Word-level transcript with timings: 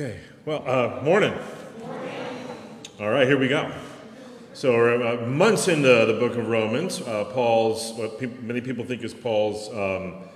Okay, 0.00 0.20
well, 0.44 0.62
uh, 0.64 1.02
morning. 1.02 1.34
All 3.00 3.10
right, 3.10 3.26
here 3.26 3.36
we 3.36 3.48
go. 3.48 3.68
So 4.54 4.74
we're 4.74 5.04
uh, 5.04 5.26
months 5.26 5.66
into 5.66 5.88
the 5.88 6.16
book 6.20 6.36
of 6.36 6.46
Romans. 6.46 7.00
Uh, 7.00 7.24
Paul's, 7.24 7.94
what 7.94 8.16
peop 8.20 8.38
many 8.38 8.60
people 8.60 8.84
think 8.84 9.02
is 9.02 9.12
Paul's 9.12 9.68
um, 9.70 10.28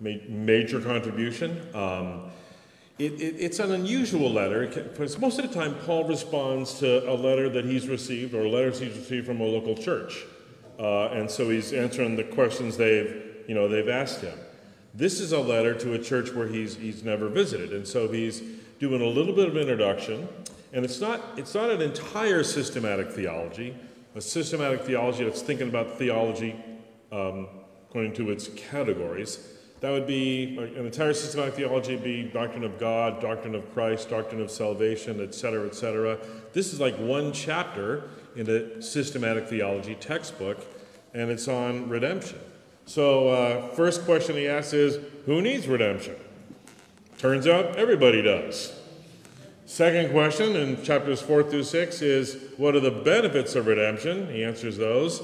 ma- 0.00 0.24
major 0.26 0.80
contribution. 0.80 1.60
Um, 1.74 2.30
it, 2.98 3.12
it, 3.20 3.34
it's 3.38 3.58
an 3.58 3.72
unusual 3.72 4.30
letter 4.30 4.66
because 4.66 5.18
most 5.18 5.38
of 5.38 5.46
the 5.46 5.54
time 5.54 5.74
Paul 5.84 6.04
responds 6.04 6.78
to 6.78 7.06
a 7.06 7.12
letter 7.12 7.50
that 7.50 7.66
he's 7.66 7.88
received 7.88 8.32
or 8.32 8.48
letters 8.48 8.80
he's 8.80 8.96
received 8.96 9.26
from 9.26 9.42
a 9.42 9.44
local 9.44 9.74
church. 9.74 10.24
Uh, 10.78 11.08
and 11.08 11.30
so 11.30 11.50
he's 11.50 11.74
answering 11.74 12.16
the 12.16 12.24
questions 12.24 12.78
they've, 12.78 13.22
you 13.46 13.54
know, 13.54 13.68
they've 13.68 13.90
asked 13.90 14.22
him. 14.22 14.38
This 14.94 15.20
is 15.20 15.32
a 15.32 15.40
letter 15.40 15.74
to 15.74 15.92
a 15.92 15.98
church 15.98 16.32
where 16.32 16.48
he's, 16.48 16.76
he's 16.76 17.04
never 17.04 17.28
visited. 17.28 17.74
And 17.74 17.86
so 17.86 18.10
he's 18.10 18.40
doing 18.80 19.02
a 19.02 19.06
little 19.06 19.34
bit 19.34 19.46
of 19.46 19.56
introduction. 19.56 20.26
And 20.72 20.84
it's 20.84 21.00
not, 21.00 21.20
it's 21.36 21.54
not 21.54 21.70
an 21.70 21.82
entire 21.82 22.42
systematic 22.42 23.10
theology, 23.12 23.76
a 24.16 24.20
systematic 24.20 24.82
theology 24.82 25.22
that's 25.22 25.42
thinking 25.42 25.68
about 25.68 25.98
theology 25.98 26.56
um, 27.12 27.46
according 27.88 28.14
to 28.14 28.30
its 28.30 28.48
categories. 28.48 29.46
That 29.80 29.90
would 29.90 30.06
be 30.06 30.56
an 30.58 30.86
entire 30.86 31.12
systematic 31.12 31.54
theology 31.54 31.94
would 31.94 32.04
be 32.04 32.24
doctrine 32.24 32.64
of 32.64 32.78
God, 32.78 33.20
doctrine 33.20 33.54
of 33.54 33.72
Christ, 33.72 34.10
doctrine 34.10 34.40
of 34.40 34.50
salvation, 34.50 35.20
etc., 35.20 35.66
etc. 35.66 36.18
This 36.52 36.72
is 36.72 36.80
like 36.80 36.96
one 36.96 37.32
chapter 37.32 38.10
in 38.36 38.48
a 38.48 38.82
systematic 38.82 39.48
theology 39.48 39.94
textbook, 39.94 40.58
and 41.14 41.30
it's 41.30 41.48
on 41.48 41.88
redemption. 41.88 42.38
So, 42.84 43.28
uh, 43.28 43.68
first 43.68 44.04
question 44.04 44.36
he 44.36 44.46
asks 44.46 44.72
is 44.74 44.98
Who 45.26 45.40
needs 45.40 45.66
redemption? 45.66 46.16
Turns 47.20 47.46
out 47.46 47.76
everybody 47.76 48.22
does. 48.22 48.72
Second 49.66 50.10
question 50.10 50.56
in 50.56 50.82
chapters 50.82 51.20
4 51.20 51.42
through 51.42 51.64
6 51.64 52.00
is 52.00 52.38
What 52.56 52.74
are 52.74 52.80
the 52.80 52.90
benefits 52.90 53.54
of 53.56 53.66
redemption? 53.66 54.32
He 54.32 54.42
answers 54.42 54.78
those. 54.78 55.20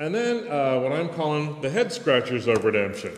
And 0.00 0.12
then 0.12 0.48
uh, 0.48 0.80
what 0.80 0.90
I'm 0.90 1.08
calling 1.10 1.60
the 1.60 1.70
head 1.70 1.92
scratchers 1.92 2.48
of 2.48 2.64
redemption. 2.64 3.12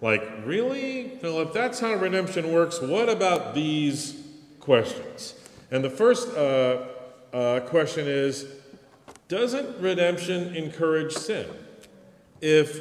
Like, 0.00 0.28
really? 0.44 1.12
Well, 1.22 1.42
if 1.42 1.52
that's 1.52 1.78
how 1.78 1.94
redemption 1.94 2.52
works, 2.52 2.80
what 2.80 3.08
about 3.08 3.54
these 3.54 4.20
questions? 4.58 5.34
And 5.70 5.84
the 5.84 5.90
first 5.90 6.36
uh, 6.36 6.86
uh, 7.32 7.60
question 7.60 8.08
is 8.08 8.46
Doesn't 9.28 9.80
redemption 9.80 10.56
encourage 10.56 11.12
sin? 11.12 11.46
If 12.40 12.80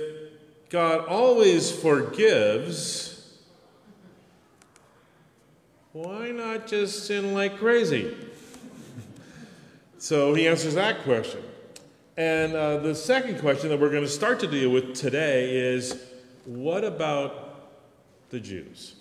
God 0.71 1.05
always 1.05 1.71
forgives, 1.71 3.12
why 5.93 6.31
not 6.31 6.65
just 6.65 7.05
sin 7.05 7.35
like 7.35 7.59
crazy? 7.59 8.17
so 9.99 10.33
he 10.33 10.47
answers 10.47 10.73
that 10.73 11.03
question. 11.03 11.41
And 12.17 12.53
uh, 12.53 12.77
the 12.77 12.95
second 12.95 13.39
question 13.39 13.69
that 13.69 13.79
we're 13.79 13.91
going 13.91 14.03
to 14.03 14.09
start 14.09 14.39
to 14.39 14.47
deal 14.47 14.71
with 14.71 14.95
today 14.95 15.55
is 15.55 16.03
what 16.45 16.83
about 16.83 17.69
the 18.31 18.39
Jews? 18.39 18.95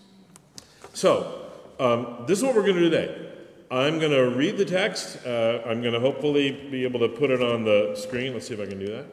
So, 0.93 1.47
um, 1.81 2.25
this 2.27 2.39
is 2.39 2.45
what 2.45 2.55
we're 2.55 2.63
going 2.63 2.75
to 2.75 2.81
do 2.81 2.91
today. 2.91 3.31
I'm 3.71 3.99
going 3.99 4.13
to 4.13 4.37
read 4.37 4.59
the 4.59 4.67
text. 4.67 5.27
Uh, 5.27 5.63
I'm 5.65 5.81
going 5.81 5.95
to 5.95 6.01
hopefully 6.01 6.51
be 6.71 6.85
able 6.85 7.01
to 7.01 7.09
put 7.09 7.31
it 7.31 7.43
on 7.43 7.65
the 7.65 7.95
screen. 7.97 8.35
Let's 8.35 8.49
see 8.49 8.55
if 8.55 8.61
I 8.61 8.67
can 8.67 8.79
do 8.79 8.89
that. 8.89 9.07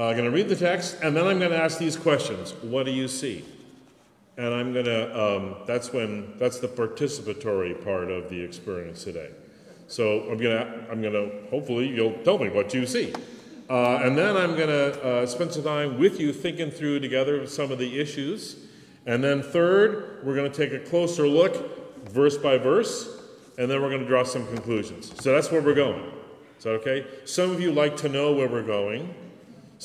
Uh, 0.00 0.04
I'm 0.04 0.16
going 0.16 0.24
to 0.24 0.34
read 0.34 0.48
the 0.48 0.56
text, 0.56 0.96
and 1.02 1.14
then 1.14 1.26
I'm 1.26 1.38
going 1.38 1.50
to 1.50 1.58
ask 1.58 1.76
these 1.76 1.94
questions. 1.94 2.54
What 2.62 2.86
do 2.86 2.90
you 2.90 3.06
see? 3.06 3.44
And 4.38 4.46
I'm 4.46 4.72
going 4.72 4.86
to, 4.86 5.22
um, 5.22 5.56
that's 5.66 5.92
when, 5.92 6.38
that's 6.38 6.58
the 6.58 6.68
participatory 6.68 7.84
part 7.84 8.10
of 8.10 8.30
the 8.30 8.40
experience 8.40 9.04
today. 9.04 9.28
So 9.88 10.22
I'm 10.30 10.38
going 10.38 10.56
to, 10.56 10.86
I'm 10.90 11.02
going 11.02 11.12
to, 11.12 11.50
hopefully 11.50 11.88
you'll 11.88 12.14
tell 12.24 12.38
me 12.38 12.48
what 12.48 12.72
you 12.72 12.86
see. 12.86 13.12
Uh, 13.68 13.96
and 13.96 14.16
then 14.16 14.38
I'm 14.38 14.56
going 14.56 14.70
to 14.70 15.04
uh, 15.04 15.26
spend 15.26 15.52
some 15.52 15.64
time 15.64 15.98
with 15.98 16.18
you 16.18 16.32
thinking 16.32 16.70
through 16.70 17.00
together 17.00 17.46
some 17.46 17.70
of 17.70 17.76
the 17.76 18.00
issues. 18.00 18.56
And 19.04 19.22
then 19.22 19.42
third, 19.42 20.22
we're 20.24 20.34
going 20.34 20.50
to 20.50 20.56
take 20.56 20.72
a 20.72 20.82
closer 20.88 21.28
look, 21.28 22.08
verse 22.08 22.38
by 22.38 22.56
verse, 22.56 23.20
and 23.58 23.70
then 23.70 23.82
we're 23.82 23.90
going 23.90 24.00
to 24.00 24.08
draw 24.08 24.22
some 24.22 24.46
conclusions. 24.46 25.12
So 25.22 25.34
that's 25.34 25.50
where 25.50 25.60
we're 25.60 25.74
going. 25.74 26.10
Is 26.56 26.64
that 26.64 26.70
okay? 26.70 27.06
Some 27.26 27.50
of 27.50 27.60
you 27.60 27.70
like 27.70 27.98
to 27.98 28.08
know 28.08 28.32
where 28.32 28.48
we're 28.48 28.62
going. 28.62 29.14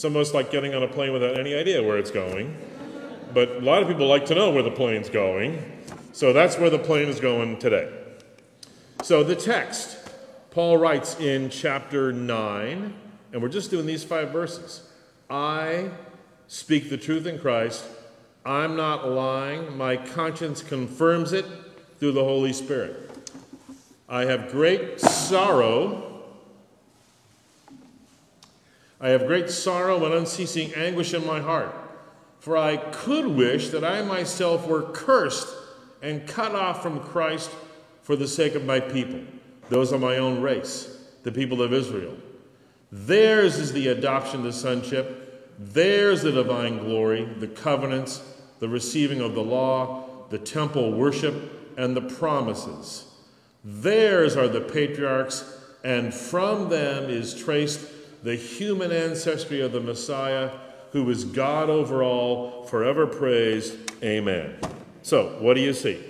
Of 0.03 0.15
us 0.17 0.35
like 0.35 0.51
getting 0.51 0.75
on 0.75 0.83
a 0.83 0.87
plane 0.87 1.13
without 1.13 1.39
any 1.39 1.55
idea 1.55 1.81
where 1.81 1.97
it's 1.97 2.11
going. 2.11 2.55
But 3.33 3.49
a 3.49 3.59
lot 3.61 3.81
of 3.81 3.87
people 3.87 4.05
like 4.07 4.25
to 4.27 4.35
know 4.35 4.51
where 4.51 4.61
the 4.61 4.69
plane's 4.69 5.09
going. 5.09 5.81
So 6.13 6.31
that's 6.31 6.59
where 6.59 6.69
the 6.69 6.77
plane 6.77 7.07
is 7.07 7.19
going 7.19 7.57
today. 7.57 7.91
So 9.01 9.23
the 9.23 9.35
text, 9.35 9.97
Paul 10.51 10.77
writes 10.77 11.19
in 11.19 11.49
chapter 11.49 12.13
9, 12.13 12.93
and 13.33 13.41
we're 13.41 13.49
just 13.49 13.71
doing 13.71 13.87
these 13.87 14.03
five 14.03 14.29
verses. 14.29 14.87
I 15.29 15.89
speak 16.47 16.91
the 16.91 16.97
truth 16.97 17.25
in 17.25 17.39
Christ. 17.39 17.85
I'm 18.45 18.75
not 18.75 19.09
lying. 19.09 19.75
My 19.75 19.97
conscience 19.97 20.61
confirms 20.61 21.33
it 21.33 21.45
through 21.99 22.11
the 22.11 22.23
Holy 22.23 22.53
Spirit. 22.53 23.09
I 24.07 24.25
have 24.25 24.51
great 24.51 24.99
sorrow 24.99 26.14
I 28.99 29.09
have 29.09 29.27
great 29.27 29.49
sorrow 29.49 30.05
and 30.05 30.13
unceasing 30.13 30.73
anguish 30.73 31.13
in 31.13 31.25
my 31.25 31.39
heart, 31.39 31.75
for 32.39 32.57
I 32.57 32.77
could 32.77 33.27
wish 33.27 33.69
that 33.69 33.83
I 33.83 34.01
myself 34.01 34.67
were 34.67 34.83
cursed 34.83 35.47
and 36.01 36.27
cut 36.27 36.55
off 36.55 36.81
from 36.81 36.99
Christ 36.99 37.51
for 38.01 38.15
the 38.15 38.27
sake 38.27 38.55
of 38.55 38.65
my 38.65 38.79
people, 38.79 39.21
those 39.69 39.91
of 39.91 39.99
my 39.99 40.17
own 40.17 40.41
race, 40.41 40.97
the 41.23 41.31
people 41.31 41.61
of 41.61 41.73
Israel. 41.73 42.15
Theirs 42.91 43.57
is 43.57 43.73
the 43.73 43.87
adoption 43.87 44.43
to 44.43 44.53
sonship, 44.53 45.55
theirs 45.57 46.21
the 46.21 46.31
divine 46.31 46.79
glory, 46.79 47.25
the 47.25 47.47
covenants, 47.47 48.21
the 48.59 48.69
receiving 48.69 49.21
of 49.21 49.33
the 49.35 49.43
law, 49.43 50.07
the 50.29 50.37
temple 50.37 50.93
worship, 50.93 51.35
and 51.77 51.95
the 51.95 52.01
promises. 52.01 53.05
Theirs 53.63 54.37
are 54.37 54.47
the 54.47 54.61
patriarchs, 54.61 55.59
and 55.83 56.13
from 56.13 56.69
them 56.69 57.09
is 57.09 57.33
traced 57.33 57.81
the 58.25 58.35
human 58.35 58.91
ancestry 58.91 59.61
of 59.61 59.71
the 59.71 59.79
Messiah, 59.79 60.49
who 60.93 61.07
is 61.11 61.23
God 61.23 61.69
over 61.69 62.01
all, 62.01 62.65
forever 62.65 63.05
praised. 63.05 63.77
Amen. 64.03 64.57
So, 65.03 65.37
what 65.39 65.53
do 65.53 65.61
you 65.61 65.73
see? 65.73 66.03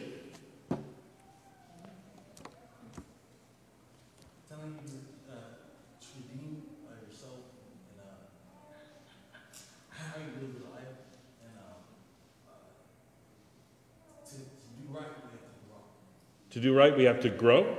To 16.52 16.62
do 16.62 16.74
right, 16.74 16.96
we 16.96 17.04
have 17.04 17.20
to 17.20 17.30
grow? 17.30 17.76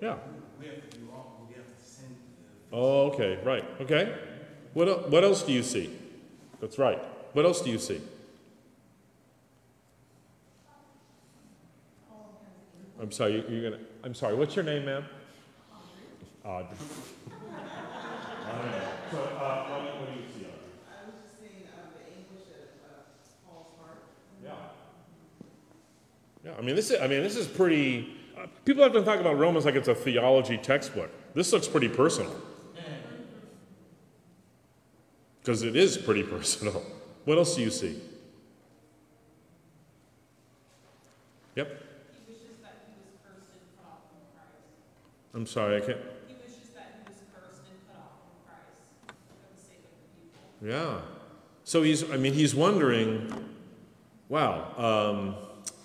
Yeah. 0.00 0.18
Oh, 2.72 3.10
okay, 3.10 3.38
right. 3.44 3.64
Okay. 3.80 4.14
What, 4.74 5.10
what 5.10 5.24
else 5.24 5.42
do 5.42 5.52
you 5.52 5.62
see? 5.62 5.90
That's 6.60 6.78
right. 6.78 6.98
What 7.32 7.44
else 7.44 7.60
do 7.60 7.70
you 7.70 7.78
see? 7.78 8.00
I'm 13.00 13.10
sorry, 13.10 13.44
you, 13.48 13.66
are 13.66 13.70
gonna. 13.70 13.82
I'm 14.04 14.14
sorry. 14.14 14.34
What's 14.34 14.54
your 14.54 14.64
name, 14.64 14.84
ma'am? 14.84 15.04
Audrey. 16.44 16.66
Audrey. 16.66 16.76
so, 19.10 19.16
uh, 19.16 19.64
what, 19.70 20.00
what, 20.00 20.12
do 20.12 20.20
you 20.20 20.26
see? 20.28 20.44
Audrey? 20.44 20.52
I 20.86 21.06
was 21.06 21.14
just 21.22 21.40
seeing 21.40 21.64
um, 21.72 21.88
the 21.96 22.04
English 22.12 22.48
of 22.52 22.68
uh, 22.84 23.48
Paul's 23.48 23.72
heart. 23.80 24.02
Yeah. 24.44 24.50
Yeah. 26.44 26.58
I 26.58 26.60
mean, 26.60 26.76
this 26.76 26.90
is. 26.90 27.00
I 27.00 27.06
mean, 27.06 27.22
this 27.22 27.36
is 27.36 27.46
pretty. 27.46 28.14
Uh, 28.36 28.48
people 28.66 28.82
have 28.82 28.92
been 28.92 29.04
talking 29.04 29.22
about 29.22 29.38
Romans 29.38 29.64
like 29.64 29.76
it's 29.76 29.88
a 29.88 29.94
theology 29.94 30.58
textbook. 30.58 31.10
This 31.32 31.54
looks 31.54 31.68
pretty 31.68 31.88
personal 31.88 32.36
because 35.50 35.64
it 35.64 35.74
is 35.74 35.98
pretty 35.98 36.22
personal. 36.22 36.80
What 37.24 37.36
else 37.36 37.54
do 37.54 37.60
you 37.60 37.70
see? 37.70 38.00
Yep. 41.54 41.82
I'm 45.34 45.46
sorry, 45.46 45.76
I 45.76 45.80
can't. 45.80 45.98
He 46.26 46.34
wishes 46.34 46.70
that 46.74 47.02
he 47.04 47.12
was 47.12 47.20
cursed 47.34 47.60
and 47.68 47.78
cut 47.86 47.98
off 47.98 48.16
from 48.24 48.40
Christ 48.46 49.18
for 49.28 49.54
the 49.54 49.62
sake 49.62 49.84
of 49.84 50.62
the 50.62 50.68
people. 50.68 50.96
Yeah. 50.96 51.00
So 51.64 51.82
he's, 51.82 52.10
I 52.10 52.16
mean, 52.16 52.32
he's 52.32 52.54
wondering, 52.54 53.30
wow, 54.30 54.72
um, 54.78 55.34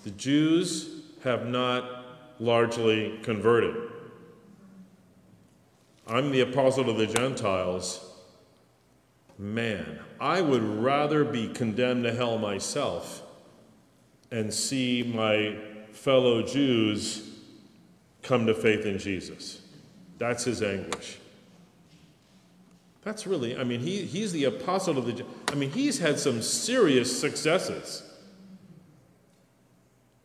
the 0.04 0.10
Jews 0.12 1.02
have 1.22 1.46
not 1.46 1.84
largely 2.38 3.18
converted. 3.22 3.76
I'm 6.06 6.30
the 6.30 6.40
apostle 6.40 6.84
to 6.84 6.94
the 6.94 7.06
Gentiles 7.06 8.15
man, 9.38 9.98
I 10.20 10.40
would 10.40 10.62
rather 10.62 11.24
be 11.24 11.48
condemned 11.48 12.04
to 12.04 12.12
hell 12.12 12.38
myself 12.38 13.22
and 14.30 14.52
see 14.52 15.02
my 15.02 15.56
fellow 15.92 16.42
Jews 16.42 17.28
come 18.22 18.46
to 18.46 18.54
faith 18.54 18.84
in 18.86 18.98
Jesus. 18.98 19.60
That's 20.18 20.44
his 20.44 20.62
anguish. 20.62 21.18
That's 23.02 23.26
really, 23.26 23.56
I 23.56 23.62
mean, 23.62 23.80
he, 23.80 24.02
he's 24.02 24.32
the 24.32 24.44
apostle 24.44 24.98
of 24.98 25.06
the, 25.06 25.24
I 25.52 25.54
mean, 25.54 25.70
he's 25.70 25.98
had 25.98 26.18
some 26.18 26.42
serious 26.42 27.20
successes. 27.20 28.02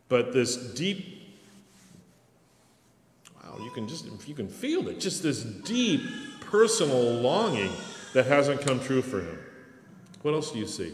But 0.10 0.34
this 0.34 0.58
deep, 0.74 1.32
wow, 3.36 3.60
you 3.64 3.70
can 3.70 3.88
just, 3.88 4.06
you 4.28 4.34
can 4.34 4.48
feel 4.48 4.88
it, 4.88 5.00
just 5.00 5.22
this 5.22 5.44
deep 5.44 6.02
personal 6.42 7.14
longing 7.14 7.72
that 8.14 8.26
hasn't 8.26 8.62
come 8.62 8.80
true 8.80 9.02
for 9.02 9.22
him. 9.22 9.40
What 10.22 10.34
else 10.34 10.52
do 10.52 10.60
you 10.60 10.68
see? 10.68 10.94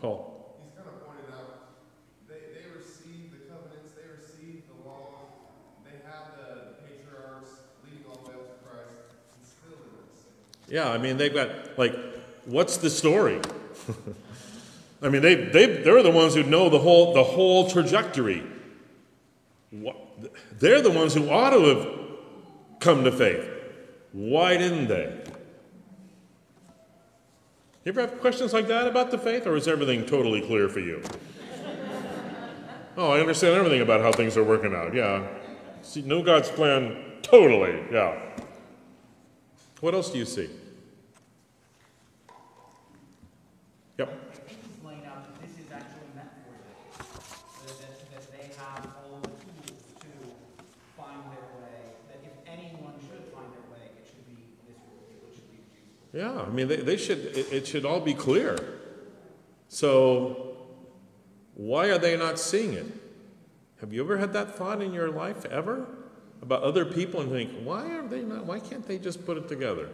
Paul. 0.00 0.58
He's 0.64 0.74
kind 0.76 0.88
of 0.88 1.06
pointed 1.06 1.32
out 1.32 1.68
they, 2.28 2.34
they 2.54 2.66
received 2.76 3.32
the 3.32 3.52
covenants, 3.52 3.92
they 3.96 4.08
received 4.08 4.68
the 4.68 4.88
law, 4.88 5.20
they 5.84 5.98
had 6.04 6.36
the, 6.36 6.54
the 6.54 6.72
patriarchs 6.82 7.50
leading 7.84 8.04
all 8.08 8.20
the 8.24 8.30
way 8.30 8.36
to 8.36 8.68
Christ, 8.68 9.14
and 9.36 9.46
still 9.46 9.78
they 9.78 9.90
weren't 9.90 10.14
saved. 10.14 10.72
Yeah, 10.72 10.90
I 10.90 10.98
mean, 10.98 11.16
they've 11.16 11.32
got, 11.32 11.78
like, 11.78 11.94
what's 12.44 12.76
the 12.78 12.90
story? 12.90 13.40
I 15.02 15.08
mean, 15.08 15.22
they, 15.22 15.34
they, 15.34 15.66
they're 15.66 16.02
the 16.02 16.10
ones 16.10 16.34
who 16.34 16.42
know 16.44 16.68
the 16.68 16.78
whole, 16.78 17.14
the 17.14 17.24
whole 17.24 17.68
trajectory. 17.68 18.44
What, 19.70 19.96
they're 20.60 20.82
the 20.82 20.90
ones 20.90 21.14
who 21.14 21.28
ought 21.28 21.50
to 21.50 21.64
have 21.64 21.88
come 22.78 23.04
to 23.04 23.12
faith. 23.12 23.51
Why 24.12 24.56
didn't 24.56 24.88
they? 24.88 25.24
You 27.84 27.90
ever 27.90 28.02
have 28.02 28.20
questions 28.20 28.52
like 28.52 28.68
that 28.68 28.86
about 28.86 29.10
the 29.10 29.18
faith, 29.18 29.46
or 29.46 29.56
is 29.56 29.66
everything 29.66 30.06
totally 30.06 30.40
clear 30.40 30.68
for 30.68 30.80
you? 30.80 31.02
oh, 32.96 33.10
I 33.10 33.20
understand 33.20 33.54
everything 33.54 33.80
about 33.80 34.00
how 34.00 34.12
things 34.12 34.36
are 34.36 34.44
working 34.44 34.74
out. 34.74 34.94
Yeah. 34.94 35.26
See, 35.82 36.02
know 36.02 36.22
God's 36.22 36.48
plan 36.48 36.96
totally. 37.22 37.82
Yeah. 37.90 38.20
What 39.80 39.94
else 39.94 40.10
do 40.10 40.18
you 40.18 40.24
see? 40.24 40.48
Yep. 43.98 44.08
He's 44.46 44.84
laying 44.84 45.04
out 45.06 45.24
that 45.26 45.42
this 45.42 45.58
is 45.58 45.72
actually 45.72 46.06
meant 46.14 46.30
for 46.46 46.54
them. 46.54 47.18
That, 47.66 47.74
that, 47.82 47.94
that 48.14 48.24
they 48.30 48.46
have 48.62 48.86
all 49.02 49.18
the 49.22 49.28
tools 49.28 49.82
to 50.00 50.10
find 50.96 51.18
their 51.34 51.50
way, 51.58 51.98
that 52.08 52.22
if 52.22 52.34
anyone 52.46 52.94
should 53.10 53.26
find 53.34 53.50
their 53.50 53.66
way, 53.74 53.90
it 53.98 54.06
should 54.06 54.22
be 54.30 54.38
this 54.66 54.78
world, 54.86 55.02
it 55.10 55.34
should 55.34 55.50
be 55.50 55.58
Jesus. 55.74 56.01
Yeah, 56.12 56.42
I 56.42 56.50
mean, 56.50 56.68
they, 56.68 56.76
they 56.76 56.96
should, 56.96 57.18
it, 57.18 57.52
it 57.52 57.66
should 57.66 57.84
all 57.84 58.00
be 58.00 58.12
clear. 58.12 58.58
So, 59.68 60.56
why 61.54 61.88
are 61.88 61.98
they 61.98 62.16
not 62.16 62.38
seeing 62.38 62.74
it? 62.74 62.86
Have 63.80 63.92
you 63.92 64.04
ever 64.04 64.18
had 64.18 64.32
that 64.34 64.54
thought 64.54 64.82
in 64.82 64.92
your 64.92 65.10
life, 65.10 65.46
ever? 65.46 65.86
About 66.42 66.62
other 66.62 66.84
people 66.84 67.20
and 67.20 67.30
think, 67.30 67.50
why 67.62 67.86
are 67.96 68.06
they 68.06 68.22
not, 68.22 68.44
why 68.44 68.60
can't 68.60 68.86
they 68.86 68.98
just 68.98 69.24
put 69.24 69.38
it 69.38 69.48
together? 69.48 69.88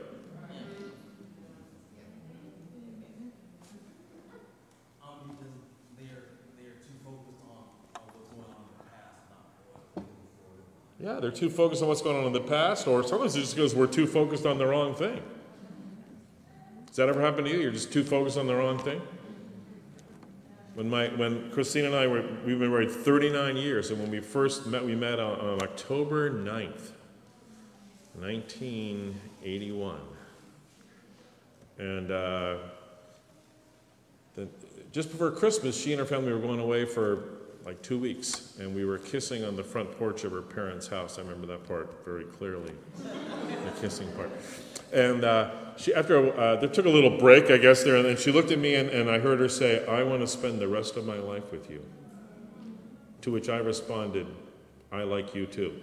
Yeah, 11.00 11.20
they're 11.20 11.30
too 11.30 11.48
focused 11.48 11.80
on 11.80 11.88
what's 11.88 12.02
going 12.02 12.16
on 12.16 12.24
in 12.24 12.32
the 12.32 12.40
past, 12.40 12.88
or 12.88 13.04
sometimes 13.04 13.36
it's 13.36 13.44
just 13.44 13.56
because 13.56 13.74
we're 13.74 13.86
too 13.86 14.06
focused 14.06 14.44
on 14.44 14.58
the 14.58 14.66
wrong 14.66 14.96
thing. 14.96 15.22
That 16.98 17.08
ever 17.08 17.20
happen 17.20 17.44
to 17.44 17.50
you? 17.50 17.60
You're 17.60 17.70
just 17.70 17.92
too 17.92 18.02
focused 18.02 18.36
on 18.36 18.48
the 18.48 18.56
wrong 18.56 18.76
thing? 18.76 19.00
When, 20.74 20.90
my, 20.90 21.06
when 21.10 21.48
Christine 21.52 21.84
and 21.84 21.94
I 21.94 22.08
were, 22.08 22.22
we've 22.44 22.58
been 22.58 22.72
married 22.72 22.90
39 22.90 23.56
years, 23.56 23.90
and 23.90 24.00
when 24.00 24.10
we 24.10 24.18
first 24.18 24.66
met, 24.66 24.84
we 24.84 24.96
met 24.96 25.20
on, 25.20 25.38
on 25.38 25.62
October 25.62 26.28
9th, 26.28 26.90
1981. 28.18 30.00
And 31.78 32.10
uh, 32.10 32.56
the, 34.34 34.48
just 34.90 35.12
before 35.12 35.30
Christmas, 35.30 35.80
she 35.80 35.92
and 35.92 36.00
her 36.00 36.06
family 36.06 36.32
were 36.32 36.40
going 36.40 36.58
away 36.58 36.84
for 36.84 37.38
like 37.64 37.80
two 37.80 38.00
weeks, 38.00 38.56
and 38.58 38.74
we 38.74 38.84
were 38.84 38.98
kissing 38.98 39.44
on 39.44 39.54
the 39.54 39.62
front 39.62 39.96
porch 39.96 40.24
of 40.24 40.32
her 40.32 40.42
parents' 40.42 40.88
house. 40.88 41.16
I 41.20 41.22
remember 41.22 41.46
that 41.46 41.64
part 41.64 42.04
very 42.04 42.24
clearly, 42.24 42.72
the 42.96 43.80
kissing 43.80 44.10
part. 44.16 44.32
And 44.92 45.22
uh, 45.22 45.50
she, 45.78 45.94
after 45.94 46.36
uh, 46.38 46.56
they 46.56 46.66
took 46.66 46.86
a 46.86 46.90
little 46.90 47.18
break, 47.18 47.50
I 47.50 47.56
guess 47.56 47.84
there, 47.84 47.96
and 47.96 48.04
then 48.04 48.16
she 48.16 48.32
looked 48.32 48.50
at 48.50 48.58
me, 48.58 48.74
and, 48.74 48.90
and 48.90 49.08
I 49.08 49.20
heard 49.20 49.38
her 49.38 49.48
say, 49.48 49.86
"I 49.86 50.02
want 50.02 50.20
to 50.20 50.26
spend 50.26 50.58
the 50.58 50.66
rest 50.66 50.96
of 50.96 51.06
my 51.06 51.16
life 51.16 51.52
with 51.52 51.70
you." 51.70 51.82
To 53.22 53.30
which 53.30 53.48
I 53.48 53.58
responded, 53.58 54.26
"I 54.90 55.04
like 55.04 55.34
you 55.34 55.46
too." 55.46 55.80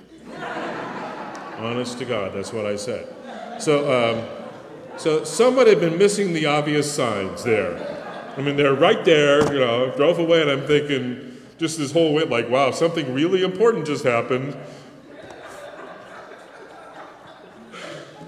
Honest 1.58 1.98
to 2.00 2.06
God, 2.06 2.34
that's 2.34 2.52
what 2.52 2.66
I 2.66 2.76
said. 2.76 3.08
So, 3.58 3.90
um, 3.90 4.28
so 4.98 5.24
somebody 5.24 5.70
had 5.70 5.80
been 5.80 5.98
missing 5.98 6.34
the 6.34 6.46
obvious 6.46 6.92
signs 6.94 7.44
there. 7.44 8.34
I 8.38 8.42
mean, 8.42 8.58
they're 8.58 8.76
right 8.76 9.04
there. 9.06 9.54
You 9.54 9.60
know, 9.60 9.96
drove 9.96 10.20
away, 10.20 10.42
and 10.42 10.52
I'm 10.52 10.68
thinking, 10.68 11.38
just 11.58 11.78
this 11.78 11.94
whole 11.94 12.14
way, 12.14 12.26
like, 12.26 12.50
wow, 12.50 12.72
something 12.72 13.14
really 13.14 13.44
important 13.44 13.86
just 13.86 14.04
happened. 14.04 14.58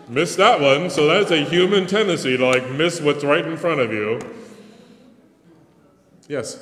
Missed 0.09 0.37
that 0.37 0.61
one, 0.61 0.89
so 0.89 1.05
that's 1.05 1.31
a 1.31 1.43
human 1.43 1.85
tendency 1.85 2.37
to 2.37 2.45
like 2.45 2.71
miss 2.71 3.01
what's 3.01 3.25
right 3.25 3.45
in 3.45 3.57
front 3.57 3.81
of 3.81 3.91
you. 3.91 4.19
Yes. 6.31 6.55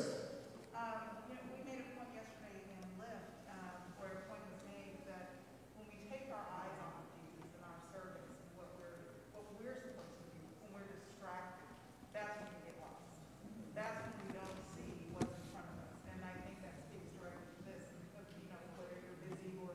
Um, 0.74 1.06
you 1.30 1.38
know, 1.38 1.45
we 1.53 1.62
made 1.62 1.86
a 1.86 1.88
point 1.94 2.09
yesterday 2.18 2.57
in 2.74 2.81
Lyft, 2.97 3.45
um, 3.53 3.86
where 4.01 4.18
a 4.18 4.21
point 4.25 4.42
was 4.50 4.65
made 4.65 4.97
that 5.06 5.45
when 5.77 5.86
we 5.94 6.09
take 6.09 6.33
our 6.33 6.42
eyes 6.57 6.74
off 6.81 7.06
of 7.06 7.07
Jesus 7.21 7.53
and 7.53 7.69
our 7.69 7.77
service 7.94 8.25
and 8.33 8.50
what 8.57 8.74
we're, 8.81 9.13
what 9.38 9.45
we're 9.62 9.77
supposed 9.77 10.25
to 10.25 10.25
do, 10.33 10.42
when 10.65 10.81
we're 10.81 10.89
distracted, 10.89 11.69
that's 12.18 12.42
when 12.42 12.50
we 12.50 12.74
get 12.74 12.81
lost. 12.81 13.06
That's 13.77 13.94
when 14.09 14.25
we 14.25 14.27
don't 14.33 14.57
see 14.74 15.06
what's 15.13 15.30
in 15.30 15.45
front 15.53 15.69
of 15.69 15.86
us. 15.86 15.94
And 16.09 16.18
I 16.25 16.33
think 16.50 16.65
that 16.65 16.81
speaks 16.89 17.13
directly 17.13 17.45
to 17.62 17.62
this, 17.69 17.94
because, 18.09 18.25
you 18.42 18.50
know, 18.50 18.57
whether 18.81 18.97
you're 19.06 19.21
busy 19.21 19.53
or 19.62 19.69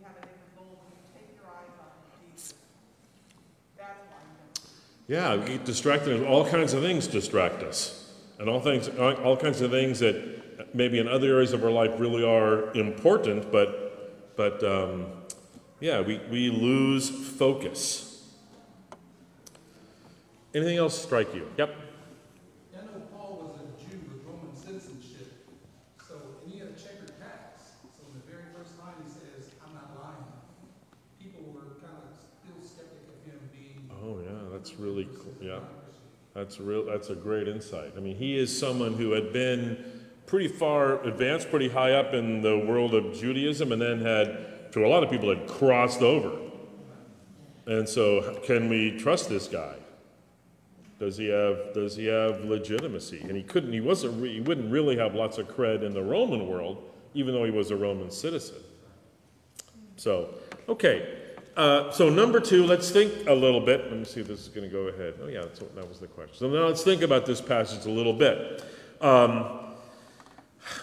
you 0.00 0.08
have 0.08 0.16
a 0.16 0.24
different 0.24 0.56
goal, 0.56 0.72
when 0.80 0.88
you 0.96 1.04
take 1.12 1.36
your 1.36 1.52
eyes 1.52 1.68
off 1.76 2.00
of 2.00 2.16
Jesus, 2.16 2.56
that's 3.80 4.04
why 4.12 4.20
you 4.20 4.36
don't. 4.36 4.60
Yeah, 5.10 5.36
get 5.38 5.64
distracted. 5.64 6.24
All 6.24 6.46
kinds 6.46 6.72
of 6.72 6.82
things 6.82 7.08
distract 7.08 7.64
us, 7.64 8.12
and 8.38 8.48
all 8.48 8.60
things, 8.60 8.88
all 8.96 9.36
kinds 9.36 9.60
of 9.60 9.72
things 9.72 9.98
that 9.98 10.72
maybe 10.72 11.00
in 11.00 11.08
other 11.08 11.26
areas 11.34 11.52
of 11.52 11.64
our 11.64 11.70
life 11.72 11.90
really 11.98 12.22
are 12.22 12.72
important, 12.74 13.50
but, 13.50 14.36
but 14.36 14.62
um, 14.62 15.06
yeah, 15.80 16.00
we, 16.00 16.20
we 16.30 16.48
lose 16.48 17.10
focus. 17.10 18.24
Anything 20.54 20.78
else 20.78 20.96
strike 21.02 21.34
you? 21.34 21.48
Yep. 21.58 21.74
Yeah, 22.72 22.78
I 22.78 22.82
know 22.84 23.02
Paul 23.12 23.42
was 23.42 23.56
a 23.56 23.90
Jew 23.90 23.98
with 24.06 24.24
Roman 24.24 24.54
citizenship, 24.54 25.42
so, 26.06 26.14
and 26.44 26.52
he 26.52 26.60
had 26.60 26.68
a 26.68 26.72
checkered 26.74 27.18
past. 27.18 27.82
So 27.98 28.06
the 28.14 28.30
very 28.30 28.44
first 28.56 28.78
line 28.78 28.94
he 29.04 29.10
says, 29.10 29.50
I'm 29.66 29.74
not 29.74 29.90
lying, 30.00 30.22
people 31.18 31.50
were 31.52 31.74
kind 31.82 31.98
of 31.98 32.14
still 32.30 32.62
skeptic 32.62 33.02
of 33.10 33.26
him 33.26 33.40
being. 33.52 33.90
Oh 33.90 34.20
yeah, 34.22 34.50
that's 34.52 34.74
really 34.78 35.08
cool. 35.16 35.29
Yeah, 35.40 35.60
that's 36.34 36.60
real. 36.60 36.84
That's 36.84 37.10
a 37.10 37.14
great 37.14 37.48
insight. 37.48 37.94
I 37.96 38.00
mean, 38.00 38.16
he 38.16 38.38
is 38.38 38.56
someone 38.56 38.94
who 38.94 39.12
had 39.12 39.32
been 39.32 39.84
pretty 40.26 40.48
far 40.48 41.02
advanced, 41.02 41.50
pretty 41.50 41.68
high 41.68 41.92
up 41.92 42.14
in 42.14 42.42
the 42.42 42.58
world 42.58 42.94
of 42.94 43.14
Judaism, 43.14 43.72
and 43.72 43.80
then 43.80 44.00
had, 44.00 44.72
to 44.72 44.84
a 44.84 44.88
lot 44.88 45.02
of 45.02 45.10
people, 45.10 45.28
had 45.28 45.48
crossed 45.48 46.02
over. 46.02 46.38
And 47.66 47.88
so, 47.88 48.40
can 48.44 48.68
we 48.68 48.98
trust 48.98 49.28
this 49.28 49.48
guy? 49.48 49.74
Does 50.98 51.16
he 51.16 51.28
have 51.28 51.72
Does 51.72 51.96
he 51.96 52.06
have 52.06 52.44
legitimacy? 52.44 53.20
And 53.22 53.36
he 53.36 53.42
couldn't. 53.42 53.72
He 53.72 53.80
wasn't. 53.80 54.20
Re, 54.20 54.34
he 54.34 54.40
wouldn't 54.40 54.70
really 54.70 54.96
have 54.98 55.14
lots 55.14 55.38
of 55.38 55.48
cred 55.48 55.82
in 55.82 55.94
the 55.94 56.02
Roman 56.02 56.46
world, 56.46 56.82
even 57.14 57.32
though 57.32 57.44
he 57.44 57.50
was 57.50 57.70
a 57.70 57.76
Roman 57.76 58.10
citizen. 58.10 58.56
So, 59.96 60.34
okay. 60.68 61.19
Uh, 61.60 61.92
so 61.92 62.08
number 62.08 62.40
two, 62.40 62.64
let's 62.64 62.88
think 62.88 63.28
a 63.28 63.34
little 63.34 63.60
bit. 63.60 63.84
Let 63.90 63.98
me 63.98 64.04
see 64.06 64.22
if 64.22 64.28
this 64.28 64.40
is 64.40 64.48
going 64.48 64.66
to 64.66 64.74
go 64.74 64.84
ahead. 64.84 65.16
Oh 65.22 65.26
yeah, 65.26 65.40
what, 65.42 65.74
that 65.74 65.86
was 65.86 65.98
the 65.98 66.06
question. 66.06 66.34
So 66.38 66.48
now 66.48 66.66
let's 66.66 66.82
think 66.82 67.02
about 67.02 67.26
this 67.26 67.42
passage 67.42 67.84
a 67.84 67.90
little 67.90 68.14
bit. 68.14 68.64
Um, 69.02 69.74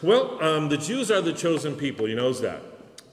well, 0.03 0.39
um, 0.39 0.69
the 0.69 0.77
Jews 0.77 1.09
are 1.09 1.19
the 1.19 1.33
chosen 1.33 1.75
people. 1.75 2.05
He 2.05 2.13
knows 2.13 2.41
that, 2.41 2.61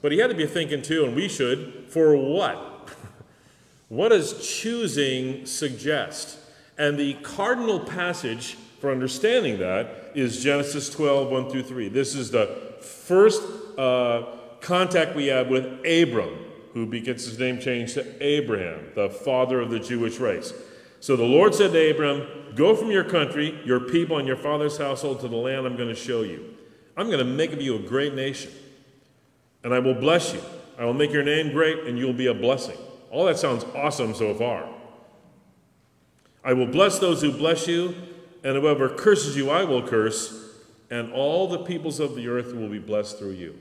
but 0.03 0.11
he 0.11 0.19
had 0.19 0.29
to 0.29 0.35
be 0.35 0.45
thinking 0.45 0.83
too, 0.83 1.05
and 1.05 1.15
we 1.15 1.27
should. 1.27 1.85
For 1.87 2.15
what? 2.15 2.87
what 3.89 4.09
does 4.09 4.47
choosing 4.47 5.47
suggest? 5.47 6.37
And 6.77 6.99
the 6.99 7.15
cardinal 7.23 7.79
passage 7.79 8.57
for 8.79 8.91
understanding 8.91 9.57
that 9.57 10.11
is 10.13 10.43
Genesis 10.43 10.87
12, 10.91 11.31
1 11.31 11.49
through 11.49 11.63
3. 11.63 11.89
This 11.89 12.13
is 12.13 12.29
the 12.29 12.75
first 12.79 13.41
uh, 13.79 14.25
contact 14.61 15.15
we 15.15 15.27
have 15.27 15.47
with 15.47 15.65
Abram, 15.83 16.45
who 16.75 16.85
gets 16.99 17.23
his 17.23 17.39
name 17.39 17.57
changed 17.57 17.93
to 17.93 18.05
Abraham, 18.21 18.91
the 18.95 19.09
father 19.09 19.61
of 19.61 19.71
the 19.71 19.79
Jewish 19.79 20.19
race. 20.19 20.53
So 20.99 21.15
the 21.15 21.23
Lord 21.23 21.55
said 21.55 21.71
to 21.71 21.91
Abram, 21.91 22.53
Go 22.53 22.75
from 22.75 22.91
your 22.91 23.05
country, 23.05 23.57
your 23.63 23.79
people, 23.79 24.17
and 24.17 24.27
your 24.27 24.35
father's 24.35 24.77
household 24.77 25.21
to 25.21 25.29
the 25.29 25.37
land 25.37 25.65
I'm 25.65 25.77
going 25.77 25.87
to 25.87 25.95
show 25.95 26.23
you. 26.23 26.53
I'm 26.97 27.07
going 27.07 27.19
to 27.19 27.25
make 27.25 27.53
of 27.53 27.61
you 27.61 27.77
a 27.77 27.79
great 27.79 28.13
nation, 28.13 28.51
and 29.63 29.73
I 29.73 29.79
will 29.79 29.93
bless 29.93 30.33
you. 30.33 30.41
I 30.77 30.83
will 30.83 30.93
make 30.93 31.13
your 31.13 31.23
name 31.23 31.53
great, 31.53 31.79
and 31.85 31.97
you'll 31.97 32.13
be 32.13 32.27
a 32.27 32.33
blessing. 32.33 32.77
All 33.09 33.25
that 33.25 33.39
sounds 33.39 33.63
awesome 33.73 34.13
so 34.13 34.33
far. 34.35 34.67
I 36.43 36.51
will 36.51 36.67
bless 36.67 36.99
those 36.99 37.21
who 37.21 37.31
bless 37.31 37.69
you, 37.69 37.95
and 38.43 38.57
whoever 38.57 38.89
curses 38.89 39.37
you, 39.37 39.49
I 39.49 39.63
will 39.63 39.81
curse, 39.81 40.51
and 40.91 41.13
all 41.13 41.47
the 41.47 41.59
peoples 41.59 42.01
of 42.01 42.15
the 42.15 42.27
earth 42.27 42.53
will 42.53 42.69
be 42.69 42.79
blessed 42.79 43.17
through 43.17 43.31
you. 43.31 43.57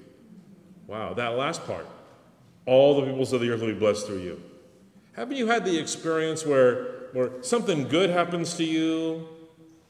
Wow, 0.89 1.15
that 1.15 1.39
last 1.39 1.65
part. 1.65 1.87
All 2.67 3.01
the 3.01 3.07
peoples 3.07 3.33
of 3.33 3.41
the 3.41 3.51
earth 3.51 3.61
will 3.61 3.69
be 3.69 3.75
blessed 3.75 4.07
through 4.07 4.21
you. 4.21 4.43
Haven't 5.13 5.37
you 5.37 5.47
had 5.47 5.65
the 5.65 5.79
experience 5.79 6.45
where, 6.45 7.09
where 7.13 7.31
something 7.43 7.89
good 7.89 8.11
happens 8.11 8.55
to 8.55 8.65
you, 8.65 9.29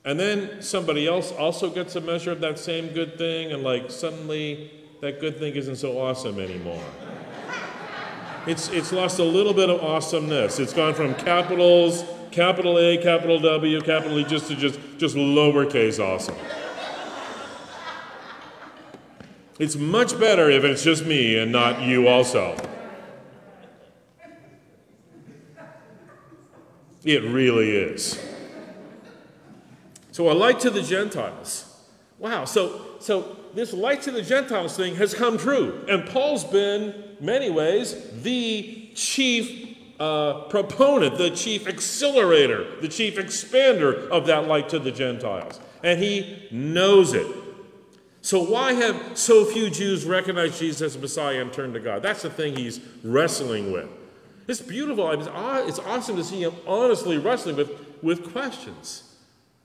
and 0.04 0.20
then 0.20 0.60
somebody 0.60 1.06
else 1.06 1.32
also 1.32 1.70
gets 1.70 1.96
a 1.96 2.00
measure 2.00 2.32
of 2.32 2.40
that 2.40 2.58
same 2.58 2.88
good 2.88 3.16
thing, 3.16 3.52
and 3.52 3.62
like 3.62 3.90
suddenly 3.90 4.70
that 5.00 5.20
good 5.20 5.38
thing 5.38 5.54
isn't 5.54 5.76
so 5.76 5.98
awesome 5.98 6.38
anymore? 6.38 6.82
It's, 8.46 8.68
it's 8.68 8.92
lost 8.92 9.18
a 9.18 9.24
little 9.24 9.54
bit 9.54 9.70
of 9.70 9.82
awesomeness. 9.82 10.58
It's 10.58 10.74
gone 10.74 10.92
from 10.92 11.14
capitals, 11.14 12.04
capital 12.30 12.78
A, 12.78 12.98
capital 12.98 13.38
W, 13.40 13.80
capital 13.80 14.18
E, 14.18 14.24
just 14.24 14.48
to 14.48 14.56
just, 14.56 14.78
just 14.98 15.16
lowercase 15.16 15.98
awesome. 15.98 16.36
It's 19.58 19.76
much 19.76 20.18
better 20.18 20.50
if 20.50 20.64
it's 20.64 20.82
just 20.82 21.04
me 21.04 21.38
and 21.38 21.52
not 21.52 21.82
you 21.82 22.08
also. 22.08 22.56
It 27.04 27.22
really 27.22 27.70
is. 27.70 28.18
So 30.10 30.30
a 30.30 30.32
light 30.32 30.60
to 30.60 30.70
the 30.70 30.82
Gentiles. 30.82 31.70
Wow, 32.18 32.46
so 32.46 32.80
so 32.98 33.36
this 33.54 33.72
light 33.72 34.02
to 34.02 34.10
the 34.10 34.22
Gentiles 34.22 34.76
thing 34.76 34.96
has 34.96 35.14
come 35.14 35.38
true. 35.38 35.84
And 35.88 36.06
Paul's 36.08 36.44
been, 36.44 37.16
many 37.20 37.50
ways, 37.50 37.94
the 38.22 38.90
chief 38.94 39.76
uh, 40.00 40.44
proponent, 40.48 41.18
the 41.18 41.30
chief 41.30 41.68
accelerator, 41.68 42.80
the 42.80 42.88
chief 42.88 43.16
expander 43.16 44.08
of 44.08 44.26
that 44.26 44.48
light 44.48 44.68
to 44.70 44.78
the 44.78 44.90
Gentiles. 44.90 45.60
And 45.82 46.02
he 46.02 46.48
knows 46.50 47.12
it. 47.12 47.43
So, 48.24 48.42
why 48.42 48.72
have 48.72 49.18
so 49.18 49.44
few 49.44 49.68
Jews 49.68 50.06
recognized 50.06 50.58
Jesus 50.58 50.80
as 50.80 50.98
Messiah 50.98 51.42
and 51.42 51.52
turned 51.52 51.74
to 51.74 51.80
God? 51.80 52.00
That's 52.00 52.22
the 52.22 52.30
thing 52.30 52.56
he's 52.56 52.80
wrestling 53.02 53.70
with. 53.70 53.86
It's 54.48 54.62
beautiful. 54.62 55.10
It's 55.10 55.78
awesome 55.78 56.16
to 56.16 56.24
see 56.24 56.42
him 56.42 56.54
honestly 56.66 57.18
wrestling 57.18 57.56
with, 57.56 57.70
with 58.02 58.32
questions. 58.32 59.14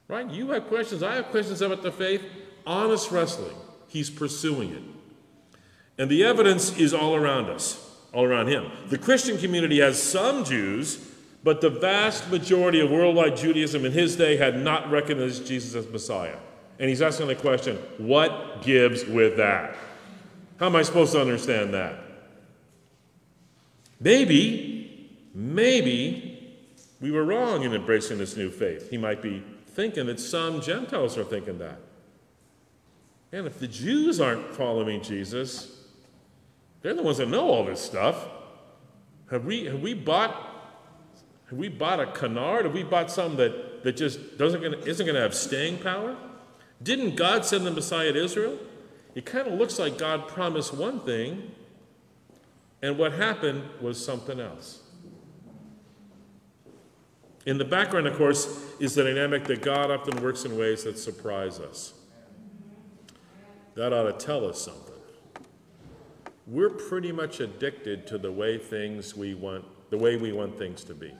Right? 0.09 0.29
You 0.29 0.49
have 0.49 0.67
questions. 0.67 1.03
I 1.03 1.15
have 1.15 1.27
questions 1.27 1.61
about 1.61 1.83
the 1.83 1.91
faith. 1.93 2.21
Honest 2.67 3.11
wrestling. 3.11 3.55
He's 3.87 4.09
pursuing 4.09 4.71
it. 4.71 4.83
And 5.97 6.11
the 6.11 6.25
evidence 6.25 6.77
is 6.77 6.93
all 6.93 7.15
around 7.15 7.45
us, 7.45 7.97
all 8.13 8.25
around 8.25 8.47
him. 8.47 8.69
The 8.89 8.97
Christian 8.97 9.37
community 9.37 9.79
has 9.79 10.03
some 10.03 10.43
Jews, 10.43 11.09
but 11.45 11.61
the 11.61 11.69
vast 11.69 12.29
majority 12.29 12.81
of 12.81 12.91
worldwide 12.91 13.37
Judaism 13.37 13.85
in 13.85 13.93
his 13.93 14.17
day 14.17 14.35
had 14.35 14.59
not 14.59 14.91
recognized 14.91 15.47
Jesus 15.47 15.75
as 15.75 15.89
Messiah. 15.89 16.35
And 16.79 16.87
he's 16.89 17.01
asking 17.01 17.27
the 17.27 17.35
question 17.35 17.75
what 17.97 18.61
gives 18.63 19.05
with 19.05 19.37
that? 19.37 19.75
How 20.59 20.67
am 20.67 20.75
I 20.75 20.81
supposed 20.81 21.11
to 21.13 21.21
understand 21.21 21.73
that? 21.73 21.99
Maybe, 23.99 25.11
maybe 25.33 26.55
we 27.01 27.11
were 27.11 27.23
wrong 27.23 27.63
in 27.63 27.73
embracing 27.73 28.17
this 28.17 28.35
new 28.37 28.49
faith. 28.49 28.89
He 28.89 28.97
might 28.97 29.21
be 29.21 29.43
thinking 29.67 30.05
that 30.07 30.19
some 30.19 30.61
Gentiles 30.61 31.17
are 31.17 31.23
thinking 31.23 31.57
that. 31.59 31.79
And 33.31 33.45
if 33.45 33.59
the 33.59 33.67
Jews 33.67 34.19
aren't 34.19 34.53
following 34.55 35.01
Jesus, 35.01 35.83
they're 36.81 36.93
the 36.93 37.03
ones 37.03 37.17
that 37.17 37.27
know 37.27 37.47
all 37.49 37.65
this 37.65 37.81
stuff. 37.81 38.25
Have 39.29 39.45
we, 39.45 39.65
have 39.65 39.81
we 39.81 39.93
bought 39.93 40.45
have 41.49 41.57
we 41.57 41.67
bought 41.67 41.99
a 41.99 42.05
canard? 42.05 42.65
Have 42.65 42.75
we 42.75 42.83
bought 42.83 43.09
something 43.09 43.37
that, 43.37 43.83
that 43.83 43.97
just 43.97 44.37
doesn't 44.37 44.61
gonna, 44.61 44.77
isn't 44.77 45.03
going 45.03 45.15
to 45.15 45.21
have 45.21 45.33
staying 45.33 45.79
power? 45.79 46.15
Didn't 46.81 47.15
God 47.15 47.45
send 47.45 47.65
the 47.65 47.71
Messiah 47.71 48.13
to 48.13 48.23
Israel? 48.23 48.57
It 49.15 49.25
kind 49.25 49.47
of 49.47 49.53
looks 49.53 49.79
like 49.79 49.97
God 49.97 50.27
promised 50.27 50.73
one 50.73 51.01
thing, 51.01 51.51
and 52.81 52.97
what 52.97 53.13
happened 53.13 53.63
was 53.81 54.03
something 54.03 54.39
else. 54.39 54.83
In 57.45 57.57
the 57.57 57.65
background, 57.65 58.07
of 58.07 58.17
course, 58.17 58.63
is 58.79 58.95
the 58.95 59.03
dynamic 59.03 59.45
that 59.45 59.61
God 59.61 59.91
often 59.91 60.21
works 60.21 60.45
in 60.45 60.57
ways 60.57 60.83
that 60.83 60.97
surprise 60.97 61.59
us. 61.59 61.93
That 63.75 63.91
ought 63.91 64.03
to 64.03 64.25
tell 64.25 64.45
us 64.45 64.61
something. 64.61 64.93
We're 66.45 66.69
pretty 66.69 67.11
much 67.11 67.39
addicted 67.39 68.07
to 68.07 68.17
the 68.17 68.31
way 68.31 68.57
things 68.57 69.15
we 69.15 69.33
want, 69.33 69.65
the 69.89 69.97
way 69.97 70.15
we 70.15 70.31
want 70.31 70.57
things 70.57 70.83
to 70.85 70.93
be. 70.93 71.13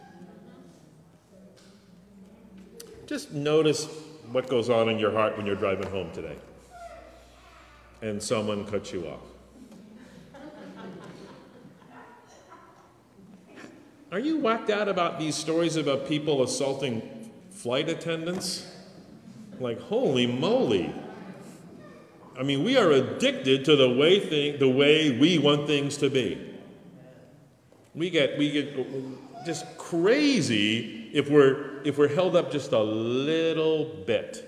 Just 3.06 3.32
notice 3.32 3.88
what 4.32 4.48
goes 4.48 4.70
on 4.70 4.90
in 4.90 5.00
your 5.00 5.12
heart 5.12 5.38
when 5.38 5.46
you're 5.46 5.56
driving 5.56 5.90
home 5.90 6.12
today 6.12 6.38
and 8.02 8.22
someone 8.22 8.66
cuts 8.66 8.94
you 8.94 9.08
off. 9.08 9.20
Are 14.12 14.20
you 14.20 14.40
whacked 14.40 14.70
out 14.70 14.88
about 14.88 15.20
these 15.20 15.36
stories 15.36 15.76
about 15.76 16.08
people 16.08 16.42
assaulting 16.42 17.32
flight 17.52 17.90
attendants? 17.90 18.66
Like, 19.60 19.80
holy 19.80 20.26
moly. 20.26 20.94
I 22.38 22.44
mean, 22.44 22.64
we 22.64 22.78
are 22.78 22.90
addicted 22.90 23.66
to 23.66 23.76
the 23.76 23.90
way 23.90 24.20
thing, 24.20 24.58
the 24.58 24.70
way 24.70 25.20
we 25.20 25.38
want 25.38 25.68
things 25.68 25.98
to 25.98 26.10
be. 26.10 26.56
We 27.94 28.10
get 28.10 28.38
we 28.38 28.50
get 28.52 29.46
just 29.46 29.78
crazy 29.78 31.10
if 31.14 31.30
we're 31.30 31.69
if 31.86 31.98
we're 31.98 32.14
held 32.14 32.36
up 32.36 32.52
just 32.52 32.72
a 32.72 32.82
little 32.82 33.86
bit. 34.06 34.46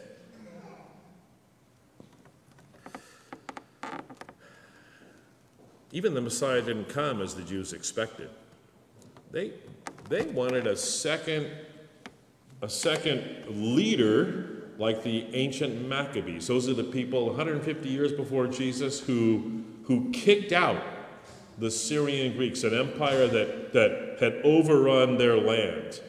Even 5.92 6.14
the 6.14 6.22
Messiah 6.22 6.62
didn't 6.62 6.88
come 6.88 7.22
as 7.22 7.36
the 7.36 7.42
Jews 7.42 7.74
expected. 7.74 8.30
They, 9.32 9.52
they 10.10 10.24
wanted 10.24 10.68
a 10.68 10.76
second, 10.76 11.48
a 12.62 12.70
second 12.70 13.46
leader 13.50 14.64
like 14.78 15.04
the 15.04 15.28
ancient 15.34 15.88
Maccabees. 15.88 16.48
Those 16.48 16.70
are 16.70 16.74
the 16.74 16.84
people 16.84 17.28
150 17.28 17.90
years 17.90 18.12
before 18.14 18.48
Jesus 18.48 19.00
who, 19.02 19.64
who 19.84 20.12
kicked 20.12 20.52
out 20.52 20.82
the 21.58 21.70
Syrian 21.70 22.36
Greeks, 22.36 22.64
an 22.64 22.74
empire 22.74 23.28
that, 23.28 23.74
that 23.74 24.18
had 24.20 24.42
overrun 24.44 25.18
their 25.18 25.38
land. 25.38 26.02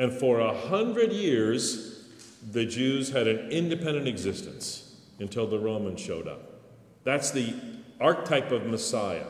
And 0.00 0.10
for 0.10 0.40
a 0.40 0.56
hundred 0.56 1.12
years, 1.12 2.06
the 2.52 2.64
Jews 2.64 3.10
had 3.10 3.28
an 3.28 3.50
independent 3.50 4.08
existence 4.08 4.96
until 5.18 5.46
the 5.46 5.58
Romans 5.58 6.00
showed 6.00 6.26
up. 6.26 6.40
That's 7.04 7.30
the 7.30 7.54
archetype 8.00 8.50
of 8.50 8.64
Messiah. 8.64 9.26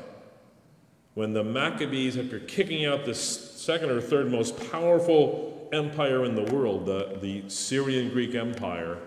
When 1.14 1.32
the 1.32 1.42
Maccabees, 1.42 2.16
after 2.16 2.38
kicking 2.38 2.86
out 2.86 3.04
the 3.04 3.16
second 3.16 3.90
or 3.90 4.00
third 4.00 4.30
most 4.30 4.70
powerful 4.70 5.68
empire 5.72 6.24
in 6.24 6.36
the 6.36 6.54
world, 6.54 6.86
the, 6.86 7.18
the 7.20 7.50
Syrian 7.50 8.10
Greek 8.10 8.36
Empire, 8.36 8.98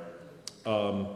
um, 0.66 1.08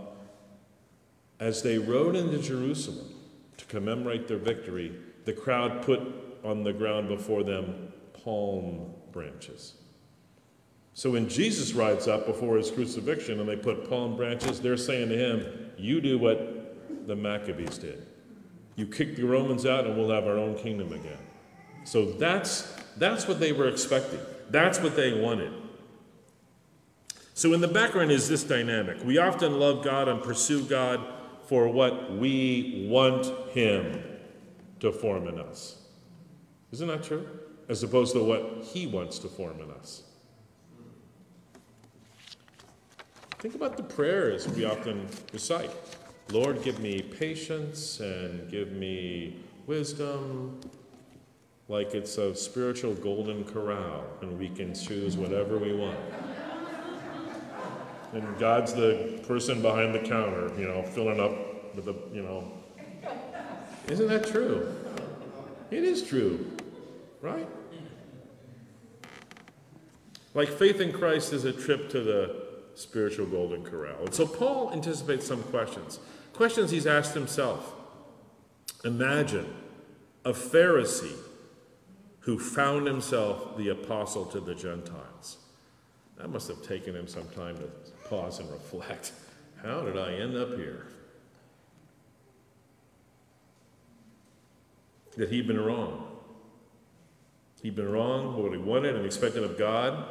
as 1.42 1.62
they 1.62 1.78
rode 1.78 2.16
into 2.16 2.38
Jerusalem 2.38 3.14
to 3.58 3.66
commemorate 3.66 4.30
their 4.30 4.38
victory, 4.38 4.96
the 5.26 5.34
crowd 5.34 5.82
put 5.82 6.00
on 6.46 6.64
the 6.64 6.72
ground 6.72 7.10
before 7.10 7.44
them 7.44 7.92
palm 8.24 8.94
branches. 9.12 9.74
So 10.98 11.12
when 11.12 11.30
Jesus 11.30 11.74
rides 11.74 12.08
up 12.08 12.26
before 12.26 12.58
his 12.58 12.72
crucifixion 12.72 13.40
and 13.40 13.48
they 13.48 13.56
put 13.56 13.88
palm 13.88 14.18
branches, 14.18 14.60
they're 14.60 14.76
saying 14.78 15.10
to 15.10 15.16
him, 15.16 15.70
You 15.78 16.02
do 16.02 16.18
what 16.18 17.06
the 17.06 17.16
Maccabees 17.16 17.78
did. 17.78 18.08
You 18.76 18.88
kick 18.88 19.16
the 19.16 19.22
Romans 19.22 19.68
out 19.68 19.86
and 19.86 19.96
we'll 19.96 20.10
have 20.10 20.26
our 20.26 20.40
own 20.40 20.58
kingdom 20.58 20.92
again. 20.94 21.20
So 21.84 22.14
that's, 22.14 22.76
that's 22.98 23.28
what 23.28 23.40
they 23.40 23.52
were 23.52 23.68
expecting. 23.68 24.20
That's 24.50 24.80
what 24.80 24.96
they 24.96 25.22
wanted. 25.22 25.54
So 27.36 27.54
in 27.54 27.62
the 27.62 27.68
background 27.68 28.12
is 28.12 28.28
this 28.28 28.44
dynamic. 28.44 28.98
We 29.06 29.20
often 29.20 29.60
love 29.60 29.84
God 29.84 30.08
and 30.08 30.20
pursue 30.20 30.64
God 30.64 31.00
for 31.44 31.68
what 31.68 32.14
we 32.14 32.88
want 32.90 33.28
Him 33.52 34.02
to 34.80 34.92
form 34.92 35.28
in 35.28 35.40
us. 35.40 35.80
Isn't 36.72 36.88
that 36.88 37.04
true? 37.04 37.30
As 37.70 37.84
opposed 37.84 38.14
to 38.14 38.24
what 38.24 38.64
He 38.64 38.88
wants 38.88 39.20
to 39.20 39.28
form 39.28 39.60
in 39.60 39.70
us. 39.70 40.02
Think 43.40 43.54
about 43.54 43.78
the 43.78 43.84
prayers 43.84 44.48
we 44.48 44.66
often 44.66 45.08
recite. 45.32 45.70
Lord, 46.32 46.64
give 46.64 46.80
me 46.80 47.04
patience 47.04 48.00
and 48.00 48.50
give 48.50 48.72
me 48.72 49.38
wisdom. 49.68 50.60
like 51.70 51.94
it's 51.94 52.18
a 52.18 52.34
spiritual 52.34 52.94
golden 52.96 53.44
corral 53.44 54.06
and 54.22 54.40
we 54.40 54.50
can 54.50 54.74
choose 54.74 55.18
whatever 55.18 55.58
we 55.58 55.74
want. 55.74 56.00
And 58.14 58.40
God's 58.40 58.74
the 58.74 59.22
person 59.28 59.62
behind 59.62 59.94
the 59.94 60.00
counter, 60.00 60.50
you 60.58 60.68
know, 60.68 60.82
filling 60.82 61.20
up 61.20 61.76
with 61.76 61.86
the, 61.86 61.96
you 62.14 62.24
know. 62.24 62.52
Isn't 63.90 64.08
that 64.08 64.26
true? 64.28 64.74
It 65.70 65.84
is 65.84 66.02
true, 66.02 66.50
right? 67.22 67.48
Like 70.34 70.50
faith 70.50 70.80
in 70.80 70.94
Christ 70.94 71.34
is 71.34 71.44
a 71.44 71.52
trip 71.52 71.90
to 71.90 72.02
the 72.02 72.37
spiritual 72.78 73.26
golden 73.26 73.64
corral. 73.64 74.06
And 74.06 74.14
so 74.14 74.28
Paul 74.28 74.72
anticipates 74.72 75.26
some 75.26 75.42
questions. 75.44 76.00
Questions 76.34 76.70
he's 76.70 76.86
asked 76.86 77.16
himself. 77.16 77.74
Imagine 78.86 79.52
a 80.24 80.32
Pharisee 80.32 81.18
who 82.20 82.38
found 82.38 82.86
himself 82.86 83.58
the 83.58 83.70
apostle 83.70 84.26
to 84.26 84.40
the 84.40 84.54
Gentiles. 84.54 85.38
That 86.18 86.30
must 86.30 86.48
have 86.48 86.62
taken 86.62 86.96
him 86.96 87.08
some 87.08 87.28
time 87.30 87.58
to 87.58 87.70
pause 88.08 88.40
and 88.40 88.52
reflect. 88.52 89.14
How 89.64 89.82
did 89.82 89.98
I 89.98 90.14
end 90.14 90.36
up 90.36 90.56
here? 90.56 90.86
That 95.16 95.30
he'd 95.30 95.48
been 95.48 95.60
wrong. 95.60 96.18
He'd 97.64 97.76
been 97.76 97.92
wrong 97.92 98.42
what 98.42 98.52
he 98.52 98.58
wanted 98.60 98.96
and 98.96 99.06
expected 99.06 99.44
of 99.44 99.58
God, 99.58 100.06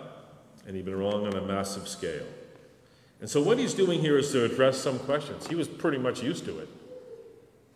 and 0.66 0.74
he'd 0.74 0.84
been 0.84 0.98
wrong 0.98 1.26
on 1.26 1.34
a 1.34 1.42
massive 1.42 1.86
scale. 1.86 2.26
And 3.20 3.30
so, 3.30 3.42
what 3.42 3.58
he's 3.58 3.74
doing 3.74 4.00
here 4.00 4.18
is 4.18 4.32
to 4.32 4.44
address 4.44 4.78
some 4.78 4.98
questions. 4.98 5.46
He 5.46 5.54
was 5.54 5.68
pretty 5.68 5.98
much 5.98 6.22
used 6.22 6.44
to 6.44 6.58
it. 6.58 6.68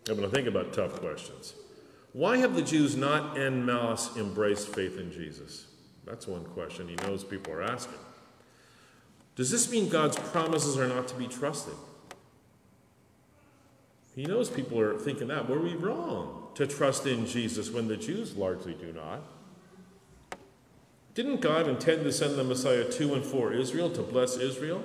I'm 0.07 0.17
going 0.17 0.29
to 0.29 0.35
think 0.35 0.47
about 0.47 0.73
tough 0.73 0.99
questions. 0.99 1.53
Why 2.13 2.37
have 2.37 2.55
the 2.55 2.61
Jews 2.61 2.95
not 2.95 3.37
en 3.37 3.65
masse 3.65 4.15
embraced 4.17 4.73
faith 4.73 4.97
in 4.99 5.11
Jesus? 5.11 5.67
That's 6.05 6.27
one 6.27 6.43
question 6.45 6.87
he 6.87 6.95
knows 6.95 7.23
people 7.23 7.53
are 7.53 7.61
asking. 7.61 7.97
Does 9.35 9.49
this 9.49 9.71
mean 9.71 9.89
God's 9.89 10.17
promises 10.17 10.77
are 10.77 10.87
not 10.87 11.07
to 11.09 11.15
be 11.15 11.27
trusted? 11.27 11.75
He 14.15 14.25
knows 14.25 14.49
people 14.49 14.79
are 14.79 14.97
thinking 14.97 15.29
that. 15.29 15.49
Were 15.49 15.59
we 15.59 15.73
wrong 15.73 16.49
to 16.55 16.67
trust 16.67 17.07
in 17.07 17.25
Jesus 17.25 17.69
when 17.69 17.87
the 17.87 17.95
Jews 17.95 18.35
largely 18.35 18.73
do 18.73 18.91
not? 18.91 19.21
Didn't 21.13 21.41
God 21.41 21.67
intend 21.67 22.03
to 22.03 22.11
send 22.11 22.37
the 22.37 22.43
Messiah 22.43 22.89
to 22.89 23.13
and 23.13 23.23
for 23.23 23.53
Israel 23.53 23.89
to 23.91 24.01
bless 24.01 24.37
Israel? 24.37 24.83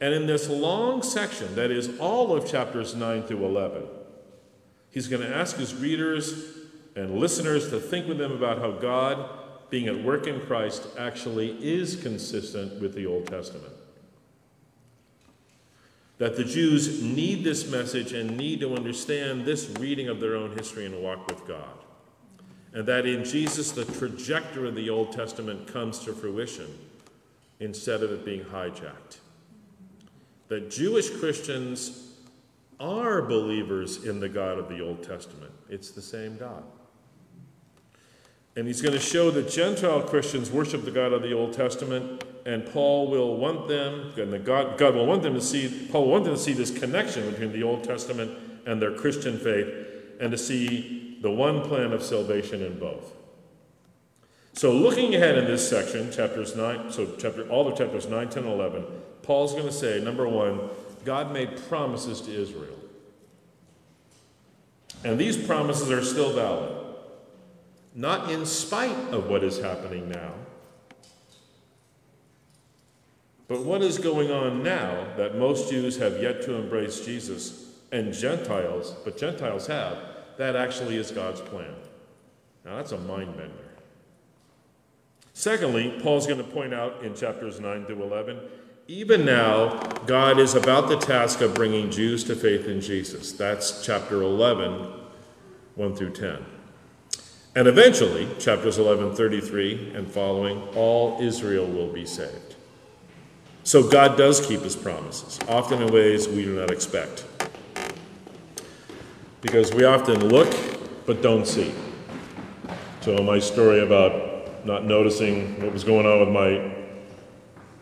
And 0.00 0.14
in 0.14 0.26
this 0.26 0.48
long 0.48 1.02
section, 1.02 1.54
that 1.56 1.70
is 1.70 1.98
all 1.98 2.34
of 2.34 2.46
chapters 2.46 2.94
9 2.94 3.24
through 3.24 3.44
11, 3.44 3.82
he's 4.90 5.08
going 5.08 5.22
to 5.22 5.34
ask 5.34 5.56
his 5.56 5.74
readers 5.74 6.56
and 6.96 7.18
listeners 7.18 7.68
to 7.70 7.78
think 7.78 8.08
with 8.08 8.18
them 8.18 8.32
about 8.32 8.58
how 8.58 8.72
God, 8.72 9.28
being 9.68 9.88
at 9.88 10.02
work 10.02 10.26
in 10.26 10.40
Christ, 10.40 10.86
actually 10.98 11.50
is 11.62 11.96
consistent 11.96 12.80
with 12.80 12.94
the 12.94 13.06
Old 13.06 13.26
Testament. 13.26 13.74
That 16.16 16.36
the 16.36 16.44
Jews 16.44 17.02
need 17.02 17.44
this 17.44 17.70
message 17.70 18.12
and 18.12 18.36
need 18.36 18.60
to 18.60 18.74
understand 18.74 19.44
this 19.44 19.68
reading 19.78 20.08
of 20.08 20.18
their 20.18 20.34
own 20.34 20.56
history 20.56 20.86
and 20.86 21.02
walk 21.02 21.26
with 21.28 21.46
God. 21.46 21.78
And 22.72 22.86
that 22.86 23.04
in 23.04 23.24
Jesus, 23.24 23.72
the 23.72 23.84
trajectory 23.84 24.68
of 24.68 24.74
the 24.74 24.90
Old 24.90 25.12
Testament 25.12 25.66
comes 25.66 25.98
to 26.00 26.12
fruition 26.12 26.78
instead 27.58 28.02
of 28.02 28.12
it 28.12 28.24
being 28.24 28.44
hijacked 28.44 29.18
that 30.50 30.68
Jewish 30.68 31.08
Christians 31.08 32.08
are 32.80 33.22
believers 33.22 34.04
in 34.04 34.18
the 34.18 34.28
God 34.28 34.58
of 34.58 34.68
the 34.68 34.80
Old 34.80 35.00
Testament. 35.02 35.52
It's 35.68 35.92
the 35.92 36.02
same 36.02 36.36
God. 36.36 36.64
And 38.56 38.66
he's 38.66 38.82
going 38.82 38.94
to 38.94 39.00
show 39.00 39.30
that 39.30 39.48
Gentile 39.48 40.02
Christians 40.02 40.50
worship 40.50 40.84
the 40.84 40.90
God 40.90 41.12
of 41.12 41.22
the 41.22 41.32
Old 41.32 41.52
Testament, 41.52 42.24
and 42.44 42.66
Paul 42.66 43.08
will 43.08 43.36
want 43.36 43.68
them, 43.68 44.12
and 44.16 44.44
God, 44.44 44.76
God 44.76 44.96
will 44.96 45.06
want 45.06 45.22
them 45.22 45.34
to 45.34 45.40
see, 45.40 45.88
Paul 45.92 46.06
will 46.06 46.10
want 46.10 46.24
them 46.24 46.34
to 46.34 46.40
see 46.40 46.52
this 46.52 46.76
connection 46.76 47.30
between 47.30 47.52
the 47.52 47.62
Old 47.62 47.84
Testament 47.84 48.36
and 48.66 48.82
their 48.82 48.92
Christian 48.92 49.38
faith, 49.38 49.68
and 50.20 50.32
to 50.32 50.38
see 50.38 51.16
the 51.22 51.30
one 51.30 51.62
plan 51.62 51.92
of 51.92 52.02
salvation 52.02 52.60
in 52.60 52.76
both. 52.76 53.14
So, 54.54 54.72
looking 54.72 55.14
ahead 55.14 55.38
in 55.38 55.44
this 55.44 55.66
section, 55.68 56.10
chapters 56.10 56.56
9, 56.56 56.90
so 56.90 57.14
chapter, 57.18 57.48
all 57.48 57.68
of 57.68 57.78
chapters 57.78 58.08
9, 58.08 58.28
10, 58.30 58.46
11, 58.46 58.84
Paul's 59.30 59.52
going 59.52 59.66
to 59.66 59.72
say 59.72 60.00
number 60.00 60.28
one, 60.28 60.58
God 61.04 61.32
made 61.32 61.56
promises 61.68 62.20
to 62.22 62.32
Israel. 62.32 62.74
And 65.04 65.20
these 65.20 65.36
promises 65.36 65.88
are 65.88 66.04
still 66.04 66.32
valid. 66.32 66.72
Not 67.94 68.32
in 68.32 68.44
spite 68.44 68.98
of 69.12 69.28
what 69.28 69.44
is 69.44 69.60
happening 69.60 70.08
now, 70.08 70.32
but 73.46 73.62
what 73.62 73.82
is 73.82 73.98
going 73.98 74.32
on 74.32 74.64
now 74.64 75.06
that 75.16 75.38
most 75.38 75.70
Jews 75.70 75.96
have 75.98 76.20
yet 76.20 76.42
to 76.42 76.54
embrace 76.54 76.98
Jesus 77.06 77.72
and 77.92 78.12
Gentiles, 78.12 78.96
but 79.04 79.16
Gentiles 79.16 79.68
have, 79.68 79.96
that 80.38 80.56
actually 80.56 80.96
is 80.96 81.12
God's 81.12 81.40
plan. 81.40 81.76
Now 82.64 82.74
that's 82.74 82.90
a 82.90 82.98
mind 82.98 83.36
bender. 83.36 83.54
Secondly, 85.34 86.00
Paul's 86.02 86.26
going 86.26 86.44
to 86.44 86.52
point 86.52 86.74
out 86.74 87.04
in 87.04 87.14
chapters 87.14 87.60
9 87.60 87.86
to 87.86 88.02
11 88.02 88.40
even 88.90 89.24
now, 89.24 89.78
God 90.06 90.40
is 90.40 90.56
about 90.56 90.88
the 90.88 90.96
task 90.96 91.42
of 91.42 91.54
bringing 91.54 91.92
Jews 91.92 92.24
to 92.24 92.34
faith 92.34 92.66
in 92.66 92.80
Jesus. 92.80 93.30
That's 93.30 93.86
chapter 93.86 94.20
11, 94.20 94.84
1 95.76 95.94
through 95.94 96.10
10. 96.10 96.44
And 97.54 97.68
eventually, 97.68 98.28
chapters 98.40 98.78
11, 98.78 99.14
33 99.14 99.92
and 99.94 100.10
following, 100.10 100.60
all 100.74 101.16
Israel 101.20 101.68
will 101.68 101.92
be 101.92 102.04
saved. 102.04 102.56
So 103.62 103.88
God 103.88 104.18
does 104.18 104.44
keep 104.44 104.62
his 104.62 104.74
promises, 104.74 105.38
often 105.46 105.80
in 105.80 105.92
ways 105.92 106.26
we 106.26 106.42
do 106.42 106.58
not 106.58 106.72
expect. 106.72 107.24
Because 109.40 109.72
we 109.72 109.84
often 109.84 110.30
look 110.30 110.52
but 111.06 111.22
don't 111.22 111.46
see. 111.46 111.72
So, 113.02 113.18
my 113.18 113.38
story 113.38 113.84
about 113.84 114.66
not 114.66 114.84
noticing 114.84 115.62
what 115.62 115.72
was 115.72 115.84
going 115.84 116.06
on 116.06 116.18
with 116.18 116.28
my, 116.28 116.74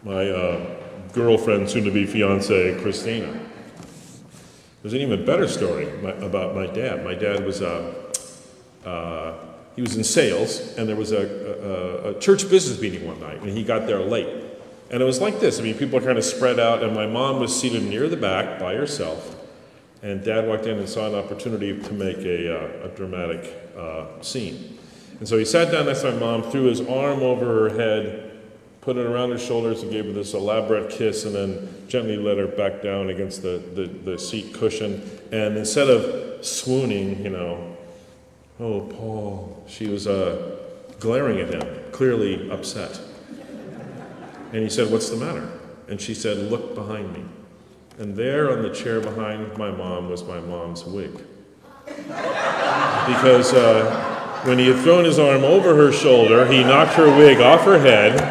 my 0.04 0.28
uh, 0.28 0.78
girlfriend, 1.18 1.68
soon 1.68 1.82
to 1.82 1.90
be 1.90 2.06
fiance, 2.06 2.80
Christina. 2.80 3.40
There's 4.82 4.94
an 4.94 5.00
even 5.00 5.26
better 5.26 5.48
story 5.48 5.88
about 6.22 6.54
my 6.54 6.68
dad. 6.68 7.04
My 7.04 7.14
dad 7.14 7.44
was 7.44 7.60
uh, 7.60 7.92
uh, 8.84 9.34
he 9.74 9.82
was 9.82 9.96
in 9.96 10.04
sales, 10.04 10.76
and 10.76 10.88
there 10.88 10.94
was 10.94 11.10
a, 11.10 12.06
a, 12.06 12.10
a, 12.10 12.20
church 12.20 12.48
business 12.48 12.80
meeting 12.80 13.04
one 13.04 13.18
night, 13.18 13.42
and 13.42 13.50
he 13.50 13.64
got 13.64 13.88
there 13.88 13.98
late. 13.98 14.28
And 14.90 15.02
it 15.02 15.04
was 15.04 15.20
like 15.20 15.40
this. 15.40 15.58
I 15.58 15.62
mean, 15.62 15.74
people 15.74 15.98
are 15.98 16.02
kind 16.02 16.18
of 16.18 16.24
spread 16.24 16.60
out, 16.60 16.84
and 16.84 16.94
my 16.94 17.06
mom 17.06 17.40
was 17.40 17.58
seated 17.58 17.82
near 17.82 18.08
the 18.08 18.16
back 18.16 18.60
by 18.60 18.74
herself. 18.74 19.34
And 20.02 20.24
dad 20.24 20.46
walked 20.46 20.66
in 20.66 20.78
and 20.78 20.88
saw 20.88 21.08
an 21.08 21.16
opportunity 21.16 21.76
to 21.82 21.92
make 21.92 22.18
a, 22.18 22.84
uh, 22.84 22.86
a 22.86 22.88
dramatic 22.90 23.72
uh, 23.76 24.06
scene. 24.20 24.78
And 25.18 25.28
so 25.28 25.36
he 25.36 25.44
sat 25.44 25.72
down 25.72 25.86
next 25.86 26.02
to 26.02 26.12
my 26.12 26.18
mom, 26.18 26.44
threw 26.44 26.64
his 26.64 26.80
arm 26.80 27.22
over 27.22 27.68
her 27.68 27.76
head, 27.76 28.27
put 28.80 28.96
it 28.96 29.06
around 29.06 29.30
her 29.30 29.38
shoulders 29.38 29.82
and 29.82 29.90
gave 29.90 30.06
her 30.06 30.12
this 30.12 30.34
elaborate 30.34 30.90
kiss, 30.90 31.24
and 31.24 31.34
then 31.34 31.84
gently 31.88 32.16
let 32.16 32.38
her 32.38 32.46
back 32.46 32.82
down 32.82 33.10
against 33.10 33.42
the, 33.42 33.62
the, 33.74 33.86
the 33.86 34.18
seat 34.18 34.54
cushion. 34.54 35.02
And 35.32 35.56
instead 35.56 35.88
of 35.88 36.44
swooning, 36.44 37.22
you 37.22 37.30
know, 37.30 37.76
oh, 38.60 38.80
Paul, 38.80 39.64
she 39.68 39.88
was 39.88 40.06
uh, 40.06 40.56
glaring 41.00 41.40
at 41.40 41.52
him, 41.52 41.92
clearly 41.92 42.50
upset. 42.50 43.00
And 44.52 44.62
he 44.62 44.70
said, 44.70 44.90
What's 44.90 45.10
the 45.10 45.16
matter? 45.16 45.48
And 45.88 46.00
she 46.00 46.14
said, 46.14 46.50
Look 46.50 46.74
behind 46.74 47.12
me. 47.12 47.24
And 47.98 48.16
there 48.16 48.50
on 48.52 48.62
the 48.62 48.72
chair 48.72 49.00
behind 49.00 49.56
my 49.58 49.70
mom 49.70 50.08
was 50.08 50.24
my 50.24 50.40
mom's 50.40 50.84
wig. 50.84 51.12
because 51.86 53.52
uh, 53.52 54.40
when 54.44 54.58
he 54.58 54.68
had 54.68 54.82
thrown 54.82 55.04
his 55.04 55.18
arm 55.18 55.42
over 55.42 55.74
her 55.74 55.92
shoulder, 55.92 56.46
he 56.46 56.62
knocked 56.62 56.94
her 56.94 57.08
wig 57.08 57.40
off 57.40 57.64
her 57.64 57.78
head 57.78 58.27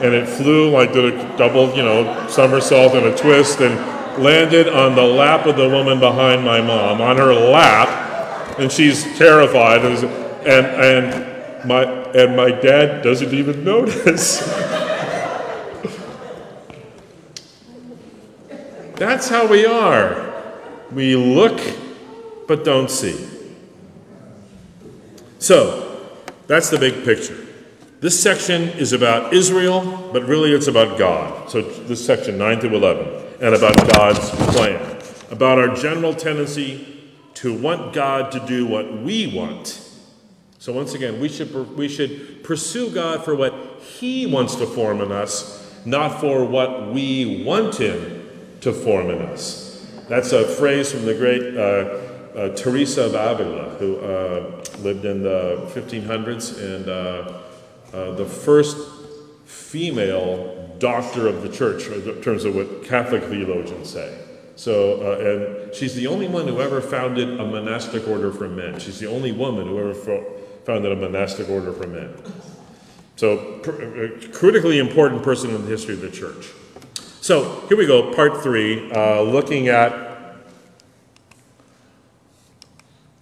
and 0.00 0.14
it 0.14 0.28
flew 0.28 0.70
like 0.70 0.92
did 0.92 1.14
a 1.14 1.36
double, 1.36 1.74
you 1.76 1.82
know, 1.82 2.26
somersault 2.28 2.94
and 2.94 3.06
a 3.06 3.16
twist 3.16 3.60
and 3.60 3.74
landed 4.22 4.68
on 4.68 4.94
the 4.94 5.02
lap 5.02 5.46
of 5.46 5.56
the 5.56 5.68
woman 5.68 6.00
behind 6.00 6.44
my 6.44 6.60
mom, 6.60 7.00
on 7.00 7.16
her 7.16 7.32
lap, 7.32 8.58
and 8.58 8.70
she's 8.70 9.04
terrified, 9.16 9.84
and 9.84 10.04
and 10.46 11.68
my 11.68 11.82
and 12.12 12.36
my 12.36 12.50
dad 12.50 13.02
doesn't 13.02 13.32
even 13.32 13.64
notice. 13.64 14.38
That's 18.96 19.28
how 19.28 19.46
we 19.46 19.64
are. 19.64 20.30
We 20.92 21.16
look 21.16 21.58
but 22.46 22.64
don't 22.64 22.90
see. 22.90 23.28
So, 25.38 26.10
that's 26.48 26.68
the 26.68 26.78
big 26.78 27.04
picture. 27.04 27.46
This 28.00 28.20
section 28.20 28.62
is 28.62 28.92
about 28.92 29.32
Israel, 29.34 30.10
but 30.12 30.24
really 30.24 30.52
it's 30.52 30.68
about 30.68 30.98
God. 30.98 31.50
So 31.50 31.60
this 31.60 32.04
section, 32.04 32.38
9 32.38 32.60
through 32.60 32.76
11, 32.76 33.06
and 33.42 33.54
about 33.54 33.76
God's 33.94 34.30
plan, 34.54 35.02
about 35.30 35.58
our 35.58 35.74
general 35.74 36.14
tendency 36.14 36.86
to 37.34 37.56
want 37.56 37.92
God 37.92 38.32
to 38.32 38.40
do 38.40 38.66
what 38.66 39.02
we 39.02 39.26
want 39.26 39.90
So 40.60 40.74
once 40.74 40.92
again, 40.92 41.20
we 41.20 41.30
should, 41.30 41.54
we 41.74 41.88
should 41.88 42.44
pursue 42.44 42.90
God 42.90 43.24
for 43.24 43.34
what 43.34 43.54
He 43.80 44.26
wants 44.26 44.56
to 44.56 44.66
form 44.66 45.00
in 45.00 45.10
us, 45.10 45.74
not 45.86 46.20
for 46.20 46.44
what 46.44 46.92
we 46.92 47.42
want 47.44 47.76
Him 47.76 48.28
to 48.60 48.70
form 48.70 49.08
in 49.08 49.22
us. 49.22 49.90
That's 50.10 50.32
a 50.32 50.44
phrase 50.44 50.92
from 50.92 51.06
the 51.06 51.14
great 51.14 51.56
uh, 51.56 51.60
uh, 52.38 52.54
Teresa 52.54 53.06
of 53.06 53.14
Avila, 53.14 53.70
who 53.78 53.96
uh, 54.00 54.62
lived 54.80 55.06
in 55.06 55.22
the 55.22 55.66
1500s 55.72 56.62
and 56.62 56.88
uh, 57.92 57.96
uh, 57.96 58.14
the 58.14 58.26
first 58.26 58.76
female 59.44 60.76
doctor 60.78 61.26
of 61.26 61.42
the 61.42 61.48
church, 61.48 61.86
in 61.88 62.22
terms 62.22 62.44
of 62.44 62.54
what 62.54 62.84
Catholic 62.84 63.22
theologians 63.24 63.90
say. 63.90 64.18
So, 64.56 65.00
uh, 65.00 65.64
and 65.66 65.74
she's 65.74 65.94
the 65.94 66.06
only 66.06 66.28
one 66.28 66.46
who 66.46 66.60
ever 66.60 66.80
founded 66.80 67.40
a 67.40 67.46
monastic 67.46 68.06
order 68.08 68.32
for 68.32 68.48
men. 68.48 68.78
She's 68.78 68.98
the 68.98 69.06
only 69.06 69.32
woman 69.32 69.66
who 69.66 69.78
ever 69.78 69.94
fo- 69.94 70.24
founded 70.64 70.92
a 70.92 70.96
monastic 70.96 71.48
order 71.48 71.72
for 71.72 71.86
men. 71.86 72.14
So, 73.16 73.58
pr- 73.62 73.82
a 73.82 74.28
critically 74.28 74.78
important 74.78 75.22
person 75.22 75.50
in 75.54 75.62
the 75.62 75.68
history 75.68 75.94
of 75.94 76.00
the 76.00 76.10
church. 76.10 76.48
So, 77.20 77.64
here 77.68 77.76
we 77.76 77.86
go, 77.86 78.12
part 78.14 78.42
three, 78.42 78.90
uh, 78.92 79.22
looking 79.22 79.68
at 79.68 79.92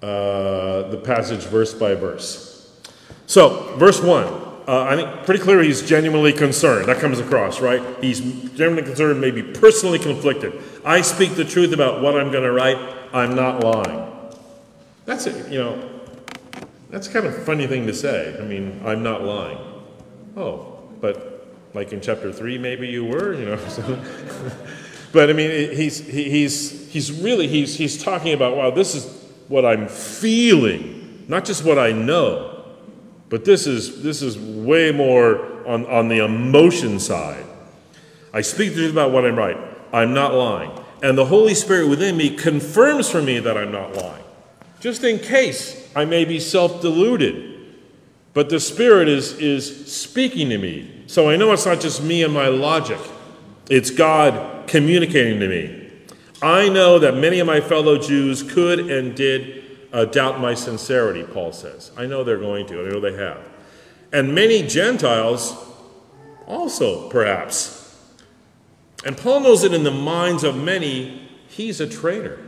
uh, 0.03 0.89
the 0.89 1.01
passage 1.05 1.45
verse 1.45 1.75
by 1.75 1.95
verse. 1.95 2.81
So, 3.27 3.77
verse 3.77 4.01
one, 4.01 4.48
uh, 4.69 4.85
I 4.85 4.97
think 4.97 5.25
pretty 5.25 5.43
clear 5.43 5.63
he's 5.63 5.81
genuinely 5.81 6.35
concerned. 6.35 6.89
That 6.89 6.99
comes 6.99 7.19
across, 7.19 7.59
right? 7.59 7.83
He's 8.03 8.21
genuinely 8.21 8.83
concerned, 8.83 9.19
maybe 9.19 9.43
personally 9.43 9.99
conflicted. 9.99 10.63
I 10.85 11.01
speak 11.01 11.37
the 11.37 11.45
truth 11.45 11.73
about 11.73 12.03
what 12.03 12.21
I'm 12.21 12.31
going 12.31 12.45
to 12.45 12.53
write. 12.53 12.77
I'm 13.15 13.35
not 13.35 13.65
lying. 13.65 14.13
That's 15.07 15.27
it, 15.27 15.51
you 15.51 15.59
know. 15.59 15.91
That's 16.91 17.09
kind 17.09 17.25
of 17.25 17.35
a 17.35 17.41
funny 17.47 17.67
thing 17.67 17.87
to 17.87 17.95
say. 17.95 18.37
I 18.39 18.45
mean, 18.45 18.83
I'm 18.85 19.03
not 19.03 19.23
lying. 19.23 19.57
Oh, 20.37 20.83
but 21.01 21.47
like 21.73 21.95
in 21.95 22.03
chapter 22.03 22.31
three, 22.31 22.59
maybe 22.59 22.89
you 22.89 23.07
were, 23.07 23.33
you 23.33 23.47
know. 23.47 23.57
So. 23.71 24.03
but 25.13 25.31
I 25.31 25.33
mean, 25.33 25.75
he's 25.75 25.99
he's 26.07 26.93
he's 26.93 27.11
really 27.11 27.49
he's 27.49 27.75
he's 27.75 28.03
talking 28.03 28.35
about 28.35 28.55
wow, 28.55 28.71
this 28.71 28.95
is 28.95 29.07
what 29.49 29.65
I'm 29.65 29.89
feeling, 29.89 31.25
not 31.27 31.47
just 31.47 31.65
what 31.65 31.79
I 31.79 31.93
know. 31.93 32.58
But 33.29 33.45
this 33.45 33.67
is 33.67 34.03
this 34.03 34.23
is 34.23 34.39
way 34.39 34.91
more 34.91 35.67
on, 35.67 35.85
on 35.87 36.09
the 36.09 36.25
emotion 36.25 36.99
side. 36.99 37.45
I 38.33 38.41
speak 38.41 38.71
the 38.71 38.77
truth 38.77 38.93
about 38.93 39.13
what 39.13 39.27
I'm 39.27 39.37
right. 39.37 39.57
I'm 39.93 40.15
not 40.15 40.35
lying. 40.35 40.71
And 41.03 41.17
the 41.17 41.27
Holy 41.27 41.55
Spirit 41.55 41.89
within 41.89 42.17
me 42.17 42.37
confirms 42.37 43.09
for 43.11 43.23
me 43.23 43.39
that 43.39 43.57
I'm 43.57 43.71
not 43.71 43.95
lying. 43.95 44.25
Just 44.81 45.05
in 45.05 45.19
case 45.19 45.91
I 45.95 46.05
may 46.05 46.25
be 46.25 46.41
self-deluded. 46.41 47.57
But 48.35 48.51
the 48.51 48.61
Spirit 48.61 49.09
is, 49.09 49.33
is 49.39 49.93
speaking 49.93 50.51
to 50.51 50.59
me. 50.59 51.05
So 51.07 51.29
I 51.31 51.37
know 51.37 51.53
it's 51.53 51.67
not 51.67 51.81
just 51.81 52.03
me 52.03 52.23
and 52.23 52.33
my 52.33 52.49
logic. 52.49 52.99
It's 53.71 53.91
God 53.91 54.69
communicating 54.69 55.41
to 55.41 55.49
me. 55.49 55.91
I 56.41 56.69
know 56.69 56.99
that 56.99 57.17
many 57.17 57.41
of 57.41 57.47
my 57.47 57.61
fellow 57.61 57.99
Jews 57.99 58.43
could 58.43 58.79
and 58.79 59.15
did 59.15 59.58
uh, 59.93 60.05
doubt 60.05 60.41
my 60.41 60.55
sincerity, 60.55 61.25
Paul 61.25 61.53
says. 61.53 61.91
I 61.97 62.07
know 62.07 62.25
they're 62.25 62.39
going 62.39 62.67
to, 62.67 62.81
I 62.81 62.91
know 62.91 63.01
they 63.01 63.15
have. 63.15 63.41
And 64.13 64.35
many 64.35 64.67
Gentiles 64.67 65.57
also, 66.47 67.09
perhaps. 67.11 67.97
And 69.05 69.17
Paul 69.17 69.41
knows 69.41 69.63
that 69.63 69.73
in 69.73 69.85
the 69.85 69.91
minds 69.91 70.45
of 70.45 70.57
many, 70.57 71.29
he's 71.49 71.81
a 71.81 71.87
traitor. 71.87 72.39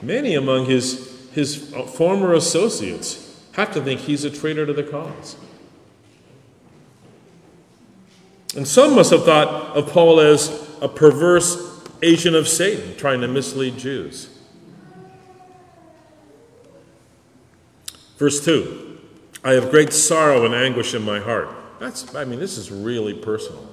Many 0.00 0.34
among 0.34 0.66
his, 0.66 1.30
his 1.32 1.72
former 1.94 2.34
associates 2.34 3.40
have 3.52 3.72
to 3.74 3.80
think 3.80 4.00
he's 4.00 4.24
a 4.24 4.30
traitor 4.30 4.66
to 4.66 4.72
the 4.72 4.82
cause. 4.82 5.36
And 8.56 8.66
some 8.66 8.96
must 8.96 9.12
have 9.12 9.24
thought 9.24 9.76
of 9.76 9.88
Paul 9.90 10.20
as 10.20 10.68
a 10.80 10.88
perverse 10.88 11.71
agent 12.02 12.36
of 12.36 12.48
Satan 12.48 12.96
trying 12.96 13.20
to 13.20 13.28
mislead 13.28 13.78
Jews. 13.78 14.28
Verse 18.18 18.44
2 18.44 19.00
I 19.44 19.52
have 19.52 19.70
great 19.70 19.92
sorrow 19.92 20.44
and 20.44 20.54
anguish 20.54 20.94
in 20.94 21.02
my 21.02 21.18
heart. 21.18 21.48
That's, 21.80 22.14
I 22.14 22.24
mean, 22.24 22.38
this 22.38 22.56
is 22.56 22.70
really 22.70 23.14
personal. 23.14 23.68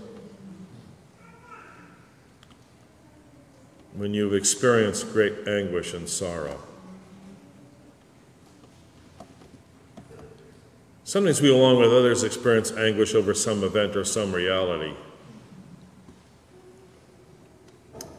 When 3.94 4.14
you've 4.14 4.34
experienced 4.34 5.12
great 5.14 5.48
anguish 5.48 5.94
and 5.94 6.10
sorrow. 6.10 6.60
Sometimes 11.04 11.42
we, 11.42 11.50
along 11.50 11.80
with 11.80 11.92
others, 11.92 12.24
experience 12.24 12.72
anguish 12.72 13.14
over 13.14 13.34
some 13.34 13.64
event 13.64 13.96
or 13.96 14.06
some 14.06 14.34
reality. 14.34 14.94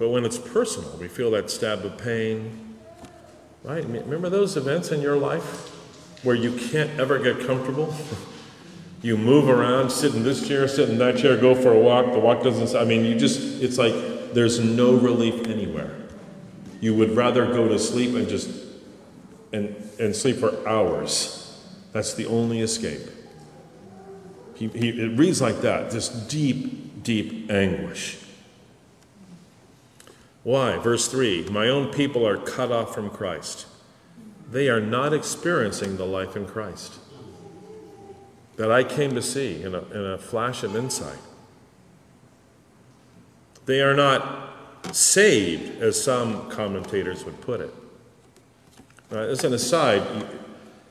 But 0.01 0.09
when 0.09 0.25
it's 0.25 0.39
personal, 0.39 0.97
we 0.97 1.09
feel 1.09 1.31
that 1.33 1.51
stab 1.51 1.85
of 1.85 1.99
pain. 1.99 2.75
Right? 3.63 3.85
Remember 3.85 4.31
those 4.31 4.57
events 4.57 4.93
in 4.93 5.03
your 5.03 5.19
life 5.19 5.69
where 6.25 6.35
you 6.35 6.57
can't 6.57 6.99
ever 6.99 7.19
get 7.19 7.47
comfortable? 7.47 7.95
you 9.03 9.19
move 9.19 9.51
around, 9.51 9.91
sit 9.91 10.15
in 10.15 10.23
this 10.23 10.49
chair, 10.49 10.67
sit 10.69 10.89
in 10.89 10.97
that 10.99 11.19
chair, 11.19 11.37
go 11.37 11.55
for 11.55 11.75
a 11.75 11.79
walk. 11.79 12.13
The 12.13 12.19
walk 12.19 12.43
doesn't, 12.43 12.81
I 12.81 12.87
mean, 12.87 13.05
you 13.05 13.19
just, 13.19 13.63
it's 13.63 13.77
like 13.77 13.93
there's 14.33 14.59
no 14.59 14.95
relief 14.95 15.47
anywhere. 15.47 15.95
You 16.81 16.95
would 16.95 17.15
rather 17.15 17.45
go 17.45 17.69
to 17.69 17.79
sleep 17.79 18.15
and 18.15 18.27
just, 18.27 18.49
and, 19.53 19.77
and 19.99 20.17
sleep 20.17 20.37
for 20.37 20.67
hours. 20.67 21.63
That's 21.93 22.15
the 22.15 22.25
only 22.25 22.63
escape. 22.63 23.07
He, 24.55 24.69
he, 24.69 24.89
it 24.89 25.19
reads 25.19 25.43
like 25.43 25.61
that 25.61 25.91
this 25.91 26.09
deep, 26.09 27.03
deep 27.03 27.51
anguish. 27.51 28.17
Why? 30.43 30.79
Verse 30.79 31.09
3 31.09 31.49
My 31.51 31.69
own 31.69 31.93
people 31.93 32.27
are 32.27 32.39
cut 32.39 32.73
off 32.73 32.95
from 32.95 33.11
Christ. 33.11 33.67
They 34.51 34.69
are 34.69 34.81
not 34.81 35.13
experiencing 35.13 35.97
the 35.97 36.07
life 36.07 36.37
in 36.37 36.47
Christ 36.47 36.99
that 38.61 38.71
I 38.71 38.85
came 38.85 39.15
to 39.15 39.23
see 39.23 39.63
in 39.63 39.75
a, 39.75 39.83
in 39.85 40.05
a 40.05 40.19
flash 40.19 40.63
of 40.63 40.77
insight. 40.77 41.17
They 43.65 43.81
are 43.81 43.95
not 43.95 44.51
saved, 44.93 45.81
as 45.81 46.03
some 46.03 46.51
commentators 46.51 47.25
would 47.25 47.41
put 47.41 47.63
it. 47.63 47.75
As 49.11 49.45
an 49.45 49.55
aside, 49.55 50.03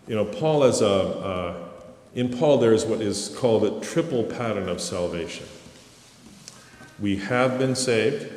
you, 0.07 0.15
know, 0.15 0.25
Paul 0.25 0.63
has 0.63 0.81
a, 0.81 0.87
uh, 0.87 1.69
in 2.15 2.35
Paul 2.35 2.57
there 2.57 2.73
is 2.73 2.85
what 2.85 3.01
is 3.01 3.29
called 3.37 3.63
a 3.63 3.79
triple 3.81 4.23
pattern 4.23 4.67
of 4.67 4.81
salvation. 4.81 5.45
We 6.99 7.17
have 7.17 7.59
been 7.59 7.75
saved, 7.75 8.31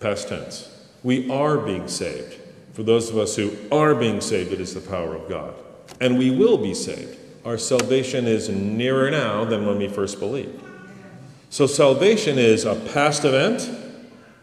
past 0.00 0.28
tense. 0.28 0.68
We 1.02 1.30
are 1.30 1.58
being 1.58 1.88
saved. 1.88 2.36
For 2.72 2.82
those 2.82 3.10
of 3.10 3.18
us 3.18 3.36
who 3.36 3.56
are 3.72 3.94
being 3.94 4.20
saved, 4.20 4.52
it 4.52 4.60
is 4.60 4.74
the 4.74 4.80
power 4.80 5.14
of 5.14 5.28
God. 5.28 5.54
And 6.00 6.18
we 6.18 6.30
will 6.30 6.58
be 6.58 6.74
saved. 6.74 7.18
Our 7.44 7.58
salvation 7.58 8.26
is 8.26 8.48
nearer 8.48 9.10
now 9.10 9.44
than 9.44 9.66
when 9.66 9.78
we 9.78 9.88
first 9.88 10.18
believed. 10.18 10.62
So, 11.50 11.66
salvation 11.66 12.38
is 12.38 12.64
a 12.64 12.74
past 12.92 13.24
event, 13.24 13.70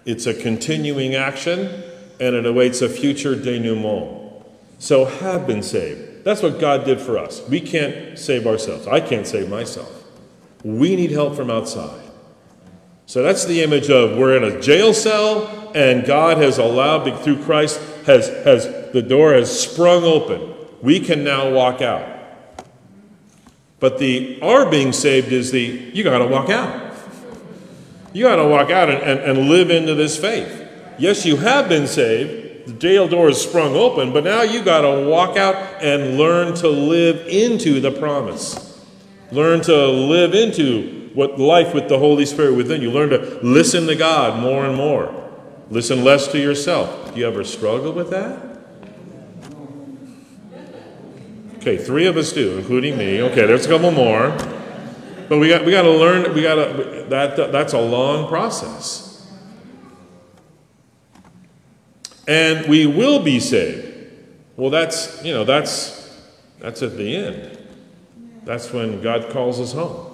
it's 0.05 0.25
a 0.25 0.33
continuing 0.33 1.13
action, 1.13 1.83
and 2.19 2.35
it 2.35 2.45
awaits 2.45 2.81
a 2.81 2.89
future 2.89 3.35
denouement. 3.35 4.43
So, 4.79 5.05
have 5.05 5.45
been 5.45 5.61
saved. 5.61 6.23
That's 6.23 6.41
what 6.41 6.59
God 6.59 6.83
did 6.83 6.99
for 6.99 7.19
us. 7.19 7.47
We 7.47 7.61
can't 7.61 8.17
save 8.17 8.47
ourselves. 8.47 8.87
I 8.87 8.99
can't 9.01 9.27
save 9.27 9.49
myself. 9.49 10.03
We 10.63 10.95
need 10.95 11.11
help 11.11 11.35
from 11.35 11.51
outside. 11.51 12.04
So 13.07 13.21
that's 13.21 13.45
the 13.45 13.61
image 13.61 13.89
of 13.89 14.17
we're 14.17 14.35
in 14.35 14.43
a 14.43 14.59
jail 14.59 14.93
cell 14.93 15.71
and 15.75 16.05
God 16.05 16.37
has 16.37 16.57
allowed 16.57 17.03
through 17.23 17.43
Christ 17.43 17.79
has 18.05 18.27
has 18.45 18.91
the 18.93 19.01
door 19.01 19.33
has 19.33 19.59
sprung 19.59 20.03
open. 20.03 20.53
We 20.81 20.99
can 20.99 21.23
now 21.23 21.51
walk 21.51 21.81
out. 21.81 22.07
But 23.79 23.99
the 23.99 24.39
our 24.41 24.69
being 24.69 24.93
saved 24.93 25.31
is 25.31 25.51
the 25.51 25.91
you 25.93 26.03
gotta 26.03 26.25
walk 26.25 26.49
out. 26.49 26.93
You 28.13 28.23
gotta 28.23 28.47
walk 28.47 28.71
out 28.71 28.89
and, 28.89 29.03
and, 29.03 29.19
and 29.19 29.49
live 29.49 29.69
into 29.69 29.93
this 29.93 30.17
faith. 30.17 30.63
Yes, 30.97 31.25
you 31.25 31.35
have 31.37 31.67
been 31.67 31.87
saved. 31.87 32.67
The 32.67 32.73
jail 32.73 33.07
door 33.07 33.29
is 33.29 33.39
sprung 33.39 33.75
open, 33.75 34.13
but 34.13 34.23
now 34.23 34.41
you 34.41 34.63
gotta 34.63 35.07
walk 35.07 35.37
out 35.37 35.55
and 35.83 36.17
learn 36.17 36.55
to 36.55 36.69
live 36.69 37.27
into 37.27 37.79
the 37.79 37.91
promise. 37.91 38.83
Learn 39.31 39.61
to 39.61 39.87
live 39.87 40.33
into 40.33 41.04
what 41.15 41.39
life 41.39 41.73
with 41.73 41.89
the 41.89 41.97
Holy 41.97 42.25
Spirit 42.25 42.55
within 42.55 42.81
you. 42.81 42.91
Learn 42.91 43.09
to 43.09 43.39
listen 43.41 43.87
to 43.87 43.95
God 43.95 44.39
more 44.39 44.65
and 44.65 44.75
more. 44.75 45.13
Listen 45.69 46.03
less 46.03 46.27
to 46.27 46.39
yourself. 46.39 47.13
Do 47.13 47.19
you 47.19 47.27
ever 47.27 47.43
struggle 47.43 47.91
with 47.91 48.11
that? 48.11 48.39
Okay, 51.57 51.77
three 51.77 52.05
of 52.05 52.17
us 52.17 52.31
do, 52.31 52.57
including 52.57 52.97
me. 52.97 53.21
Okay, 53.23 53.47
there's 53.47 53.65
a 53.65 53.69
couple 53.69 53.89
more. 53.89 54.29
But 55.27 55.39
we 55.39 55.49
got 55.49 55.65
we 55.65 55.71
got 55.71 55.81
to 55.81 55.91
learn. 55.91 56.31
We 56.35 56.43
got 56.43 56.55
to 56.55 57.05
that 57.09 57.51
that's 57.51 57.73
a 57.73 57.81
long 57.81 58.27
process. 58.27 59.05
and 62.27 62.67
we 62.67 62.85
will 62.85 63.19
be 63.19 63.39
saved. 63.39 63.93
Well, 64.57 64.69
that's, 64.69 65.23
you 65.23 65.33
know, 65.33 65.43
that's, 65.43 66.17
that's 66.59 66.81
at 66.81 66.97
the 66.97 67.15
end. 67.15 67.57
That's 68.43 68.71
when 68.71 69.01
God 69.01 69.29
calls 69.29 69.59
us 69.59 69.73
home. 69.73 70.11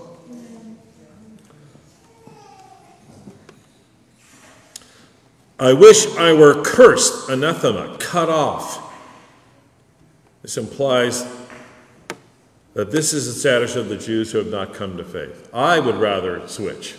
I 5.61 5.73
wish 5.73 6.07
I 6.17 6.33
were 6.33 6.63
cursed, 6.63 7.29
anathema, 7.29 7.95
cut 7.99 8.29
off. 8.29 8.91
This 10.41 10.57
implies 10.57 11.23
that 12.73 12.89
this 12.89 13.13
is 13.13 13.27
the 13.27 13.39
status 13.39 13.75
of 13.75 13.87
the 13.87 13.95
Jews 13.95 14.31
who 14.31 14.39
have 14.39 14.47
not 14.47 14.73
come 14.73 14.97
to 14.97 15.03
faith. 15.03 15.47
I 15.53 15.79
would 15.79 15.97
rather 15.97 16.47
switch 16.47 16.95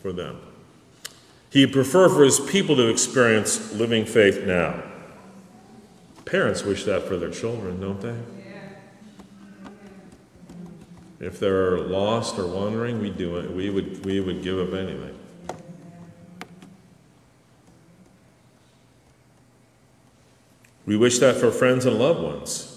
for 0.00 0.12
them. 0.12 0.38
He'd 1.50 1.72
prefer 1.72 2.08
for 2.08 2.22
his 2.22 2.38
people 2.38 2.76
to 2.76 2.86
experience 2.86 3.72
living 3.72 4.06
faith 4.06 4.46
now. 4.46 4.80
Parents 6.24 6.62
wish 6.62 6.84
that 6.84 7.02
for 7.02 7.16
their 7.16 7.30
children, 7.30 7.80
don't 7.80 8.00
they? 8.00 8.16
If 11.18 11.40
they're 11.40 11.78
lost 11.78 12.38
or 12.38 12.46
wandering, 12.46 13.00
we 13.00 13.10
do 13.10 13.38
it. 13.38 13.50
We 13.50 13.70
would, 13.70 14.04
we 14.04 14.20
would 14.20 14.44
give 14.44 14.60
up 14.60 14.72
anything. 14.72 15.18
We 20.86 20.96
wish 20.96 21.18
that 21.18 21.36
for 21.36 21.50
friends 21.50 21.86
and 21.86 21.98
loved 21.98 22.22
ones. 22.22 22.68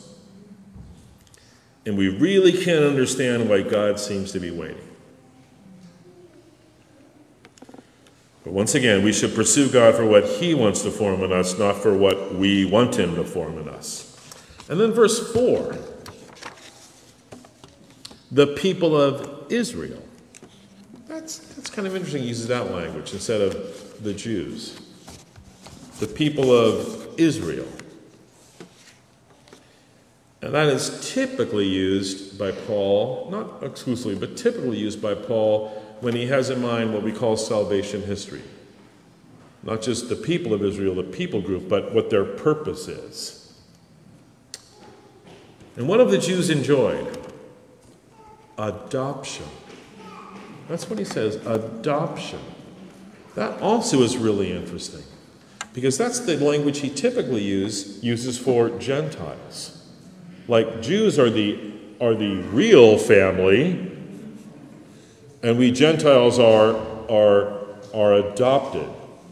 And 1.86 1.98
we 1.98 2.08
really 2.10 2.52
can't 2.52 2.84
understand 2.84 3.50
why 3.50 3.62
God 3.62 4.00
seems 4.00 4.32
to 4.32 4.39
be 4.39 4.52
waiting. 4.52 4.78
But 8.44 8.54
once 8.54 8.76
again, 8.76 9.04
we 9.04 9.12
should 9.12 9.34
pursue 9.34 9.70
God 9.70 9.96
for 9.96 10.06
what 10.06 10.24
He 10.24 10.54
wants 10.54 10.84
to 10.84 10.91
form 10.91 11.24
in 11.24 11.32
us, 11.32 11.58
not 11.58 11.78
for 11.78 11.98
what 11.98 12.36
we 12.36 12.63
want 12.65 12.96
Him 12.96 13.15
to 13.15 13.24
form 13.24 13.58
in 13.58 13.68
us. 13.68 14.12
And 14.70 14.80
then 14.80 14.91
verse 14.91 15.32
4 15.34 15.78
the 18.32 18.48
people 18.48 19.00
of 19.00 19.50
Israel. 19.50 20.02
That's, 21.08 21.38
that's 21.38 21.70
kind 21.70 21.88
of 21.88 21.96
interesting, 21.96 22.24
he 22.24 22.28
uses 22.28 22.48
that 22.50 22.72
language 22.72 23.13
instead 23.13 23.39
of 23.39 24.04
the 24.04 24.13
Jews. 24.13 24.80
The 26.00 26.08
people 26.08 26.52
of 26.52 27.18
Israel. 27.18 27.68
And 30.46 30.54
that 30.54 30.68
is 30.68 31.12
typically 31.12 31.66
used 31.66 32.38
by 32.38 32.52
Paul, 32.52 33.30
not 33.32 33.64
exclusively, 33.64 34.14
but 34.14 34.38
typically 34.38 34.78
used 34.78 35.02
by 35.02 35.16
Paul 35.16 35.70
when 36.02 36.16
he 36.16 36.28
has 36.28 36.52
in 36.52 36.62
mind 36.62 36.94
what 36.94 37.02
we 37.02 37.12
call 37.12 37.36
salvation 37.36 38.04
history. 38.04 38.44
Not 39.64 39.82
just 39.82 40.08
the 40.08 40.16
people 40.16 40.54
of 40.54 40.64
Israel, 40.64 40.94
the 40.94 41.02
people 41.02 41.42
group, 41.42 41.68
but 41.68 41.96
what 41.96 42.12
their 42.12 42.24
purpose 42.24 42.88
is. 42.88 43.56
And 45.78 45.88
what 45.88 46.00
have 46.00 46.12
the 46.12 46.20
Jews 46.20 46.52
enjoyed? 46.52 47.18
Adoption. 48.60 49.48
That's 50.70 50.88
what 50.88 51.00
he 51.00 51.06
says 51.06 51.38
adoption. 51.48 52.40
That 53.34 53.60
also 53.64 54.04
is 54.04 54.16
really 54.16 54.52
interesting 54.52 55.02
because 55.74 55.98
that's 55.98 56.20
the 56.20 56.38
language 56.38 56.82
he 56.82 56.92
typically 56.92 57.42
use, 57.42 57.98
uses 58.04 58.38
for 58.38 58.70
Gentiles. 58.70 59.82
Like 60.48 60.82
Jews 60.82 61.18
are 61.18 61.30
the, 61.30 61.74
are 62.00 62.14
the 62.14 62.36
real 62.36 62.98
family, 62.98 63.92
and 65.42 65.58
we 65.58 65.72
Gentiles 65.72 66.40
are, 66.40 66.76
are, 67.10 67.66
are 67.94 68.14
adopted, 68.14 68.88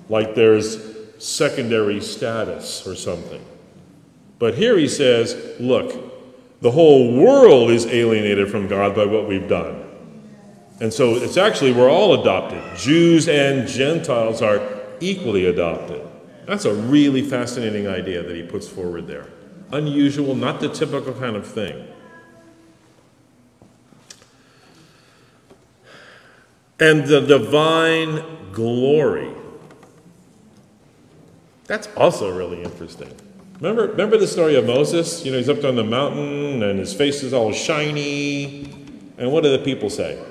like 0.09 0.35
there's 0.35 0.77
secondary 1.19 2.01
status 2.01 2.87
or 2.87 2.95
something. 2.95 3.43
But 4.39 4.55
here 4.55 4.77
he 4.77 4.87
says, 4.87 5.55
look, 5.59 5.93
the 6.61 6.71
whole 6.71 7.15
world 7.15 7.69
is 7.69 7.85
alienated 7.85 8.49
from 8.49 8.67
God 8.67 8.95
by 8.95 9.05
what 9.05 9.27
we've 9.27 9.47
done. 9.47 9.81
And 10.81 10.91
so 10.91 11.15
it's 11.15 11.37
actually, 11.37 11.71
we're 11.71 11.89
all 11.89 12.19
adopted. 12.21 12.61
Jews 12.77 13.27
and 13.29 13.67
Gentiles 13.67 14.41
are 14.41 14.61
equally 14.99 15.45
adopted. 15.45 16.01
That's 16.45 16.65
a 16.65 16.73
really 16.73 17.21
fascinating 17.21 17.87
idea 17.87 18.23
that 18.23 18.35
he 18.35 18.43
puts 18.43 18.67
forward 18.67 19.07
there 19.07 19.27
unusual, 19.73 20.35
not 20.35 20.59
the 20.59 20.69
typical 20.69 21.13
kind 21.13 21.35
of 21.35 21.45
thing. 21.45 21.87
And 26.79 27.05
the 27.05 27.21
divine 27.21 28.51
glory. 28.51 29.31
That's 31.65 31.87
also 31.95 32.35
really 32.35 32.63
interesting. 32.63 33.13
Remember, 33.59 33.87
remember 33.87 34.17
the 34.17 34.27
story 34.27 34.55
of 34.55 34.65
Moses? 34.65 35.23
You 35.23 35.31
know, 35.31 35.37
he's 35.37 35.49
up 35.49 35.63
on 35.63 35.75
the 35.75 35.83
mountain 35.83 36.63
and 36.63 36.79
his 36.79 36.93
face 36.93 37.23
is 37.23 37.33
all 37.33 37.53
shiny. 37.53 38.65
And 39.17 39.31
what 39.31 39.43
do 39.43 39.51
the 39.55 39.63
people 39.63 39.89
say? 39.89 40.21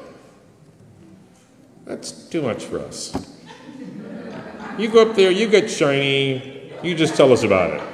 That's 1.86 2.12
too 2.12 2.42
much 2.42 2.64
for 2.64 2.80
us. 2.80 3.14
You 4.78 4.88
go 4.88 5.08
up 5.08 5.16
there, 5.16 5.30
you 5.30 5.48
get 5.48 5.70
shiny, 5.70 6.70
you 6.82 6.94
just 6.94 7.16
tell 7.16 7.32
us 7.32 7.42
about 7.42 7.70
it. 7.70 7.91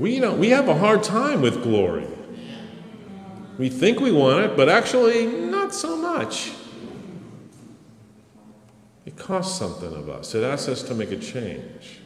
We, 0.00 0.14
you 0.14 0.22
know, 0.22 0.32
we 0.32 0.48
have 0.48 0.66
a 0.66 0.74
hard 0.74 1.02
time 1.02 1.42
with 1.42 1.62
glory. 1.62 2.06
We 3.58 3.68
think 3.68 4.00
we 4.00 4.10
want 4.10 4.46
it, 4.46 4.56
but 4.56 4.70
actually, 4.70 5.26
not 5.26 5.74
so 5.74 5.94
much. 5.94 6.52
It 9.04 9.18
costs 9.18 9.58
something 9.58 9.92
of 9.94 10.08
us. 10.08 10.34
It 10.34 10.42
asks 10.42 10.68
us 10.68 10.82
to 10.84 10.94
make 10.94 11.12
a 11.12 11.18
change. 11.18 12.00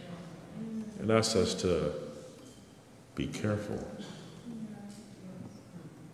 It 1.01 1.09
asks 1.09 1.37
us 1.37 1.55
to 1.63 1.93
be 3.15 3.29
careful. 3.29 3.87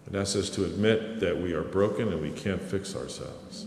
It 0.07 0.15
asks 0.15 0.37
us 0.37 0.51
to 0.51 0.67
admit 0.67 1.21
that 1.21 1.41
we 1.41 1.55
are 1.55 1.63
broken 1.63 2.13
and 2.13 2.21
we 2.21 2.33
can't 2.33 2.61
fix 2.61 2.95
ourselves. 2.95 3.65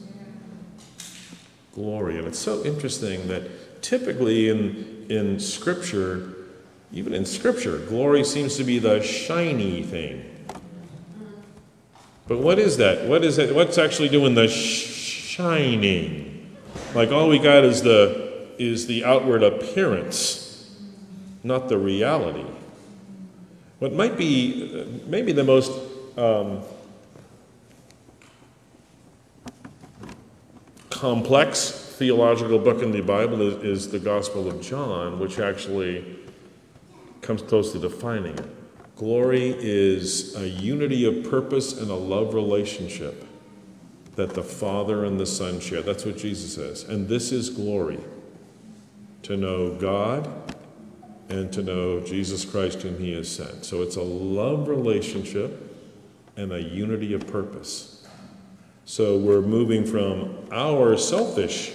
Glory. 1.73 2.19
And 2.19 2.27
it's 2.27 2.37
so 2.37 2.63
interesting 2.63 3.27
that 3.29 3.81
typically 3.81 4.49
in, 4.49 5.07
in 5.09 5.39
Scripture, 5.39 6.32
even 6.93 7.13
in 7.15 7.25
Scripture, 7.25 7.79
glory 7.79 8.23
seems 8.23 8.55
to 8.57 8.63
be 8.63 8.77
the 8.77 9.01
shiny 9.01 9.81
thing. 9.81 10.29
But 12.27 12.37
what 12.37 12.59
is 12.59 12.77
that? 12.77 13.07
What 13.07 13.25
is 13.25 13.39
it? 13.39 13.53
What's 13.53 13.79
actually 13.79 14.09
doing 14.09 14.35
the 14.35 14.47
shining? 14.47 16.29
Like 16.93 17.11
all 17.11 17.27
we 17.27 17.39
got 17.39 17.65
is 17.65 17.81
the 17.81 18.31
is 18.59 18.85
the 18.85 19.03
outward 19.03 19.41
appearance, 19.41 20.71
not 21.43 21.67
the 21.67 21.77
reality. 21.77 22.45
What 23.79 23.93
might 23.93 24.15
be 24.15 25.01
maybe 25.07 25.31
the 25.31 25.43
most 25.43 25.71
um, 26.15 26.61
complex 30.91 31.71
theological 31.71 32.59
book 32.59 32.81
in 32.81 32.91
the 32.91 33.01
Bible 33.01 33.41
is, 33.41 33.63
is 33.63 33.91
the 33.91 33.99
Gospel 33.99 34.47
of 34.47 34.61
John, 34.61 35.19
which 35.19 35.39
actually 35.39 36.22
comes 37.23 37.41
close 37.41 37.71
to 37.71 37.79
defining 37.79 38.37
it. 38.37 38.95
Glory 38.95 39.55
is 39.57 40.35
a 40.35 40.47
unity 40.47 41.05
of 41.05 41.29
purpose 41.29 41.79
and 41.79 41.89
a 41.89 41.95
love 41.95 42.33
relationship 42.33 43.25
that 44.15 44.35
the 44.35 44.43
Father 44.43 45.05
and 45.05 45.19
the 45.19 45.25
Son 45.25 45.59
share. 45.59 45.81
That's 45.81 46.05
what 46.05 46.17
Jesus 46.17 46.53
says. 46.53 46.83
And 46.83 47.07
this 47.07 47.31
is 47.31 47.49
glory 47.49 47.99
to 49.23 49.35
know 49.35 49.73
God 49.75 50.29
and 51.29 51.51
to 51.53 51.63
know 51.63 51.99
Jesus 52.01 52.45
Christ, 52.45 52.81
whom 52.83 52.99
He 52.99 53.15
has 53.15 53.33
sent. 53.33 53.65
So 53.65 53.81
it's 53.81 53.95
a 53.95 54.03
love 54.03 54.67
relationship 54.67 55.75
and 56.37 56.51
a 56.51 56.61
unity 56.61 57.13
of 57.13 57.25
purpose. 57.25 58.07
So 58.85 59.17
we're 59.17 59.41
moving 59.41 59.85
from 59.85 60.35
our 60.51 60.97
selfish 60.97 61.71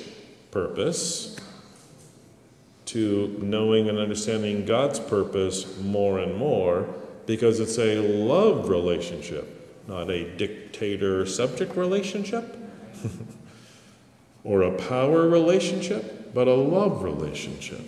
purpose 0.51 1.38
to 2.88 3.38
knowing 3.42 3.88
and 3.90 3.98
understanding 3.98 4.64
God's 4.64 4.98
purpose 4.98 5.79
more 5.79 6.18
and 6.18 6.35
more 6.37 6.88
because 7.27 7.61
it's 7.61 7.79
a 7.79 8.01
love 8.01 8.70
relationship, 8.70 9.87
not 9.87 10.09
a 10.09 10.35
dictator 10.37 11.27
subject 11.27 11.77
relationship 11.77 12.57
or 14.44 14.62
a 14.62 14.72
power 14.72 15.29
relationship, 15.29 16.33
but 16.33 16.48
a 16.48 16.55
love 16.55 17.03
relationship. 17.03 17.85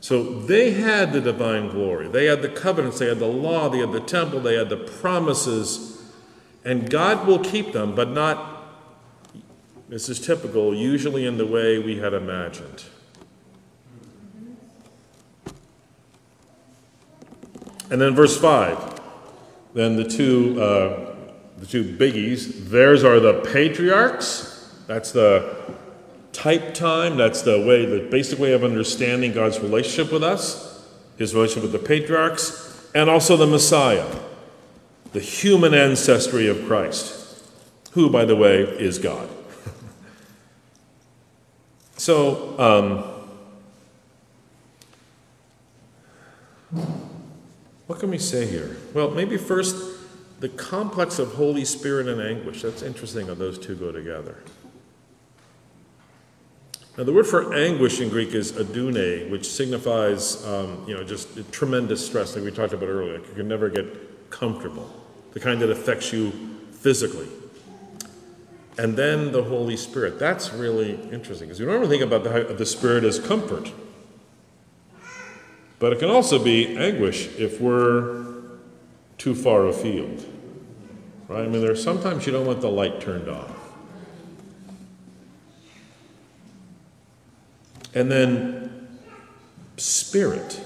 So 0.00 0.22
they 0.22 0.70
had 0.70 1.12
the 1.12 1.20
divine 1.20 1.68
glory. 1.68 2.06
They 2.06 2.26
had 2.26 2.40
the 2.40 2.48
covenants, 2.48 3.00
they 3.00 3.08
had 3.08 3.18
the 3.18 3.26
law, 3.26 3.68
they 3.68 3.78
had 3.78 3.90
the 3.90 3.98
temple, 3.98 4.38
they 4.38 4.54
had 4.54 4.68
the 4.68 4.76
promises, 4.76 6.00
and 6.64 6.88
God 6.88 7.26
will 7.26 7.40
keep 7.40 7.72
them, 7.72 7.96
but 7.96 8.10
not 8.10 8.55
this 9.88 10.08
is 10.08 10.20
typical, 10.20 10.74
usually 10.74 11.26
in 11.26 11.38
the 11.38 11.46
way 11.46 11.78
we 11.78 11.98
had 11.98 12.14
imagined. 12.14 12.84
And 17.90 18.00
then 18.00 18.14
verse 18.14 18.38
5. 18.40 19.00
Then 19.74 19.96
the 19.96 20.04
two, 20.04 20.60
uh, 20.60 21.14
the 21.58 21.66
two 21.66 21.84
biggies, 21.84 22.70
theirs 22.70 23.04
are 23.04 23.20
the 23.20 23.40
patriarchs. 23.52 24.74
That's 24.86 25.12
the, 25.12 25.56
type 26.36 26.74
time, 26.74 27.16
that's 27.16 27.40
the 27.42 27.64
way, 27.66 27.86
the 27.86 28.08
basic 28.10 28.38
way 28.38 28.52
of 28.52 28.62
understanding 28.62 29.32
God's 29.32 29.58
relationship 29.58 30.12
with 30.12 30.22
us, 30.22 30.86
his 31.16 31.34
relationship 31.34 31.72
with 31.72 31.72
the 31.72 31.88
patriarchs, 31.88 32.88
and 32.94 33.08
also 33.08 33.38
the 33.38 33.46
Messiah, 33.46 34.06
the 35.12 35.20
human 35.20 35.72
ancestry 35.72 36.46
of 36.46 36.62
Christ, 36.66 37.42
who, 37.92 38.10
by 38.10 38.26
the 38.26 38.36
way, 38.36 38.60
is 38.60 38.98
God. 38.98 39.30
So, 42.06 42.56
um, 42.60 43.02
what 47.88 47.98
can 47.98 48.10
we 48.10 48.18
say 48.18 48.46
here? 48.46 48.76
Well, 48.94 49.10
maybe 49.10 49.36
first, 49.36 49.74
the 50.38 50.48
complex 50.48 51.18
of 51.18 51.34
Holy 51.34 51.64
Spirit 51.64 52.06
and 52.06 52.20
anguish. 52.22 52.62
That's 52.62 52.82
interesting 52.82 53.26
how 53.26 53.34
those 53.34 53.58
two 53.58 53.74
go 53.74 53.90
together. 53.90 54.36
Now, 56.96 57.02
the 57.02 57.12
word 57.12 57.26
for 57.26 57.52
anguish 57.52 58.00
in 58.00 58.08
Greek 58.08 58.34
is 58.34 58.52
adune, 58.52 59.28
which 59.28 59.50
signifies, 59.50 60.46
um, 60.46 60.84
you 60.86 60.94
know, 60.94 61.02
just 61.02 61.50
tremendous 61.50 62.06
stress, 62.06 62.36
like 62.36 62.44
we 62.44 62.52
talked 62.52 62.72
about 62.72 62.88
earlier. 62.88 63.14
You 63.14 63.34
can 63.34 63.48
never 63.48 63.68
get 63.68 64.30
comfortable, 64.30 64.88
the 65.32 65.40
kind 65.40 65.60
that 65.60 65.70
affects 65.70 66.12
you 66.12 66.30
physically. 66.70 67.26
And 68.78 68.96
then 68.96 69.32
the 69.32 69.42
Holy 69.42 69.76
Spirit. 69.76 70.18
That's 70.18 70.52
really 70.52 70.94
interesting 71.10 71.48
because 71.48 71.60
we 71.60 71.66
normally 71.66 71.88
think 71.88 72.02
about 72.02 72.24
the, 72.24 72.54
the 72.54 72.66
Spirit 72.66 73.04
as 73.04 73.18
comfort. 73.18 73.72
But 75.78 75.92
it 75.92 75.98
can 75.98 76.10
also 76.10 76.42
be 76.42 76.76
anguish 76.76 77.28
if 77.38 77.60
we're 77.60 78.26
too 79.18 79.34
far 79.34 79.66
afield. 79.66 80.24
Right? 81.28 81.44
I 81.44 81.48
mean, 81.48 81.60
there's 81.60 81.82
sometimes 81.82 82.26
you 82.26 82.32
don't 82.32 82.46
want 82.46 82.60
the 82.60 82.70
light 82.70 83.00
turned 83.00 83.28
off. 83.28 83.50
And 87.94 88.10
then 88.10 88.88
spirit. 89.76 90.60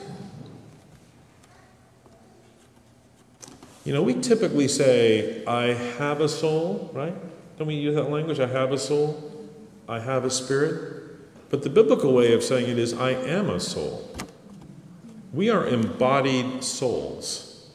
You 3.85 3.95
know, 3.95 4.03
we 4.03 4.15
typically 4.15 4.69
say, 4.69 5.45
I 5.47 5.69
have 5.99 6.21
a 6.21 6.29
soul, 6.29 6.91
right? 6.93 7.15
Don't 7.61 7.69
we 7.69 7.75
use 7.75 7.95
that 7.95 8.11
language? 8.11 8.41
I 8.41 8.47
have 8.47 8.73
a 8.73 8.79
soul, 8.79 9.23
I 9.87 10.01
have 10.01 10.25
a 10.25 10.31
spirit. 10.31 11.51
But 11.51 11.63
the 11.63 11.69
biblical 11.69 12.15
way 12.15 12.33
of 12.33 12.43
saying 12.43 12.71
it 12.71 12.79
is, 12.79 12.95
I 12.95 13.11
am 13.11 13.51
a 13.51 13.61
soul. 13.61 14.11
We 15.35 15.51
are 15.51 15.67
embodied 15.67 16.65
souls 16.65 17.69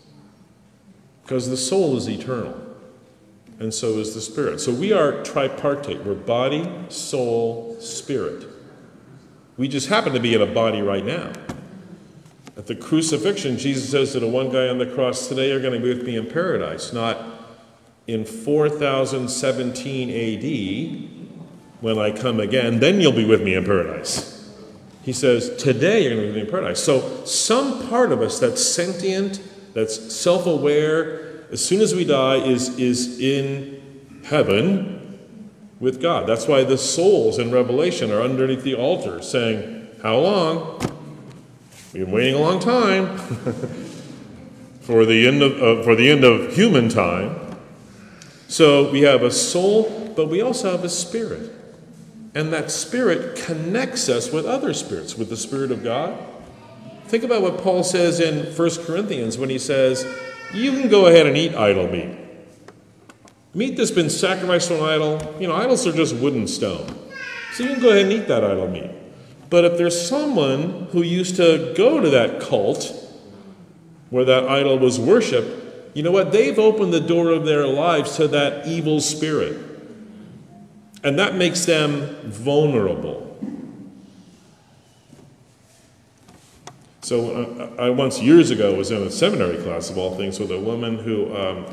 because 1.21 1.52
the 1.52 1.56
soul 1.58 1.98
is 1.98 2.10
eternal, 2.10 2.60
and 3.60 3.71
so 3.71 4.00
is 4.00 4.15
the 4.15 4.21
spirit. 4.21 4.60
So 4.60 4.74
we 4.74 4.91
are 4.91 5.24
tripartite. 5.24 6.04
We're 6.04 6.15
body, 6.15 6.67
soul, 6.89 7.78
spirit. 7.80 8.48
We 9.56 9.67
just 9.67 9.89
happen 9.89 10.13
to 10.13 10.19
be 10.19 10.34
in 10.34 10.41
a 10.41 10.48
body 10.48 10.82
right 10.82 11.06
now. 11.06 11.32
At 12.58 12.65
the 12.65 12.76
crucifixion, 12.76 13.60
Jesus 13.60 13.91
says 13.91 14.13
to 14.13 14.19
the 14.19 14.28
one 14.28 14.50
guy 14.50 14.67
on 14.67 14.80
the 14.80 14.88
cross, 14.88 15.28
Today 15.28 15.50
you're 15.50 15.62
going 15.62 15.80
to 15.80 15.80
be 15.80 15.93
with 15.93 16.08
me 16.08 16.15
in 16.15 16.26
paradise, 16.26 16.91
not 16.91 17.35
in 18.08 18.26
4017 18.26 20.10
AD 20.10 21.15
when 21.82 21.98
I 21.98 22.12
come 22.12 22.39
again, 22.39 22.80
then 22.80 23.02
you'll 23.02 23.12
be 23.12 23.26
with 23.26 23.41
me 23.41 23.54
in 23.54 23.65
paradise. 23.65 24.32
He 25.04 25.13
says, 25.13 25.56
Today 25.58 26.04
you're 26.04 26.15
going 26.15 26.28
to 26.28 26.34
be 26.34 26.39
in 26.41 26.48
paradise. 26.48 26.84
So, 26.84 27.24
some 27.26 27.88
part 27.89 28.12
of 28.12 28.22
us 28.22 28.39
that's 28.39 28.65
sentient, 28.65 29.41
that's 29.74 30.15
self 30.15 30.48
aware, 30.48 31.44
as 31.52 31.63
soon 31.63 31.82
as 31.82 31.94
we 31.94 32.06
die, 32.06 32.38
is, 32.38 32.78
is 32.80 33.20
in 33.20 34.22
heaven 34.26 35.20
with 35.80 36.02
God. 36.02 36.28
That's 36.28 36.48
why 36.48 36.63
the 36.63 36.78
souls 36.78 37.38
in 37.38 37.52
Revelation 37.52 38.12
are 38.12 38.22
underneath 38.22 38.63
the 38.63 38.76
altar 38.76 39.22
saying, 39.22 39.89
How 40.02 40.18
long? 40.18 40.80
We've 41.94 42.06
been 42.06 42.12
waiting 42.13 42.36
a 42.36 42.39
long 42.39 42.60
time 42.60 43.18
for, 44.82 45.06
the 45.06 45.28
end 45.28 45.41
of, 45.41 45.52
uh, 45.62 45.84
for 45.84 45.96
the 45.96 46.10
end 46.10 46.24
of 46.24 46.54
human 46.54 46.89
time. 46.89 47.44
So 48.47 48.91
we 48.91 49.01
have 49.01 49.23
a 49.23 49.31
soul, 49.31 50.13
but 50.15 50.27
we 50.27 50.41
also 50.41 50.71
have 50.71 50.84
a 50.84 50.89
spirit. 50.89 51.51
And 52.36 52.51
that 52.51 52.69
spirit 52.69 53.38
connects 53.38 54.10
us 54.10 54.31
with 54.31 54.45
other 54.45 54.73
spirits, 54.73 55.17
with 55.17 55.29
the 55.29 55.38
Spirit 55.38 55.71
of 55.71 55.84
God. 55.84 56.17
Think 57.08 57.23
about 57.23 57.41
what 57.41 57.60
Paul 57.60 57.84
says 57.84 58.19
in 58.19 58.45
1 58.53 58.69
Corinthians 58.86 59.38
when 59.38 59.49
he 59.49 59.58
says, 59.58 60.05
You 60.53 60.71
can 60.71 60.89
go 60.89 61.05
ahead 61.08 61.27
and 61.27 61.38
eat 61.38 61.55
idol 61.55 61.88
meat. 61.88 62.17
Meat 63.53 63.77
that's 63.77 63.91
been 63.91 64.10
sacrificed 64.10 64.67
to 64.67 64.77
an 64.77 64.84
idol, 64.84 65.36
you 65.39 65.47
know, 65.47 65.55
idols 65.55 65.88
are 65.88 65.93
just 65.93 66.13
wood 66.15 66.34
and 66.34 66.49
stone. 66.49 66.93
So 67.53 67.63
you 67.63 67.69
can 67.69 67.81
go 67.81 67.91
ahead 67.91 68.03
and 68.03 68.12
eat 68.12 68.27
that 68.27 68.43
idol 68.43 68.67
meat. 68.67 68.91
But 69.49 69.63
if 69.63 69.77
there's 69.77 70.10
someone 70.10 70.88
who 70.91 71.03
used 71.03 71.38
to 71.38 71.73
go 71.77 72.01
to 72.01 72.10
that 72.10 72.41
cult 72.41 72.93
where 74.10 74.25
that 74.25 74.49
idol 74.49 74.77
was 74.77 74.99
worshiped, 74.99 75.64
you 75.95 76.03
know 76.03 76.12
what? 76.12 76.31
They've 76.31 76.60
opened 76.60 76.93
the 76.93 76.99
door 76.99 77.31
of 77.31 77.45
their 77.45 77.65
lives 77.65 78.15
to 78.17 78.27
that 78.27 78.67
evil 78.67 79.01
spirit. 79.01 79.60
And 81.03 81.17
that 81.17 81.34
makes 81.34 81.65
them 81.65 82.15
vulnerable. 82.23 83.23
So, 87.01 87.71
uh, 87.77 87.81
I 87.81 87.89
once 87.89 88.21
years 88.21 88.51
ago 88.51 88.75
was 88.75 88.91
in 88.91 89.01
a 89.01 89.12
seminary 89.12 89.62
class 89.63 89.89
of 89.89 89.97
all 89.97 90.15
things 90.15 90.39
with 90.39 90.51
a 90.51 90.60
woman 90.60 90.99
who 90.99 91.36
um, 91.36 91.65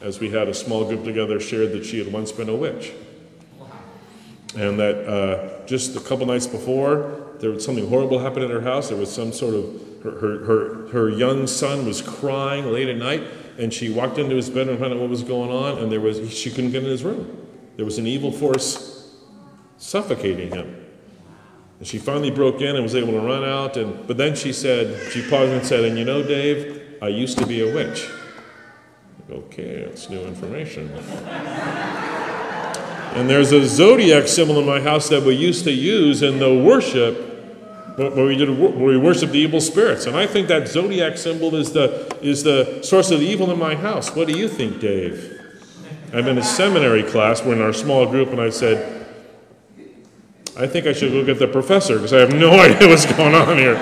as 0.00 0.20
we 0.20 0.30
had 0.30 0.48
a 0.48 0.54
small 0.54 0.84
group 0.84 1.04
together, 1.04 1.40
shared 1.40 1.72
that 1.72 1.84
she 1.84 1.98
had 1.98 2.12
once 2.12 2.32
been 2.32 2.48
a 2.48 2.54
witch. 2.54 2.92
And 4.54 4.78
that 4.78 5.08
uh, 5.08 5.66
just 5.66 5.96
a 5.96 6.00
couple 6.00 6.26
nights 6.26 6.46
before, 6.46 7.32
there 7.40 7.50
was 7.50 7.64
something 7.64 7.88
horrible 7.88 8.18
happened 8.18 8.44
in 8.44 8.50
her 8.50 8.60
house. 8.60 8.88
There 8.88 8.96
was 8.96 9.12
some 9.12 9.32
sort 9.32 9.54
of, 9.54 9.82
her, 10.02 10.18
her, 10.18 10.44
her, 10.44 10.88
her 10.88 11.08
young 11.10 11.46
son 11.46 11.86
was 11.86 12.00
crying 12.00 12.66
late 12.66 12.88
at 12.88 12.96
night, 12.96 13.22
and 13.58 13.72
she 13.72 13.90
walked 13.90 14.18
into 14.18 14.36
his 14.36 14.48
bedroom 14.48 14.70
and 14.70 14.78
found 14.78 14.92
out 14.92 15.00
what 15.00 15.08
was 15.08 15.22
going 15.22 15.50
on, 15.50 15.78
and 15.78 15.90
there 15.90 16.00
was, 16.00 16.32
she 16.32 16.50
couldn't 16.50 16.72
get 16.72 16.82
in 16.82 16.90
his 16.90 17.04
room. 17.04 17.46
There 17.76 17.84
was 17.84 17.98
an 17.98 18.06
evil 18.06 18.32
force 18.32 19.14
suffocating 19.78 20.50
him. 20.50 20.84
And 21.78 21.86
she 21.86 21.98
finally 21.98 22.30
broke 22.30 22.60
in 22.62 22.74
and 22.74 22.82
was 22.82 22.94
able 22.94 23.12
to 23.12 23.20
run 23.20 23.44
out, 23.44 23.76
and, 23.76 24.06
but 24.06 24.16
then 24.16 24.34
she 24.34 24.52
said, 24.52 25.12
she 25.12 25.20
paused 25.28 25.52
and 25.52 25.66
said, 25.66 25.84
and 25.84 25.98
you 25.98 26.04
know, 26.04 26.22
Dave, 26.22 26.82
I 27.02 27.08
used 27.08 27.38
to 27.38 27.46
be 27.46 27.68
a 27.68 27.74
witch. 27.74 28.08
Okay, 29.30 29.84
that's 29.84 30.08
new 30.08 30.20
information. 30.20 30.88
and 33.14 33.28
there's 33.28 33.52
a 33.52 33.66
zodiac 33.66 34.28
symbol 34.28 34.58
in 34.58 34.66
my 34.66 34.80
house 34.80 35.08
that 35.08 35.22
we 35.22 35.34
used 35.34 35.64
to 35.64 35.72
use 35.72 36.22
in 36.22 36.38
the 36.38 36.54
worship 36.54 37.35
where 37.96 38.26
we 38.26 38.36
did 38.36 38.50
where 38.58 38.70
we 38.70 38.96
worship 38.96 39.30
the 39.30 39.38
evil 39.38 39.60
spirits. 39.60 40.06
And 40.06 40.16
I 40.16 40.26
think 40.26 40.48
that 40.48 40.68
zodiac 40.68 41.16
symbol 41.16 41.54
is 41.54 41.72
the 41.72 42.16
is 42.20 42.42
the 42.42 42.82
source 42.82 43.10
of 43.10 43.20
the 43.20 43.26
evil 43.26 43.50
in 43.50 43.58
my 43.58 43.74
house. 43.74 44.14
What 44.14 44.28
do 44.28 44.38
you 44.38 44.48
think, 44.48 44.80
Dave? 44.80 45.32
I'm 46.12 46.26
in 46.28 46.38
a 46.38 46.42
seminary 46.42 47.02
class. 47.02 47.42
We're 47.42 47.54
in 47.54 47.62
our 47.62 47.72
small 47.72 48.06
group, 48.06 48.30
and 48.30 48.40
I 48.40 48.50
said, 48.50 49.06
I 50.56 50.66
think 50.66 50.86
I 50.86 50.92
should 50.92 51.12
go 51.12 51.24
get 51.24 51.38
the 51.38 51.48
professor 51.48 51.96
because 51.96 52.12
I 52.12 52.20
have 52.20 52.34
no 52.34 52.50
idea 52.60 52.88
what's 52.88 53.06
going 53.06 53.34
on 53.34 53.58
here. 53.58 53.76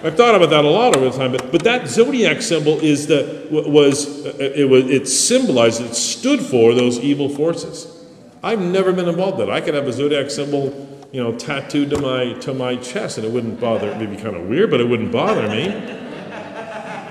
I've 0.00 0.16
thought 0.16 0.36
about 0.36 0.50
that 0.50 0.64
a 0.64 0.68
lot 0.68 0.96
over 0.96 1.10
the 1.10 1.16
time, 1.16 1.32
but, 1.32 1.50
but 1.50 1.64
that 1.64 1.88
zodiac 1.88 2.40
symbol 2.40 2.78
is 2.78 3.08
the 3.08 3.48
was 3.50 4.26
uh, 4.26 4.32
it 4.38 4.68
was 4.68 4.88
it 4.88 5.08
symbolized 5.08 5.80
it 5.80 5.94
stood 5.94 6.40
for 6.40 6.72
those 6.72 7.00
evil 7.00 7.28
forces. 7.28 7.94
I've 8.40 8.60
never 8.60 8.92
been 8.92 9.08
involved 9.08 9.40
in 9.40 9.46
that. 9.46 9.52
I 9.52 9.60
could 9.60 9.74
have 9.74 9.88
a 9.88 9.92
zodiac 9.92 10.30
symbol, 10.30 10.70
you 11.12 11.22
know, 11.22 11.34
tattooed 11.34 11.90
to 11.90 12.00
my 12.00 12.34
to 12.40 12.54
my 12.54 12.76
chest, 12.76 13.18
and 13.18 13.26
it 13.26 13.32
wouldn't 13.32 13.60
bother. 13.60 13.88
It'd 13.88 14.10
be 14.10 14.16
kind 14.16 14.36
of 14.36 14.46
weird, 14.46 14.70
but 14.70 14.80
it 14.80 14.88
wouldn't 14.88 15.12
bother 15.12 15.48
me. 15.48 15.68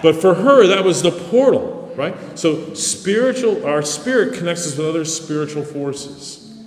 But 0.01 0.15
for 0.15 0.35
her, 0.35 0.67
that 0.67 0.83
was 0.83 1.01
the 1.01 1.11
portal, 1.11 1.93
right? 1.95 2.15
So 2.37 2.73
spiritual, 2.75 3.65
our 3.65 3.81
spirit 3.81 4.37
connects 4.37 4.67
us 4.67 4.77
with 4.77 4.87
other 4.87 5.05
spiritual 5.05 5.63
forces. 5.63 6.63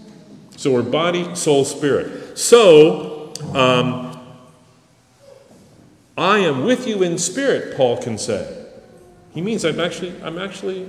So 0.57 0.73
we're 0.73 0.83
body, 0.83 1.35
soul, 1.35 1.64
spirit. 1.64 2.39
So. 2.39 3.33
Um, 3.55 4.11
I 6.20 6.41
am 6.41 6.64
with 6.64 6.87
you 6.87 7.03
in 7.03 7.16
spirit, 7.16 7.78
Paul 7.78 7.97
can 7.97 8.18
say. 8.18 8.66
He 9.33 9.41
means 9.41 9.64
I'm 9.64 9.81
actually, 9.81 10.14
I'm 10.22 10.39
actually, 10.39 10.87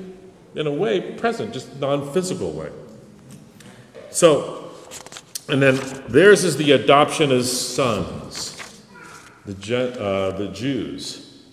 in 0.55 0.67
a 0.67 0.71
way, 0.71 1.13
present, 1.13 1.53
just 1.53 1.79
non-physical 1.79 2.51
way. 2.51 2.69
So, 4.09 4.60
and 5.51 5.61
then 5.61 5.75
theirs 6.07 6.43
is 6.43 6.57
the 6.57 6.71
adoption 6.71 7.31
as 7.31 7.51
sons, 7.51 8.81
the, 9.45 10.01
uh, 10.01 10.37
the 10.37 10.47
Jews. 10.47 11.43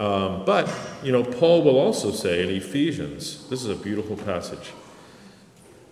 Um, 0.00 0.44
but, 0.44 0.72
you 1.02 1.12
know, 1.12 1.22
Paul 1.22 1.62
will 1.62 1.78
also 1.78 2.10
say 2.12 2.42
in 2.42 2.48
Ephesians, 2.48 3.48
this 3.48 3.62
is 3.62 3.68
a 3.68 3.76
beautiful 3.76 4.16
passage, 4.16 4.72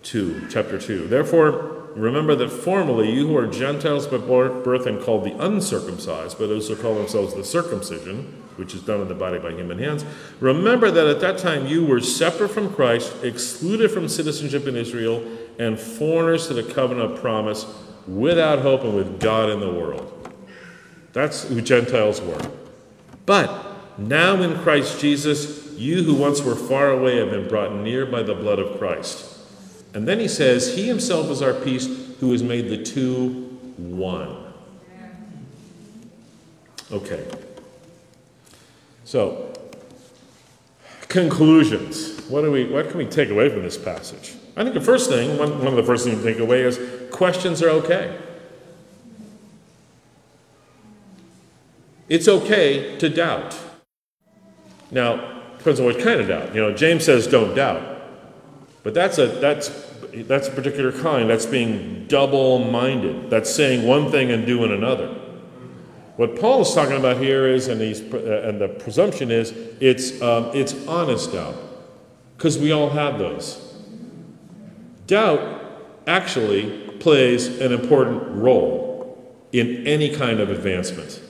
2, 0.03 0.47
chapter 0.49 0.79
2. 0.79 1.07
Therefore, 1.07 1.81
Remember 1.95 2.35
that 2.35 2.49
formerly 2.49 3.11
you 3.11 3.27
who 3.27 3.37
are 3.37 3.47
Gentiles 3.47 4.07
by 4.07 4.17
birth 4.17 4.85
and 4.85 5.01
called 5.01 5.25
the 5.25 5.37
uncircumcised, 5.43 6.37
but 6.37 6.49
also 6.49 6.75
call 6.75 6.95
themselves 6.95 7.33
the 7.33 7.43
circumcision, 7.43 8.43
which 8.55 8.73
is 8.73 8.81
done 8.81 9.01
in 9.01 9.07
the 9.07 9.15
body 9.15 9.39
by 9.39 9.51
human 9.51 9.77
hands, 9.77 10.05
remember 10.39 10.89
that 10.89 11.07
at 11.07 11.19
that 11.19 11.37
time 11.37 11.67
you 11.67 11.85
were 11.85 11.99
separate 11.99 12.49
from 12.49 12.73
Christ, 12.73 13.13
excluded 13.23 13.91
from 13.91 14.07
citizenship 14.07 14.67
in 14.67 14.75
Israel, 14.77 15.21
and 15.61 15.79
foreigners 15.79 16.47
to 16.47 16.55
the 16.55 16.63
covenant 16.63 17.13
of 17.13 17.21
promise, 17.21 17.65
without 18.07 18.59
hope 18.59 18.81
and 18.81 18.95
with 18.95 19.19
God 19.19 19.49
in 19.49 19.59
the 19.59 19.71
world. 19.71 20.07
That's 21.13 21.43
who 21.43 21.61
Gentiles 21.61 22.19
were. 22.19 22.41
But 23.25 23.99
now 23.99 24.41
in 24.41 24.57
Christ 24.59 24.99
Jesus, 24.99 25.71
you 25.73 26.03
who 26.03 26.15
once 26.15 26.41
were 26.41 26.55
far 26.55 26.89
away 26.89 27.17
have 27.17 27.29
been 27.29 27.47
brought 27.47 27.75
near 27.75 28.05
by 28.05 28.23
the 28.23 28.33
blood 28.33 28.57
of 28.57 28.79
Christ. 28.79 29.37
And 29.93 30.07
then 30.07 30.19
he 30.19 30.27
says, 30.27 30.75
He 30.75 30.87
himself 30.87 31.29
is 31.29 31.41
our 31.41 31.53
peace, 31.53 31.87
who 32.19 32.31
has 32.31 32.41
made 32.41 32.69
the 32.69 32.81
two 32.81 33.47
one. 33.77 34.53
Okay. 36.91 37.25
So, 39.03 39.53
conclusions. 41.07 42.19
What, 42.29 42.41
do 42.41 42.51
we, 42.51 42.65
what 42.65 42.89
can 42.89 42.97
we 42.97 43.05
take 43.05 43.29
away 43.29 43.49
from 43.49 43.63
this 43.63 43.77
passage? 43.77 44.35
I 44.55 44.63
think 44.63 44.73
the 44.73 44.81
first 44.81 45.09
thing, 45.09 45.37
one, 45.37 45.59
one 45.59 45.67
of 45.67 45.75
the 45.75 45.83
first 45.83 46.05
things 46.05 46.21
to 46.21 46.23
take 46.23 46.39
away 46.39 46.61
is 46.61 46.79
questions 47.11 47.63
are 47.63 47.69
okay. 47.69 48.17
It's 52.09 52.27
okay 52.27 52.97
to 52.97 53.09
doubt. 53.09 53.57
Now, 54.91 55.43
depends 55.57 55.79
on 55.79 55.85
what 55.85 55.99
kind 55.99 56.19
of 56.19 56.27
doubt. 56.27 56.53
You 56.53 56.61
know, 56.61 56.73
James 56.73 57.05
says 57.05 57.27
don't 57.27 57.55
doubt. 57.55 57.81
But 58.83 58.93
that's 58.93 59.17
a 59.17 59.27
that's 59.27 59.69
that's 60.11 60.49
a 60.49 60.51
particular 60.51 60.91
kind. 60.91 61.29
That's 61.29 61.45
being 61.45 62.07
double-minded. 62.07 63.29
That's 63.29 63.49
saying 63.49 63.87
one 63.87 64.11
thing 64.11 64.31
and 64.31 64.45
doing 64.45 64.73
another. 64.73 65.15
What 66.17 66.37
Paul 66.37 66.61
is 66.61 66.73
talking 66.73 66.97
about 66.97 67.17
here 67.17 67.47
is, 67.47 67.69
and, 67.69 67.79
he's, 67.79 68.01
uh, 68.01 68.45
and 68.45 68.59
the 68.59 68.67
presumption 68.67 69.31
is, 69.31 69.51
it's 69.79 70.21
um, 70.21 70.51
it's 70.53 70.75
honest 70.87 71.31
doubt, 71.31 71.55
because 72.35 72.57
we 72.59 72.73
all 72.73 72.89
have 72.89 73.17
those. 73.17 73.70
Doubt 75.11 75.61
actually 76.07 76.87
plays 77.01 77.59
an 77.59 77.73
important 77.73 78.29
role 78.29 79.21
in 79.51 79.85
any 79.85 80.15
kind 80.15 80.39
of 80.39 80.49
advancement. 80.49 81.21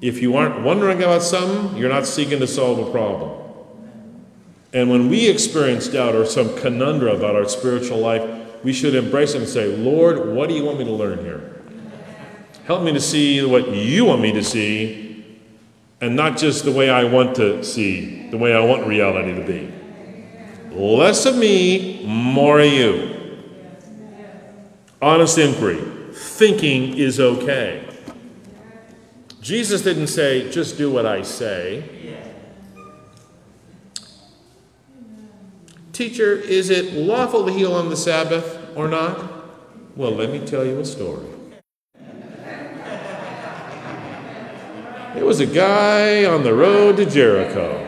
If 0.00 0.20
you 0.20 0.36
aren't 0.36 0.62
wondering 0.62 1.00
about 1.00 1.22
something, 1.22 1.76
you're 1.76 1.90
not 1.90 2.06
seeking 2.06 2.40
to 2.40 2.48
solve 2.48 2.84
a 2.84 2.90
problem. 2.90 3.40
And 4.72 4.90
when 4.90 5.08
we 5.08 5.28
experience 5.28 5.86
doubt 5.86 6.16
or 6.16 6.26
some 6.26 6.58
conundrum 6.58 7.16
about 7.16 7.36
our 7.36 7.48
spiritual 7.48 7.98
life, 7.98 8.28
we 8.64 8.72
should 8.72 8.96
embrace 8.96 9.34
it 9.34 9.42
and 9.42 9.48
say, 9.48 9.68
Lord, 9.76 10.34
what 10.34 10.48
do 10.48 10.56
you 10.56 10.64
want 10.64 10.80
me 10.80 10.84
to 10.84 10.92
learn 10.92 11.20
here? 11.20 11.62
Help 12.64 12.82
me 12.82 12.92
to 12.94 13.00
see 13.00 13.44
what 13.44 13.68
you 13.68 14.06
want 14.06 14.22
me 14.22 14.32
to 14.32 14.42
see, 14.42 15.38
and 16.00 16.16
not 16.16 16.36
just 16.36 16.64
the 16.64 16.72
way 16.72 16.90
I 16.90 17.04
want 17.04 17.36
to 17.36 17.62
see, 17.62 18.28
the 18.30 18.38
way 18.38 18.56
I 18.56 18.64
want 18.64 18.88
reality 18.88 19.36
to 19.36 19.46
be. 19.46 19.83
Less 20.74 21.24
of 21.24 21.36
me, 21.36 22.04
more 22.04 22.60
of 22.60 22.66
you. 22.66 23.40
Honest 25.00 25.38
inquiry. 25.38 25.80
Thinking 26.12 26.96
is 26.96 27.20
okay. 27.20 27.86
Jesus 29.40 29.82
didn't 29.82 30.08
say, 30.08 30.50
just 30.50 30.76
do 30.76 30.90
what 30.90 31.06
I 31.06 31.22
say. 31.22 31.84
Teacher, 35.92 36.32
is 36.32 36.70
it 36.70 36.94
lawful 36.94 37.46
to 37.46 37.52
heal 37.52 37.72
on 37.72 37.88
the 37.88 37.96
Sabbath 37.96 38.58
or 38.74 38.88
not? 38.88 39.30
Well, 39.94 40.10
let 40.10 40.30
me 40.30 40.44
tell 40.44 40.64
you 40.64 40.80
a 40.80 40.84
story. 40.84 41.26
There 45.14 45.24
was 45.24 45.38
a 45.38 45.46
guy 45.46 46.24
on 46.24 46.42
the 46.42 46.52
road 46.52 46.96
to 46.96 47.06
Jericho. 47.06 47.83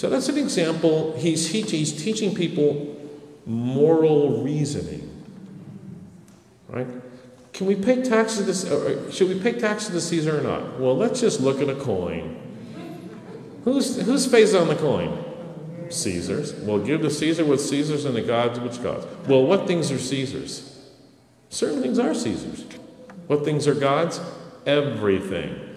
So 0.00 0.08
that's 0.08 0.30
an 0.30 0.38
example. 0.38 1.14
He's, 1.18 1.46
he's 1.48 1.92
teaching 1.92 2.34
people 2.34 2.96
moral 3.44 4.42
reasoning. 4.42 5.06
Right? 6.68 6.86
Can 7.52 7.66
we 7.66 7.74
pay 7.74 8.00
taxes 8.00 8.64
to, 8.64 9.12
should 9.12 9.28
we 9.28 9.38
pay 9.38 9.60
taxes 9.60 9.90
to 9.90 10.00
Caesar 10.00 10.38
or 10.38 10.42
not? 10.42 10.80
Well, 10.80 10.96
let's 10.96 11.20
just 11.20 11.42
look 11.42 11.60
at 11.60 11.68
a 11.68 11.74
coin. 11.74 12.34
Who's, 13.64 14.00
whose 14.00 14.24
face 14.24 14.54
on 14.54 14.68
the 14.68 14.76
coin? 14.76 15.22
Caesar's. 15.90 16.54
Well, 16.54 16.78
give 16.78 17.02
to 17.02 17.10
Caesar 17.10 17.44
what 17.44 17.60
Caesar's 17.60 18.06
and 18.06 18.16
the 18.16 18.22
gods 18.22 18.58
which 18.58 18.82
gods. 18.82 19.06
Well, 19.28 19.44
what 19.44 19.66
things 19.66 19.92
are 19.92 19.98
Caesar's? 19.98 20.80
Certain 21.50 21.82
things 21.82 21.98
are 21.98 22.14
Caesar's. 22.14 22.64
What 23.26 23.44
things 23.44 23.68
are 23.68 23.74
God's? 23.74 24.18
Everything. 24.64 25.69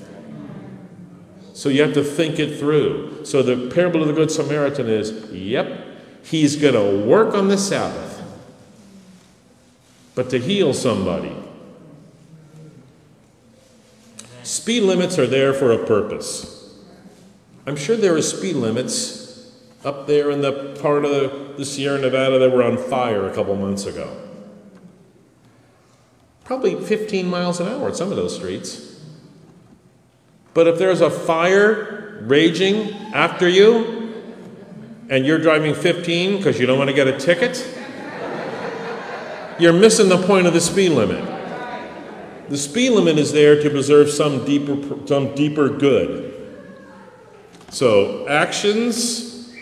So 1.54 1.70
you 1.70 1.84
have 1.84 1.94
to 1.94 2.04
think 2.04 2.40
it 2.40 2.60
through. 2.60 3.26
So 3.26 3.44
the 3.44 3.70
parable 3.74 4.02
of 4.02 4.08
the 4.08 4.14
Good 4.14 4.32
Samaritan 4.32 4.90
is 4.90 5.32
yep, 5.32 5.86
he's 6.24 6.56
going 6.56 6.74
to 6.74 7.08
work 7.08 7.36
on 7.36 7.48
the 7.48 7.58
Sabbath, 7.58 8.22
but 10.16 10.30
to 10.32 10.40
heal 10.40 10.74
somebody. 10.74 11.36
Speed 14.42 14.84
limits 14.84 15.18
are 15.18 15.28
there 15.28 15.54
for 15.54 15.72
a 15.72 15.86
purpose. 15.86 16.76
I'm 17.66 17.78
sure 17.78 17.96
there 17.96 18.16
are 18.16 18.22
speed 18.22 18.56
limits 18.56 19.52
up 19.86 20.08
there 20.08 20.32
in 20.32 20.42
the 20.42 20.78
part 20.82 21.06
of 21.06 21.58
the 21.58 21.66
Sierra 21.66 22.00
Nevada 22.00 22.40
that 22.40 22.52
were 22.52 22.64
on 22.64 22.78
fire 22.78 23.28
a 23.28 23.34
couple 23.34 23.56
months 23.56 23.86
ago. 23.86 24.20
Probably 26.44 26.76
15 26.76 27.30
miles 27.30 27.62
an 27.62 27.68
hour 27.68 27.88
at 27.88 27.96
some 27.96 28.10
of 28.10 28.18
those 28.18 28.36
streets. 28.36 28.93
But 30.54 30.68
if 30.68 30.78
there's 30.78 31.02
a 31.02 31.10
fire 31.10 32.20
raging 32.22 32.94
after 33.14 33.48
you 33.48 34.14
and 35.10 35.26
you're 35.26 35.40
driving 35.40 35.74
15 35.74 36.38
because 36.38 36.60
you 36.60 36.66
don't 36.66 36.78
want 36.78 36.90
to 36.90 36.96
get 36.96 37.08
a 37.08 37.18
ticket, 37.18 37.68
you're 39.60 39.74
missing 39.74 40.10
the 40.10 40.22
point 40.26 40.48
of 40.48 40.54
the 40.54 40.62
speed 40.62 40.90
limit. 40.90 41.24
The 42.50 42.58
speed 42.58 42.92
limit 42.92 43.18
is 43.18 43.32
there 43.32 43.62
to 43.62 43.70
preserve 43.70 44.10
some 44.10 44.46
deeper, 44.46 44.78
some 45.08 45.34
deeper 45.36 45.70
good. 45.70 46.30
So, 47.70 48.28
actions 48.28 49.54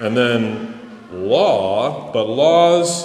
and 0.00 0.16
then 0.16 0.78
law, 1.12 2.12
but 2.12 2.24
laws 2.24 3.04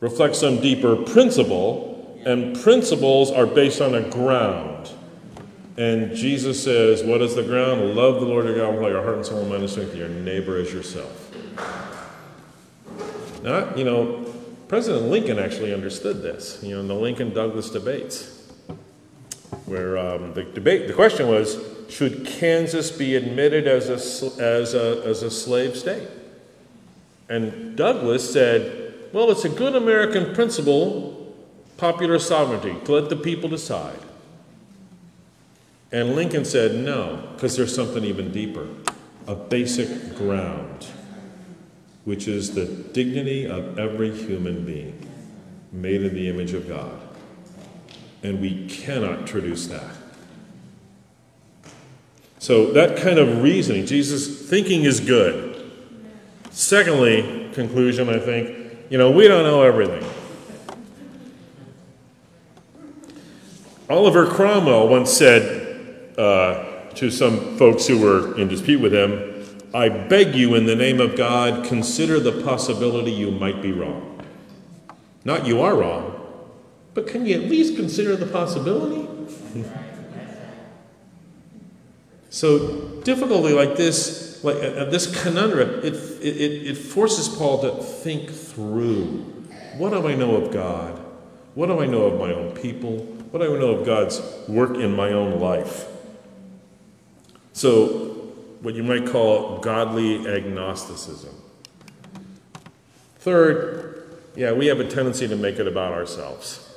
reflect 0.00 0.36
some 0.36 0.60
deeper 0.60 0.96
principle, 0.96 2.20
and 2.24 2.58
principles 2.60 3.30
are 3.30 3.46
based 3.46 3.80
on 3.80 3.94
a 3.94 4.08
ground. 4.08 4.90
And 5.76 6.16
Jesus 6.16 6.62
says, 6.62 7.02
What 7.02 7.20
is 7.20 7.34
the 7.34 7.42
ground? 7.42 7.94
Love 7.94 8.20
the 8.20 8.26
Lord 8.26 8.46
your 8.46 8.56
God 8.56 8.74
with 8.74 8.82
all 8.82 8.90
your 8.90 9.02
heart 9.02 9.16
and 9.16 9.26
soul 9.26 9.40
and 9.40 9.50
mind 9.50 9.62
and 9.62 9.70
strength, 9.70 9.94
your 9.94 10.08
neighbor 10.08 10.56
as 10.56 10.72
yourself. 10.72 11.22
Now, 13.42 13.74
you 13.74 13.84
know, 13.84 14.24
President 14.68 15.06
Lincoln 15.06 15.38
actually 15.38 15.72
understood 15.72 16.22
this, 16.22 16.60
you 16.62 16.74
know, 16.74 16.80
in 16.80 16.88
the 16.88 16.94
Lincoln 16.94 17.32
Douglas 17.32 17.70
debates, 17.70 18.50
where 19.66 19.98
um, 19.98 20.32
the 20.34 20.42
debate, 20.42 20.88
the 20.88 20.94
question 20.94 21.28
was, 21.28 21.62
should 21.88 22.26
Kansas 22.26 22.90
be 22.90 23.14
admitted 23.14 23.68
as 23.68 23.88
a, 23.88 24.42
as 24.42 24.74
a, 24.74 25.02
as 25.04 25.22
a 25.22 25.30
slave 25.30 25.76
state? 25.76 26.08
And 27.28 27.76
Douglas 27.76 28.32
said, 28.32 28.94
well, 29.12 29.30
it's 29.30 29.44
a 29.44 29.48
good 29.48 29.76
American 29.76 30.34
principle, 30.34 31.34
popular 31.76 32.18
sovereignty, 32.18 32.76
to 32.84 32.92
let 32.92 33.08
the 33.08 33.16
people 33.16 33.48
decide. 33.48 33.98
And 35.92 36.14
Lincoln 36.16 36.44
said, 36.44 36.74
no, 36.74 37.28
because 37.34 37.56
there's 37.56 37.74
something 37.74 38.04
even 38.04 38.32
deeper 38.32 38.66
a 39.26 39.34
basic 39.34 40.14
ground, 40.14 40.86
which 42.04 42.28
is 42.28 42.54
the 42.54 42.64
dignity 42.64 43.44
of 43.44 43.78
every 43.78 44.16
human 44.16 44.64
being 44.64 45.08
made 45.72 46.02
in 46.02 46.14
the 46.14 46.28
image 46.28 46.52
of 46.52 46.68
God. 46.68 47.00
And 48.22 48.40
we 48.40 48.68
cannot 48.68 49.26
traduce 49.26 49.66
that. 49.66 49.96
So, 52.38 52.72
that 52.72 52.96
kind 52.96 53.18
of 53.18 53.42
reasoning, 53.42 53.86
Jesus 53.86 54.48
thinking 54.48 54.84
is 54.84 55.00
good. 55.00 55.72
Secondly, 56.50 57.50
conclusion, 57.52 58.08
I 58.08 58.20
think, 58.20 58.76
you 58.88 58.98
know, 58.98 59.10
we 59.10 59.26
don't 59.26 59.42
know 59.42 59.62
everything. 59.62 60.04
Oliver 63.90 64.26
Cromwell 64.26 64.86
once 64.88 65.12
said 65.12 65.65
uh, 66.18 66.90
to 66.94 67.10
some 67.10 67.56
folks 67.56 67.86
who 67.86 67.98
were 67.98 68.38
in 68.38 68.48
dispute 68.48 68.80
with 68.80 68.94
him, 68.94 69.32
I 69.74 69.88
beg 69.88 70.34
you, 70.34 70.54
in 70.54 70.66
the 70.66 70.76
name 70.76 71.00
of 71.00 71.16
God, 71.16 71.64
consider 71.64 72.18
the 72.18 72.42
possibility 72.42 73.10
you 73.10 73.30
might 73.30 73.60
be 73.60 73.72
wrong. 73.72 74.24
Not 75.24 75.46
you 75.46 75.60
are 75.60 75.76
wrong, 75.76 76.14
but 76.94 77.06
can 77.06 77.26
you 77.26 77.34
at 77.34 77.42
least 77.50 77.76
consider 77.76 78.16
the 78.16 78.26
possibility? 78.26 79.08
So 82.36 83.00
difficulty 83.02 83.54
like 83.54 83.76
this, 83.76 84.44
like 84.44 84.56
uh, 84.56 84.84
this 84.84 85.22
conundrum, 85.22 85.80
it, 85.82 85.94
it, 86.20 86.66
it 86.66 86.74
forces 86.76 87.30
Paul 87.30 87.62
to 87.62 87.82
think 87.82 88.28
through. 88.28 89.22
What 89.78 89.88
do 89.90 90.06
I 90.06 90.14
know 90.14 90.36
of 90.36 90.52
God? 90.52 91.02
What 91.54 91.68
do 91.68 91.80
I 91.80 91.86
know 91.86 92.02
of 92.02 92.20
my 92.20 92.34
own 92.34 92.54
people? 92.54 92.98
What 93.30 93.40
do 93.40 93.56
I 93.56 93.58
know 93.58 93.70
of 93.70 93.86
God's 93.86 94.20
work 94.48 94.76
in 94.76 94.94
my 94.94 95.12
own 95.12 95.40
life? 95.40 95.86
So, 97.56 98.34
what 98.60 98.74
you 98.74 98.82
might 98.82 99.06
call 99.06 99.56
godly 99.60 100.28
agnosticism. 100.28 101.34
Third, 103.18 104.18
yeah, 104.36 104.52
we 104.52 104.66
have 104.66 104.78
a 104.78 104.86
tendency 104.86 105.26
to 105.26 105.36
make 105.36 105.58
it 105.58 105.66
about 105.66 105.94
ourselves. 105.94 106.68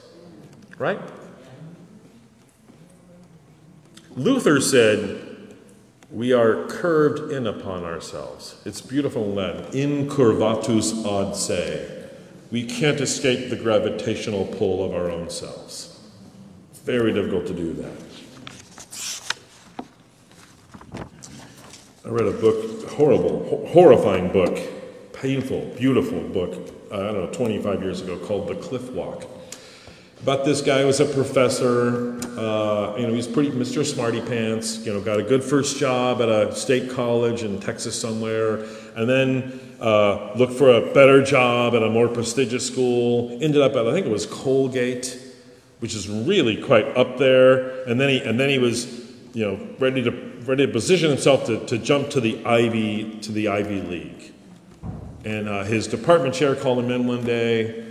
Right? 0.77 1.01
Luther 4.15 4.61
said, 4.61 5.53
we 6.11 6.31
are 6.31 6.65
curved 6.67 7.33
in 7.33 7.45
upon 7.45 7.83
ourselves. 7.83 8.61
It's 8.63 8.79
beautiful 8.79 9.25
in 9.25 9.35
Latin. 9.35 9.65
Incurvatus 9.73 11.05
ad 11.05 11.35
se. 11.35 12.07
We 12.51 12.65
can't 12.65 13.01
escape 13.01 13.49
the 13.49 13.57
gravitational 13.57 14.45
pull 14.45 14.85
of 14.85 14.93
our 14.93 15.11
own 15.11 15.29
selves. 15.29 15.99
Very 16.85 17.11
difficult 17.11 17.47
to 17.47 17.53
do 17.53 17.73
that. 17.73 18.08
I 22.05 22.09
read 22.09 22.27
a 22.27 22.31
book, 22.31 22.89
horrible, 22.91 23.45
ho- 23.49 23.65
horrifying 23.67 24.31
book, 24.31 24.57
painful, 25.11 25.73
beautiful 25.77 26.21
book, 26.21 26.53
uh, 26.91 26.95
I 26.95 27.11
don't 27.11 27.25
know, 27.25 27.31
25 27.31 27.81
years 27.83 28.01
ago 28.01 28.17
called 28.17 28.47
The 28.47 28.55
Cliff 28.55 28.89
Walk. 28.91 29.25
But 30.23 30.45
this 30.45 30.61
guy 30.61 30.85
was 30.85 30.99
a 30.99 31.05
professor, 31.05 32.17
uh, 32.37 32.95
you 32.97 33.07
know, 33.07 33.13
he's 33.13 33.27
pretty 33.27 33.51
Mr. 33.51 33.85
Smarty 33.85 34.21
Pants, 34.21 34.85
you 34.85 34.93
know, 34.93 35.01
got 35.01 35.19
a 35.19 35.23
good 35.23 35.43
first 35.43 35.77
job 35.77 36.21
at 36.21 36.29
a 36.29 36.55
state 36.55 36.89
college 36.89 37.43
in 37.43 37.59
Texas 37.59 37.99
somewhere, 37.99 38.65
and 38.95 39.09
then 39.09 39.59
uh, 39.81 40.33
looked 40.35 40.53
for 40.53 40.71
a 40.71 40.93
better 40.93 41.23
job 41.23 41.75
at 41.75 41.83
a 41.83 41.89
more 41.89 42.07
prestigious 42.07 42.65
school. 42.65 43.31
Ended 43.41 43.61
up 43.61 43.73
at, 43.73 43.87
I 43.87 43.91
think 43.93 44.05
it 44.05 44.11
was 44.11 44.25
Colgate, 44.25 45.17
which 45.79 45.95
is 45.95 46.09
really 46.09 46.61
quite 46.61 46.85
up 46.97 47.17
there. 47.17 47.83
And 47.83 47.99
then 47.99 48.09
he, 48.09 48.19
and 48.19 48.39
then 48.39 48.49
he 48.49 48.57
was, 48.59 48.87
you 49.33 49.45
know, 49.45 49.67
ready 49.79 50.03
to, 50.03 50.11
ready 50.49 50.65
to 50.65 50.71
position 50.71 51.11
himself 51.11 51.45
to, 51.45 51.63
to 51.67 51.77
jump 51.77 52.09
to 52.09 52.19
the 52.19 52.43
Ivy, 52.43 53.19
to 53.19 53.31
the 53.31 53.49
Ivy 53.49 53.81
League. 53.83 54.33
And 55.23 55.47
uh, 55.47 55.63
his 55.63 55.85
department 55.85 56.33
chair 56.33 56.55
called 56.55 56.79
him 56.79 56.89
in 56.89 57.05
one 57.05 57.23
day. 57.23 57.85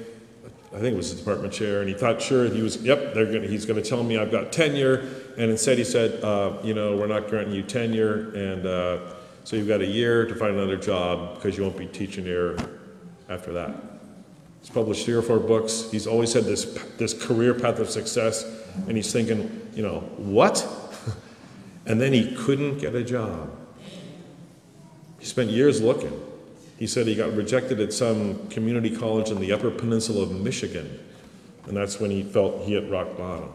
I 0.75 0.81
think 0.81 0.95
it 0.95 0.97
was 0.97 1.11
his 1.11 1.21
department 1.21 1.53
chair, 1.53 1.79
and 1.83 1.89
he 1.89 1.95
thought, 1.95 2.21
sure, 2.21 2.53
he 2.53 2.61
was, 2.61 2.83
yep, 2.83 3.15
they're 3.15 3.27
gonna, 3.27 3.47
he's 3.47 3.65
going 3.65 3.81
to 3.81 3.89
tell 3.89 4.03
me 4.03 4.19
I've 4.19 4.33
got 4.33 4.51
tenure. 4.51 5.09
And 5.39 5.53
instead, 5.53 5.79
he 5.79 5.85
said, 5.85 6.21
uh, 6.25 6.59
you 6.65 6.75
know, 6.75 6.97
we're 6.97 7.07
not 7.07 7.29
granting 7.29 7.55
you 7.55 7.63
tenure, 7.63 8.35
and 8.35 8.67
uh, 8.67 8.99
so 9.45 9.55
you've 9.55 9.69
got 9.69 9.81
a 9.81 9.87
year 9.87 10.27
to 10.27 10.35
find 10.35 10.57
another 10.57 10.77
job 10.77 11.37
because 11.37 11.57
you 11.57 11.63
won't 11.63 11.79
be 11.79 11.87
teaching 11.87 12.25
here 12.25 12.57
after 13.29 13.53
that. 13.53 13.73
He's 14.63 14.71
published 14.71 15.05
three 15.05 15.15
or 15.15 15.23
four 15.23 15.39
books. 15.39 15.89
He's 15.93 16.09
always 16.09 16.33
had 16.33 16.43
this 16.43 16.65
this 16.97 17.15
career 17.15 17.55
path 17.55 17.79
of 17.79 17.89
success, 17.89 18.45
and 18.89 18.97
he's 18.97 19.13
thinking, 19.13 19.69
you 19.75 19.83
know, 19.83 20.01
what? 20.17 20.88
And 21.89 21.99
then 22.01 22.13
he 22.13 22.35
couldn't 22.37 22.79
get 22.79 22.95
a 22.95 23.03
job. 23.03 23.51
He 25.19 25.25
spent 25.25 25.51
years 25.51 25.81
looking. 25.81 26.23
He 26.79 26.87
said 26.87 27.07
he 27.07 27.17
got 27.17 27.33
rejected 27.35 27.81
at 27.81 27.93
some 27.93 28.47
community 28.51 28.95
college 28.95 29.31
in 29.31 29.41
the 29.41 29.53
Upper 29.53 29.71
Peninsula 29.71 30.23
of 30.23 30.31
Michigan, 30.31 31.01
and 31.67 31.77
that's 31.77 31.99
when 31.99 32.11
he 32.11 32.23
felt 32.23 32.63
he 32.65 32.75
hit 32.75 32.89
rock 32.91 33.17
bottom. 33.17 33.49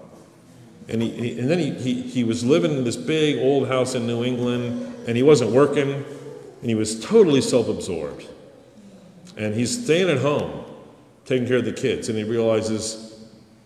And, 0.90 1.02
he, 1.02 1.40
and 1.40 1.50
then 1.50 1.60
he, 1.60 1.72
he, 1.76 2.02
he 2.02 2.24
was 2.26 2.44
living 2.44 2.72
in 2.72 2.84
this 2.84 2.98
big 2.98 3.38
old 3.38 3.70
house 3.70 3.96
in 3.96 4.06
New 4.06 4.26
England, 4.26 4.94
and 5.08 5.16
he 5.16 5.24
wasn't 5.24 5.52
working, 5.52 5.92
and 5.92 6.70
he 6.70 6.76
was 6.76 7.00
totally 7.00 7.40
self 7.40 7.70
absorbed. 7.70 8.28
And 9.38 9.56
he's 9.56 9.84
staying 9.84 10.10
at 10.10 10.18
home, 10.18 10.66
taking 11.26 11.48
care 11.48 11.58
of 11.58 11.66
the 11.66 11.72
kids, 11.72 12.10
and 12.10 12.18
he 12.18 12.24
realizes, 12.24 13.26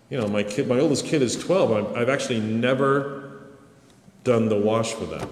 you 0.09 0.19
know, 0.19 0.27
my 0.27 0.43
kid, 0.43 0.67
my 0.67 0.79
oldest 0.79 1.05
kid 1.05 1.21
is 1.21 1.35
12. 1.35 1.71
I've, 1.71 1.97
I've 1.97 2.09
actually 2.09 2.41
never 2.41 3.16
done 4.27 4.49
the 4.49 4.57
wash 4.57 4.93
for 4.93 5.05
them. 5.05 5.27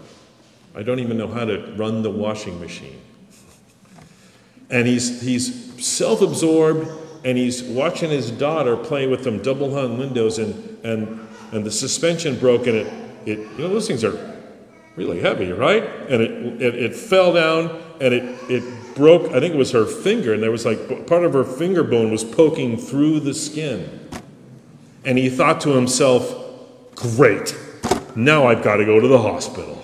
I 0.73 0.81
don't 0.81 0.99
even 0.99 1.17
know 1.17 1.27
how 1.27 1.45
to 1.45 1.73
run 1.75 2.01
the 2.01 2.09
washing 2.09 2.59
machine. 2.59 2.99
And 4.71 4.87
he's, 4.87 5.21
he's 5.21 5.85
self 5.85 6.21
absorbed 6.21 6.89
and 7.23 7.37
he's 7.37 7.61
watching 7.61 8.09
his 8.09 8.31
daughter 8.31 8.77
play 8.77 9.05
with 9.05 9.23
them 9.23 9.41
double 9.41 9.73
hung 9.73 9.97
windows 9.97 10.39
and, 10.39 10.55
and, 10.83 11.27
and 11.51 11.65
the 11.65 11.71
suspension 11.71 12.39
broke 12.39 12.67
and 12.67 12.77
it, 12.77 12.87
it, 13.25 13.39
you 13.39 13.57
know, 13.59 13.67
those 13.67 13.87
things 13.87 14.03
are 14.03 14.41
really 14.95 15.19
heavy, 15.19 15.51
right? 15.51 15.83
And 16.09 16.21
it, 16.21 16.61
it, 16.61 16.75
it 16.75 16.95
fell 16.95 17.33
down 17.33 17.81
and 17.99 18.13
it, 18.13 18.23
it 18.49 18.95
broke, 18.95 19.31
I 19.31 19.41
think 19.41 19.53
it 19.53 19.57
was 19.57 19.71
her 19.71 19.85
finger, 19.85 20.33
and 20.33 20.41
there 20.41 20.51
was 20.51 20.65
like 20.65 21.05
part 21.05 21.25
of 21.25 21.33
her 21.33 21.43
finger 21.43 21.83
bone 21.83 22.11
was 22.11 22.23
poking 22.23 22.77
through 22.77 23.19
the 23.19 23.33
skin. 23.33 24.09
And 25.03 25.17
he 25.17 25.29
thought 25.29 25.61
to 25.61 25.69
himself, 25.69 26.33
great, 26.95 27.55
now 28.16 28.47
I've 28.47 28.63
got 28.63 28.78
to 28.78 28.86
go 28.86 28.99
to 28.99 29.07
the 29.07 29.18
hospital. 29.18 29.82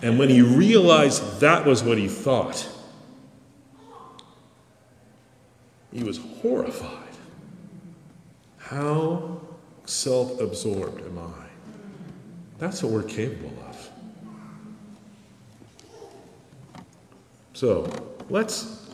And 0.00 0.18
when 0.18 0.28
he 0.28 0.42
realized 0.42 1.40
that 1.40 1.64
was 1.64 1.82
what 1.82 1.96
he 1.96 2.08
thought, 2.08 2.68
he 5.92 6.02
was 6.02 6.18
horrified. 6.40 6.98
How 8.58 9.40
self 9.84 10.40
absorbed 10.40 11.02
am 11.02 11.18
I? 11.18 11.46
That's 12.58 12.82
what 12.82 12.92
we're 12.92 13.02
capable 13.02 13.52
of. 13.68 13.90
So 17.52 17.90
let's 18.28 18.90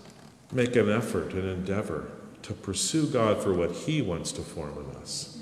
make 0.53 0.77
an 0.77 0.91
effort, 0.91 1.33
an 1.33 1.49
endeavor 1.49 2.11
to 2.43 2.53
pursue 2.53 3.07
God 3.07 3.43
for 3.43 3.53
what 3.55 3.73
He 3.73 4.03
wants 4.03 4.33
to 4.33 4.43
form 4.43 4.75
in 4.79 4.97
us, 5.01 5.38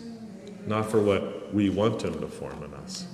not 0.67 0.91
for 0.91 1.01
what 1.01 1.55
we 1.55 1.71
want 1.71 2.03
Him 2.03 2.19
to 2.21 2.27
form 2.27 2.63
in 2.63 2.75
us. 2.75 3.07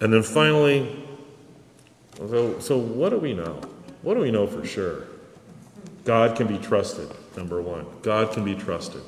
And 0.00 0.12
then 0.12 0.22
finally, 0.22 1.04
so, 2.16 2.58
so 2.60 2.78
what 2.78 3.10
do 3.10 3.18
we 3.18 3.32
know? 3.32 3.60
What 4.02 4.14
do 4.14 4.20
we 4.20 4.30
know 4.30 4.46
for 4.46 4.64
sure? 4.64 5.04
God 6.04 6.36
can 6.36 6.46
be 6.46 6.58
trusted, 6.58 7.10
number 7.36 7.60
one. 7.62 7.86
God 8.02 8.32
can 8.32 8.44
be 8.44 8.54
trusted. 8.54 9.02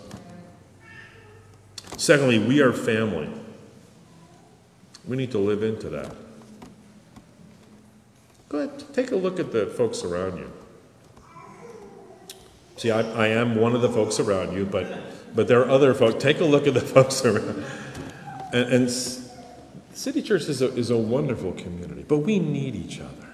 Secondly, 1.96 2.38
we 2.38 2.60
are 2.60 2.72
family. 2.72 3.28
We 5.06 5.16
need 5.16 5.30
to 5.32 5.38
live 5.38 5.62
into 5.62 5.88
that. 5.90 6.14
Go 8.48 8.58
ahead, 8.58 8.94
take 8.94 9.10
a 9.10 9.16
look 9.16 9.38
at 9.38 9.52
the 9.52 9.66
folks 9.66 10.02
around 10.02 10.38
you. 10.38 10.50
See, 12.76 12.90
I, 12.90 13.00
I 13.00 13.28
am 13.28 13.56
one 13.56 13.74
of 13.74 13.82
the 13.82 13.88
folks 13.88 14.20
around 14.20 14.54
you, 14.54 14.64
but, 14.64 14.86
but 15.36 15.46
there 15.46 15.60
are 15.60 15.68
other 15.68 15.92
folks. 15.92 16.22
Take 16.22 16.40
a 16.40 16.44
look 16.44 16.66
at 16.66 16.74
the 16.74 16.80
folks 16.94 17.24
around. 17.24 17.64
And, 18.52 18.72
and 18.72 18.90
City 19.92 20.22
Church 20.22 20.48
is 20.48 20.62
a, 20.62 20.74
is 20.74 20.90
a 20.90 20.96
wonderful 20.96 21.52
community, 21.52 22.04
but 22.08 22.18
we 22.18 22.38
need 22.38 22.74
each 22.74 23.00
other. 23.00 23.28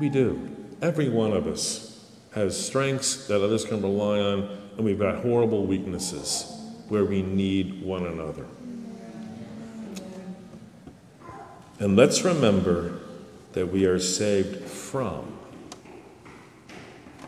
We 0.00 0.08
do. 0.08 0.56
Every 0.82 1.08
one 1.08 1.32
of 1.32 1.46
us 1.46 2.04
has 2.34 2.58
strengths 2.58 3.28
that 3.28 3.42
others 3.42 3.64
can 3.64 3.80
rely 3.82 4.18
on, 4.18 4.58
and 4.76 4.84
we've 4.84 4.98
got 4.98 5.22
horrible 5.22 5.66
weaknesses 5.66 6.52
where 6.88 7.04
we 7.04 7.22
need 7.22 7.82
one 7.82 8.06
another. 8.06 8.46
And 11.78 11.96
let's 11.96 12.22
remember 12.22 13.00
that 13.52 13.66
we 13.66 13.84
are 13.86 13.98
saved 13.98 14.64
from, 14.68 15.38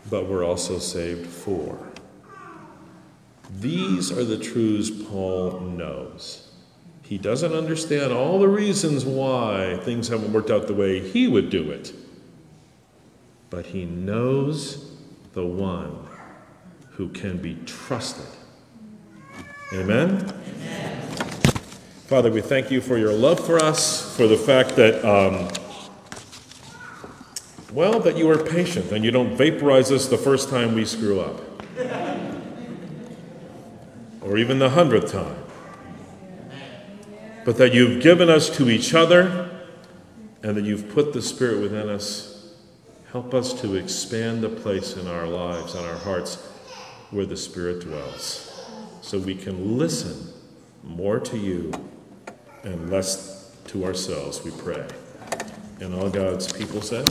but 0.09 0.27
we're 0.27 0.45
also 0.45 0.79
saved 0.79 1.27
for. 1.27 1.88
These 3.49 4.11
are 4.11 4.23
the 4.23 4.37
truths 4.37 4.91
Paul 5.09 5.59
knows. 5.61 6.51
He 7.03 7.17
doesn't 7.17 7.53
understand 7.53 8.13
all 8.13 8.39
the 8.39 8.47
reasons 8.47 9.03
why 9.03 9.77
things 9.83 10.07
haven't 10.09 10.31
worked 10.31 10.51
out 10.51 10.67
the 10.67 10.75
way 10.75 10.99
he 10.99 11.27
would 11.27 11.49
do 11.49 11.71
it, 11.71 11.91
but 13.49 13.65
he 13.65 13.85
knows 13.85 14.95
the 15.33 15.45
one 15.45 16.07
who 16.91 17.09
can 17.09 17.37
be 17.37 17.57
trusted. 17.65 18.27
Amen? 19.73 20.27
Father, 22.05 22.31
we 22.31 22.41
thank 22.41 22.69
you 22.69 22.81
for 22.81 22.97
your 22.97 23.13
love 23.13 23.43
for 23.43 23.57
us, 23.57 24.15
for 24.15 24.27
the 24.27 24.37
fact 24.37 24.75
that, 24.75 25.03
um, 25.05 25.47
well, 27.73 27.99
that 27.99 28.17
you 28.17 28.29
are 28.29 28.43
patient 28.43 28.91
and 28.91 29.05
you 29.05 29.11
don't 29.11 29.35
vaporize 29.35 29.91
us 29.91 30.07
the 30.07 30.17
first 30.17 30.49
time 30.49 30.75
we 30.75 30.85
screw 30.85 31.19
up, 31.21 31.39
or 34.29 34.37
even 34.37 34.59
the 34.59 34.69
hundredth 34.69 35.11
time, 35.11 35.43
but 37.43 37.57
that 37.57 37.73
you've 37.73 38.01
given 38.01 38.29
us 38.29 38.47
to 38.47 38.69
each 38.69 38.93
other 38.93 39.49
and 40.43 40.55
that 40.55 40.63
you've 40.63 40.87
put 40.93 41.13
the 41.13 41.21
Spirit 41.21 41.59
within 41.59 41.89
us. 41.89 42.53
Help 43.11 43.33
us 43.33 43.59
to 43.59 43.75
expand 43.75 44.43
the 44.43 44.49
place 44.49 44.95
in 44.95 45.07
our 45.07 45.25
lives 45.25 45.73
and 45.73 45.83
our 45.83 45.97
hearts 45.97 46.35
where 47.09 47.25
the 47.25 47.35
Spirit 47.35 47.81
dwells, 47.81 48.63
so 49.01 49.17
we 49.17 49.33
can 49.33 49.79
listen 49.79 50.31
more 50.83 51.19
to 51.19 51.35
you 51.35 51.71
and 52.63 52.91
less 52.91 53.57
to 53.65 53.83
ourselves, 53.83 54.43
we 54.43 54.51
pray. 54.51 54.85
And 55.79 55.95
all 55.95 56.09
God's 56.09 56.51
people 56.53 56.81
said, 56.81 57.09